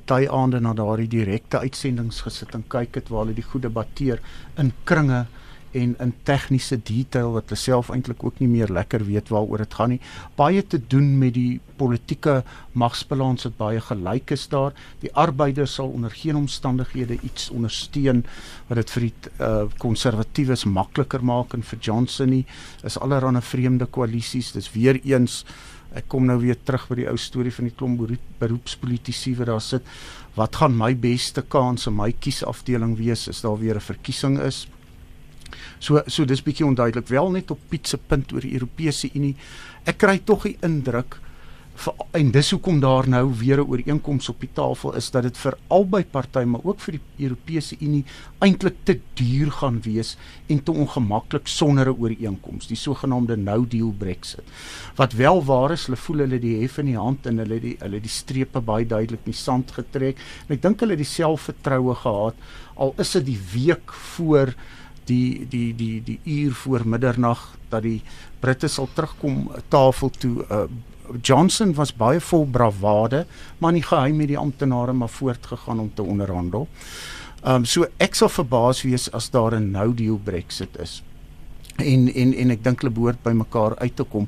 baie 0.05 0.29
aande 0.29 0.59
na 0.59 0.73
daardie 0.73 1.07
direkte 1.07 1.59
uitsendings 1.59 2.21
gesit 2.21 2.53
en 2.53 2.63
kyk 2.67 2.95
het 2.95 3.09
waar 3.09 3.25
hulle 3.25 3.33
die 3.33 3.43
goed 3.43 3.61
debatteer 3.61 4.19
in 4.57 4.71
kringe 4.83 5.25
en 5.71 5.95
in 5.99 6.13
tegniese 6.23 6.77
detail 6.83 7.31
wat 7.35 7.49
hulle 7.49 7.59
self 7.59 7.89
eintlik 7.93 8.23
ook 8.23 8.39
nie 8.39 8.49
meer 8.51 8.71
lekker 8.73 9.05
weet 9.05 9.29
waaroor 9.33 9.63
dit 9.63 9.77
gaan 9.79 9.93
nie. 9.95 9.99
Baie 10.39 10.63
te 10.63 10.79
doen 10.79 11.17
met 11.19 11.33
die 11.35 11.59
politieke 11.77 12.41
magsbalans 12.73 13.47
wat 13.47 13.57
baie 13.57 13.81
gelyk 13.81 14.31
is 14.31 14.47
daar. 14.51 14.73
Die 15.03 15.13
arbeiders 15.13 15.77
sal 15.77 15.93
onder 15.93 16.11
geen 16.11 16.35
omstandighede 16.35 17.19
iets 17.21 17.49
ondersteun 17.53 18.23
wat 18.67 18.81
dit 18.81 18.93
vir 18.95 19.07
die 19.07 19.13
konservatiewes 19.81 20.65
uh, 20.65 20.73
makliker 20.79 21.23
maak 21.23 21.53
en 21.53 21.63
vir 21.63 21.79
Johnson 21.81 22.31
nie. 22.33 22.45
Is 22.83 22.99
allerhande 22.99 23.41
vreemde 23.41 23.85
koalisies. 23.85 24.53
Dis 24.55 24.71
weer 24.73 25.01
eens 25.03 25.43
ek 25.97 26.09
kom 26.11 26.27
nou 26.27 26.37
weer 26.41 26.57
terug 26.67 26.87
by 26.89 26.97
die 26.99 27.07
ou 27.09 27.15
storie 27.17 27.53
van 27.53 27.69
die 27.69 27.75
klomp 27.75 28.01
beroepspolitici 28.41 29.33
wat 29.39 29.49
daar 29.49 29.63
sit. 29.63 29.85
Wat 30.37 30.59
gaan 30.59 30.75
my 30.77 30.91
beste 30.93 31.41
kans 31.41 31.87
in 31.89 31.95
my 31.97 32.11
kiesafdeling 32.11 32.97
wees 32.99 33.27
as 33.31 33.41
daar 33.41 33.57
weer 33.57 33.75
'n 33.75 33.81
verkiesing 33.81 34.39
is? 34.39 34.67
So 35.79 36.01
so 36.07 36.25
dis 36.25 36.43
bietjie 36.43 36.65
onduidelik 36.65 37.07
wel 37.07 37.31
net 37.31 37.51
op 37.51 37.59
Piet 37.69 37.87
se 37.87 37.97
punt 37.97 38.33
oor 38.33 38.41
die 38.41 38.53
Europese 38.53 39.09
Unie. 39.13 39.35
Ek 39.85 39.97
kry 39.97 40.19
tog 40.25 40.43
die 40.43 40.57
indruk 40.61 41.19
vir, 41.77 41.93
en 42.17 42.31
dis 42.33 42.49
hoekom 42.53 42.79
daar 42.81 43.07
nou 43.09 43.23
weer 43.37 43.59
'n 43.61 43.69
ooreenkoms 43.69 44.29
op 44.29 44.39
die 44.39 44.49
tafel 44.53 44.95
is 44.95 45.11
dat 45.11 45.23
dit 45.23 45.37
vir 45.37 45.57
albei 45.67 46.03
partye 46.03 46.45
maar 46.45 46.63
ook 46.63 46.79
vir 46.79 46.97
die 46.97 47.25
Europese 47.25 47.75
Unie 47.79 48.03
eintlik 48.39 48.75
te 48.83 48.99
duur 49.13 49.51
gaan 49.51 49.81
wees 49.81 50.17
en 50.47 50.63
te 50.63 50.71
ongemaklik 50.71 51.47
sonder 51.47 51.89
'n 51.89 51.97
ooreenkoms, 51.99 52.67
die 52.67 52.75
sogenaamde 52.75 53.37
no 53.37 53.65
deal 53.65 53.93
Brexit. 53.97 54.43
Wat 54.95 55.13
wel 55.13 55.43
waar 55.43 55.71
is, 55.71 55.85
hulle 55.85 55.97
voel 55.97 56.17
hulle 56.17 56.39
die 56.39 56.61
hef 56.61 56.77
in 56.77 56.85
die 56.85 56.97
hand 56.97 57.25
en 57.25 57.37
hulle 57.37 57.59
die 57.59 57.77
hulle 57.79 57.99
die 58.01 58.09
strepe 58.09 58.61
baie 58.61 58.85
duidelik 58.85 59.25
in 59.25 59.31
die 59.31 59.43
sand 59.43 59.71
getrek. 59.71 60.17
En 60.47 60.55
ek 60.55 60.61
dink 60.61 60.79
hulle 60.79 60.91
het 60.91 60.99
die 60.99 61.05
selfvertroue 61.05 61.95
gehad 61.95 62.35
al 62.75 62.93
is 62.97 63.11
dit 63.11 63.25
die 63.25 63.41
week 63.53 63.93
voor 64.13 64.53
die 65.07 65.47
die 65.49 65.71
die 65.75 66.01
die 66.03 66.19
uur 66.23 66.53
voor 66.53 66.85
middernag 66.85 67.41
dat 67.71 67.83
die 67.83 68.01
Britte 68.39 68.67
sal 68.67 68.89
terugkom 68.93 69.47
tafel 69.73 70.09
toe 70.09 70.45
uh, 70.51 70.67
Johnson 71.21 71.73
was 71.73 71.93
baie 71.95 72.19
vol 72.19 72.45
bravade, 72.51 73.25
maar 73.57 73.71
nie 73.71 73.83
geheim 73.85 74.17
met 74.19 74.27
die 74.27 74.39
amptenare 74.39 74.93
maar 74.93 75.11
voortgegaan 75.11 75.79
om 75.79 75.91
te 75.93 76.03
onderhandel. 76.03 76.67
Ehm 77.43 77.63
um, 77.63 77.65
so 77.65 77.87
ek 78.03 78.15
sal 78.17 78.29
verbaas 78.33 78.81
wees 78.83 79.07
as 79.15 79.29
daar 79.29 79.55
'n 79.55 79.71
no 79.71 79.93
deal 79.93 80.19
Brexit 80.23 80.77
is. 80.79 81.03
En 81.77 82.13
en 82.13 82.33
en 82.33 82.51
ek 82.51 82.63
dink 82.63 82.81
hulle 82.81 82.93
behoort 82.93 83.23
by 83.23 83.31
mekaar 83.31 83.77
uit 83.77 83.95
te 83.95 84.03
kom. 84.03 84.27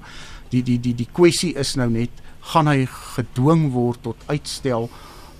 Die 0.49 0.63
die 0.63 0.79
die 0.79 0.95
die 0.95 1.09
kwessie 1.11 1.55
is 1.55 1.75
nou 1.75 1.89
net 1.89 2.09
gaan 2.39 2.67
hy 2.67 2.85
gedwing 3.15 3.71
word 3.71 4.01
tot 4.01 4.15
uitstel 4.27 4.89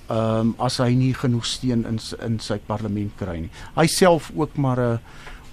ehm 0.10 0.40
um, 0.40 0.56
as 0.58 0.78
hy 0.78 0.94
nie 0.98 1.14
genoeg 1.14 1.46
steun 1.46 1.86
in 1.86 2.00
in 2.26 2.40
sy 2.40 2.58
parlement 2.68 3.12
kry 3.18 3.40
nie. 3.40 3.52
Hy 3.76 3.86
self 3.88 4.32
ook 4.36 4.58
maar 4.58 4.80
'n 4.80 4.94
uh, 4.94 4.98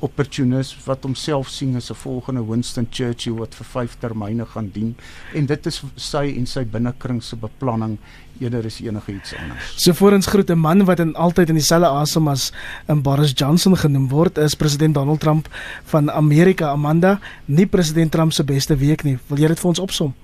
opportunist 0.01 0.77
wat 0.85 1.05
homself 1.05 1.49
sien 1.49 1.77
as 1.77 1.91
'n 1.91 1.95
volgende 1.95 2.45
Winston 2.45 2.87
Churchill 2.91 3.39
wat 3.39 3.55
vir 3.55 3.67
5 3.67 3.97
termyne 3.99 4.45
gaan 4.45 4.71
dien 4.73 4.95
en 5.35 5.47
dit 5.47 5.67
is 5.67 5.83
sy 5.95 6.35
en 6.37 6.47
sy 6.47 6.65
binnekring 6.65 7.23
se 7.23 7.37
beplanning 7.37 7.99
eerder 8.41 8.65
is 8.65 8.81
enige 8.81 9.13
iets 9.13 9.35
anders. 9.37 9.73
So 9.85 9.93
voor 9.93 10.13
ons 10.13 10.27
groet 10.27 10.51
'n 10.51 10.59
man 10.59 10.85
wat 10.85 11.01
in 11.01 11.15
altyd 11.15 11.49
in 11.49 11.55
dieselfde 11.55 11.89
asem 11.89 12.29
as 12.29 12.53
in 12.89 13.03
Boris 13.03 13.33
Johnson 13.35 13.77
genoem 13.77 14.09
word 14.09 14.39
is 14.39 14.55
president 14.55 14.95
Donald 14.95 15.21
Trump 15.21 15.49
van 15.85 16.11
Amerika 16.11 16.69
Amanda, 16.69 17.19
nie 17.45 17.67
president 17.67 18.13
Trump 18.13 18.33
se 18.33 18.45
beste 18.45 18.77
week 18.77 19.03
nie. 19.05 19.19
Wil 19.29 19.39
jy 19.39 19.49
dit 19.49 19.61
vir 19.61 19.69
ons 19.69 19.79
opsom? 19.79 20.15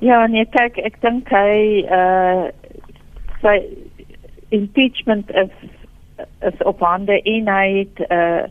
Ja, 0.00 0.26
nee, 0.26 0.46
kyk, 0.46 0.78
ek 0.78 1.00
dink 1.00 1.28
hy 1.28 1.84
uh 1.90 2.50
sy 3.42 3.58
impeachment 4.48 5.30
is 5.30 5.50
is 6.42 6.62
op 6.62 6.80
hande 6.80 7.22
en 7.22 7.48
hy 7.48 7.68
het 7.78 8.10
uh 8.10 8.48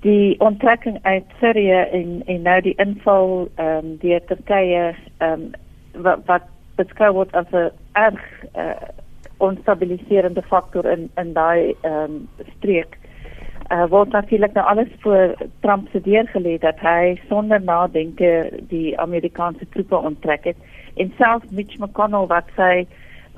die 0.00 0.40
onttrekking 0.40 0.98
uit 1.02 1.24
Sirië 1.40 1.80
en 1.92 2.22
en 2.26 2.42
nou 2.42 2.60
die 2.60 2.74
inval 2.80 3.48
ehm 3.54 3.84
um, 3.84 3.96
deur 4.00 4.24
Turkye 4.24 4.94
ehm 5.18 5.32
um, 5.32 5.50
wat 6.02 6.24
wat 6.26 6.46
beskou 6.76 7.12
word 7.12 7.34
as 7.34 7.52
'n 7.52 7.70
erg 7.92 8.24
uh 8.54 8.88
onstabiliserende 9.36 10.42
faktor 10.42 10.84
in 10.86 11.10
in 11.16 11.32
daai 11.32 11.74
ehm 11.80 12.04
um, 12.04 12.28
streek. 12.56 12.96
Uh 13.70 13.86
word 13.88 14.12
natuurlik 14.12 14.52
nou 14.52 14.66
alles 14.66 14.88
voor 15.00 15.34
Trump 15.60 15.88
se 15.92 16.00
deur 16.00 16.26
gelê 16.28 16.58
dat 16.58 16.78
hy 16.80 17.20
sonder 17.28 17.60
nadenke 17.62 18.50
die 18.68 18.98
Amerikaanse 19.00 19.68
troepe 19.68 19.96
onttrek 19.96 20.44
het 20.44 20.56
en 20.94 21.12
selfs 21.18 21.50
Mitch 21.50 21.78
McConnell 21.78 22.26
wat 22.26 22.48
sy 22.56 22.86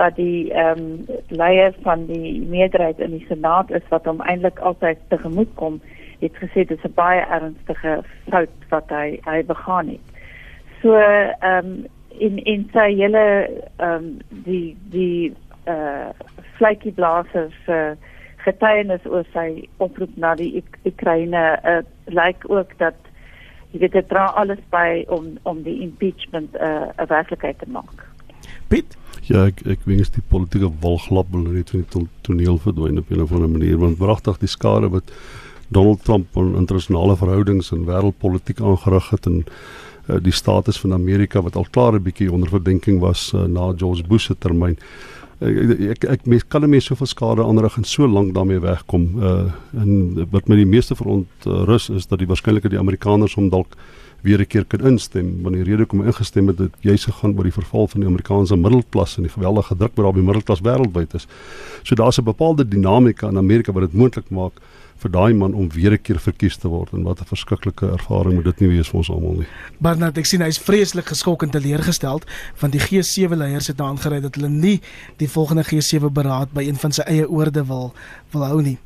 wat 0.03 0.17
die 0.19 0.51
ehm 0.51 0.79
um, 0.79 1.19
leier 1.29 1.75
van 1.87 2.07
die 2.07 2.41
meerderheid 2.43 2.99
in 2.99 3.15
die 3.19 3.27
senaat 3.29 3.71
is 3.71 3.87
wat 3.95 4.07
hom 4.11 4.21
eintlik 4.21 4.59
altyd 4.59 4.99
tegemoet 5.09 5.53
kom, 5.61 5.81
het 6.23 6.39
gesê 6.43 6.67
dit 6.67 6.79
is 6.79 6.87
'n 6.89 6.95
baie 6.95 7.23
ernstige 7.39 8.03
fout 8.31 8.57
wat 8.75 8.89
hy 8.91 9.21
hy 9.25 9.43
begaan 9.55 9.89
het. 9.95 10.07
So 10.83 10.95
ehm 10.95 11.67
um, 11.67 11.87
in 12.19 12.39
in 12.45 12.69
sy 12.73 12.89
hele 12.95 13.27
ehm 13.77 13.95
um, 13.95 14.19
die 14.29 14.77
die 14.91 15.35
eh 15.65 15.75
uh, 15.75 16.11
vletjie 16.59 16.93
blaasers 16.93 17.59
uh, 17.69 17.95
getuienis 18.37 19.07
oor 19.07 19.27
sy 19.33 19.69
oproep 19.77 20.17
na 20.17 20.35
die 20.35 20.65
Oekraïne 20.85 21.43
uh, 21.65 21.79
lyk 22.07 22.45
ook 22.51 22.79
dat 22.79 22.99
jy 23.71 23.79
weet 23.79 23.93
dit 23.93 24.09
dra 24.09 24.25
alles 24.25 24.63
by 24.71 25.05
om 25.09 25.39
om 25.43 25.63
die 25.63 25.81
impeachment 25.81 26.55
'n 26.55 26.65
uh, 26.99 27.07
werklikheid 27.09 27.59
te 27.59 27.71
maak. 27.71 28.09
Piet 28.69 28.97
Ja, 29.29 29.45
ek 29.47 29.61
ek 29.71 29.85
wens 29.87 30.11
die 30.11 30.23
politieke 30.27 30.73
walglap 30.83 31.31
net 31.37 31.71
van 31.71 31.85
die 31.85 32.07
toneel 32.27 32.59
verdwyn 32.59 32.99
op 32.99 33.11
'n 33.11 33.23
of 33.23 33.33
ander 33.33 33.49
manier 33.49 33.79
want 33.79 33.99
wragtig 33.99 34.39
die 34.39 34.51
skade 34.51 34.91
wat 34.91 35.13
Donald 35.71 36.05
Trump 36.05 36.37
in 36.37 36.57
internasionale 36.57 37.17
verhoudings 37.17 37.71
en 37.73 37.87
wêreldpolitiek 37.87 38.61
aangerig 38.61 39.11
het 39.11 39.27
en 39.27 39.45
uh, 40.09 40.19
die 40.21 40.35
status 40.35 40.81
van 40.81 40.93
Amerika 40.93 41.43
wat 41.43 41.57
al 41.57 41.67
klaar 41.71 41.95
'n 41.95 42.03
bietjie 42.03 42.33
onder 42.33 42.49
verdenking 42.49 42.99
was 43.01 43.33
uh, 43.35 43.45
na 43.45 43.73
George 43.77 44.03
Bush 44.03 44.27
se 44.27 44.35
termyn. 44.39 44.77
Ek 45.39 45.81
ek, 45.81 46.05
ek 46.05 46.27
mens 46.27 46.45
kan 46.49 46.71
nie 46.71 46.81
soveel 46.81 47.07
skade 47.07 47.45
aanrig 47.45 47.77
en 47.77 47.85
so 47.85 48.07
lank 48.07 48.35
daarmee 48.35 48.61
wegkom. 48.61 49.23
Uh 49.23 49.51
en 49.79 50.27
wat 50.31 50.49
my 50.49 50.57
die 50.57 50.67
meeste 50.67 50.95
verontrus 50.95 51.91
is 51.91 52.07
dat 52.07 52.19
die 52.19 52.27
waarskynlik 52.27 52.71
die 52.71 52.79
Amerikaners 52.79 53.35
hom 53.35 53.51
dalk 53.51 53.77
weer 54.23 54.41
'n 54.41 54.47
keer 54.47 54.65
kan 54.65 54.87
instem 54.87 55.43
want 55.43 55.55
die 55.55 55.65
rede 55.65 55.85
hoekom 55.85 56.07
ingestem 56.07 56.47
het 56.47 56.57
dit 56.59 56.75
juis 56.81 57.05
gegaan 57.05 57.37
oor 57.37 57.45
die 57.45 57.53
verval 57.53 57.89
van 57.89 58.01
die 58.01 58.09
Amerikaanse 58.09 58.57
middelklas 58.57 59.17
en 59.17 59.23
die 59.23 59.33
geweldige 59.33 59.77
druk 59.77 59.95
wat 59.95 59.97
daar 59.97 60.15
op 60.15 60.15
die 60.15 60.25
middelklas 60.25 60.61
wêreldwyd 60.61 61.15
is. 61.15 61.27
So 61.83 61.95
daar's 61.95 62.19
'n 62.19 62.25
bepaalde 62.25 62.69
dinamika 62.69 63.29
in 63.29 63.37
Amerika 63.37 63.73
wat 63.73 63.83
dit 63.83 63.93
moontlik 63.93 64.31
maak 64.31 64.53
vir 65.03 65.11
daai 65.11 65.35
man 65.35 65.55
om 65.55 65.69
weer 65.75 65.93
'n 65.93 66.03
keer 66.03 66.21
verkies 66.21 66.57
te 66.57 66.69
word 66.69 66.93
en 66.93 67.03
wat 67.03 67.21
'n 67.21 67.25
verskriklike 67.25 67.87
ervaring 67.87 68.35
moet 68.35 68.45
dit 68.45 68.61
nie 68.61 68.69
wees 68.77 68.89
vir 68.89 68.99
ons 68.99 69.11
almal 69.11 69.35
nie. 69.39 69.47
Barnard, 69.81 70.19
ek 70.19 70.27
sien 70.27 70.41
hy's 70.41 70.59
vreeslik 70.59 71.07
geskok 71.07 71.43
en 71.43 71.51
teleurgesteld 71.51 72.25
want 72.61 72.73
die 72.73 72.81
G7 72.81 73.37
leiers 73.37 73.67
het 73.67 73.81
aangerei 73.81 74.21
dat 74.21 74.35
hulle 74.35 74.49
nie 74.49 74.81
die 75.17 75.29
volgende 75.29 75.65
G7 75.65 76.13
beraad 76.13 76.53
by 76.53 76.63
een 76.63 76.77
van 76.77 76.93
sy 76.93 77.03
eie 77.03 77.29
oorde 77.29 77.65
wil 77.67 77.93
wil 78.33 78.45
hou 78.45 78.63
nie. 78.63 78.79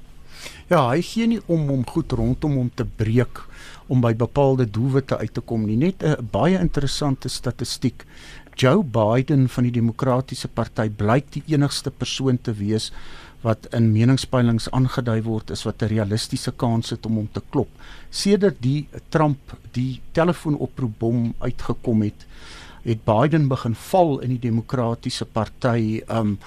Ja, 0.67 0.81
hy 0.91 0.99
gee 1.07 1.29
nie 1.31 1.39
om 1.47 1.69
om 1.71 1.85
goed 1.87 2.11
rondom 2.19 2.57
hom 2.59 2.71
te 2.75 2.83
breek 2.99 3.39
om 3.87 4.01
by 4.03 4.11
bepaalde 4.19 4.65
doelwitte 4.67 5.15
uit 5.21 5.31
te 5.37 5.43
kom 5.51 5.63
nie. 5.63 5.77
Net 5.79 6.03
'n 6.03 6.27
baie 6.33 6.59
interessante 6.59 7.29
statistiek. 7.29 8.03
Joe 8.57 8.83
Biden 8.83 9.49
van 9.49 9.65
die 9.65 9.71
Demokratiese 9.71 10.49
Party 10.49 10.89
blyk 10.89 11.31
die 11.31 11.43
enigste 11.47 11.91
persoon 11.91 12.39
te 12.43 12.53
wees 12.53 12.91
wat 13.43 13.69
in 13.73 13.93
meningspeilings 13.93 14.69
aangedui 14.73 15.23
word 15.23 15.51
is 15.51 15.63
wat 15.65 15.83
'n 15.83 15.89
realistiese 15.89 16.51
kans 16.51 16.91
het 16.91 17.07
om 17.07 17.15
hom 17.15 17.29
te 17.33 17.43
klop. 17.51 17.69
Sedert 18.11 18.57
die 18.61 18.89
Trump 19.09 19.39
die 19.73 20.01
telefoonoproepbom 20.13 21.35
uitgekom 21.39 22.03
het, 22.03 22.27
het 22.83 23.05
Biden 23.05 23.49
begin 23.49 23.75
val 23.75 24.19
in 24.19 24.31
die 24.31 24.51
Demokratiese 24.51 25.25
Party 25.25 26.03
um 26.09 26.39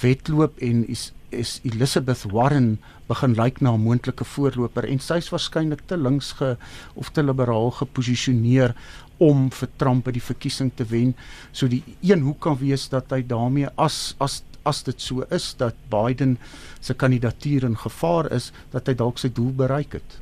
wedloop 0.00 0.58
en 0.58 0.88
is 0.88 1.12
is 1.30 1.60
Elizabeth 1.62 2.24
Warren 2.30 2.78
begin 3.08 3.34
lyk 3.34 3.60
na 3.60 3.72
'n 3.74 3.80
moontlike 3.80 4.24
voorloper 4.24 4.84
en 4.84 4.98
sy's 4.98 5.30
waarskynlik 5.30 5.82
te 5.86 5.96
links 5.96 6.32
ge 6.32 6.56
of 6.94 7.10
te 7.10 7.22
liberaal 7.22 7.70
geposisioneer 7.70 8.74
om 9.18 9.50
vir 9.50 9.68
Trump 9.76 10.04
by 10.04 10.12
die 10.12 10.24
verkiesing 10.24 10.70
te 10.74 10.84
wen. 10.84 11.14
So 11.52 11.68
die 11.68 11.82
een 12.00 12.22
hoek 12.22 12.40
kan 12.40 12.56
wees 12.60 12.88
dat 12.88 13.10
hy 13.10 13.22
daarmee 13.22 13.68
as 13.76 14.14
as 14.18 14.42
as 14.62 14.82
dit 14.82 15.00
so 15.00 15.24
is 15.30 15.54
dat 15.56 15.74
Biden 15.88 16.38
se 16.80 16.94
kandidatuur 16.94 17.64
in 17.64 17.76
gevaar 17.76 18.30
is 18.32 18.52
dat 18.70 18.86
hy 18.86 18.94
dalk 18.94 19.18
sy 19.18 19.30
doel 19.32 19.52
bereik 19.56 19.92
het. 19.92 20.18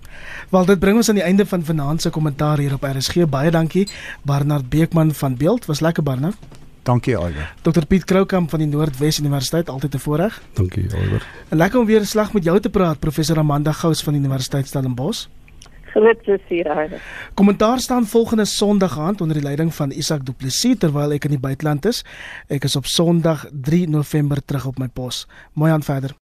Wel 0.51 0.65
dit 0.65 0.79
bring 0.79 0.97
ons 0.97 1.09
aan 1.09 1.19
die 1.19 1.27
einde 1.27 1.47
van 1.47 1.65
vanaand 1.65 2.03
se 2.03 2.11
kommentaar 2.11 2.59
hier 2.59 2.75
op 2.75 2.87
RSG. 2.87 3.27
Baie 3.27 3.51
dankie 3.51 3.89
Barnard 4.23 4.71
Beekman 4.71 5.15
van 5.15 5.37
Beeld. 5.37 5.67
Was 5.67 5.81
lekker 5.81 6.03
Barnard. 6.03 6.39
Dankie 6.89 7.17
Aiwer. 7.17 7.51
Dr 7.63 7.85
Piet 7.85 8.05
Kroukamp 8.09 8.49
van 8.49 8.63
die 8.63 8.69
Noordwes 8.69 9.19
Universiteit, 9.21 9.69
altyd 9.69 9.95
'n 9.95 9.99
voorreg. 9.99 10.41
Dankie 10.57 10.87
Aiwer. 10.97 11.27
Lekker 11.49 11.81
om 11.81 11.87
weer 11.87 12.01
'n 12.01 12.05
slag 12.05 12.33
met 12.33 12.45
jou 12.45 12.61
te 12.61 12.71
praat, 12.71 12.99
professor 12.99 13.39
Amanda 13.39 13.73
Gous 13.73 14.03
van 14.03 14.13
die 14.13 14.23
Universiteit 14.23 14.67
Stellenbosch. 14.67 15.27
Groot 15.85 16.23
plesier, 16.23 16.69
Aiwer. 16.69 17.01
Kommentaar 17.35 17.79
staan 17.79 18.07
volgende 18.07 18.45
Sondag 18.45 18.99
aand 18.99 19.21
onder 19.21 19.37
die 19.37 19.45
leiding 19.45 19.75
van 19.75 19.91
Isak 19.91 20.25
Du 20.25 20.33
Plessis 20.33 20.79
terwyl 20.79 21.13
ek 21.13 21.25
in 21.25 21.31
die 21.31 21.41
buiteland 21.41 21.85
is. 21.85 22.05
Ek 22.47 22.65
is 22.65 22.77
op 22.77 22.87
Sondag 22.87 23.47
3 23.53 23.89
November 23.89 24.45
terug 24.45 24.67
op 24.67 24.79
my 24.79 24.89
pos. 24.89 25.27
Mooi 25.53 25.73
aan 25.73 25.83
verder. 25.83 26.19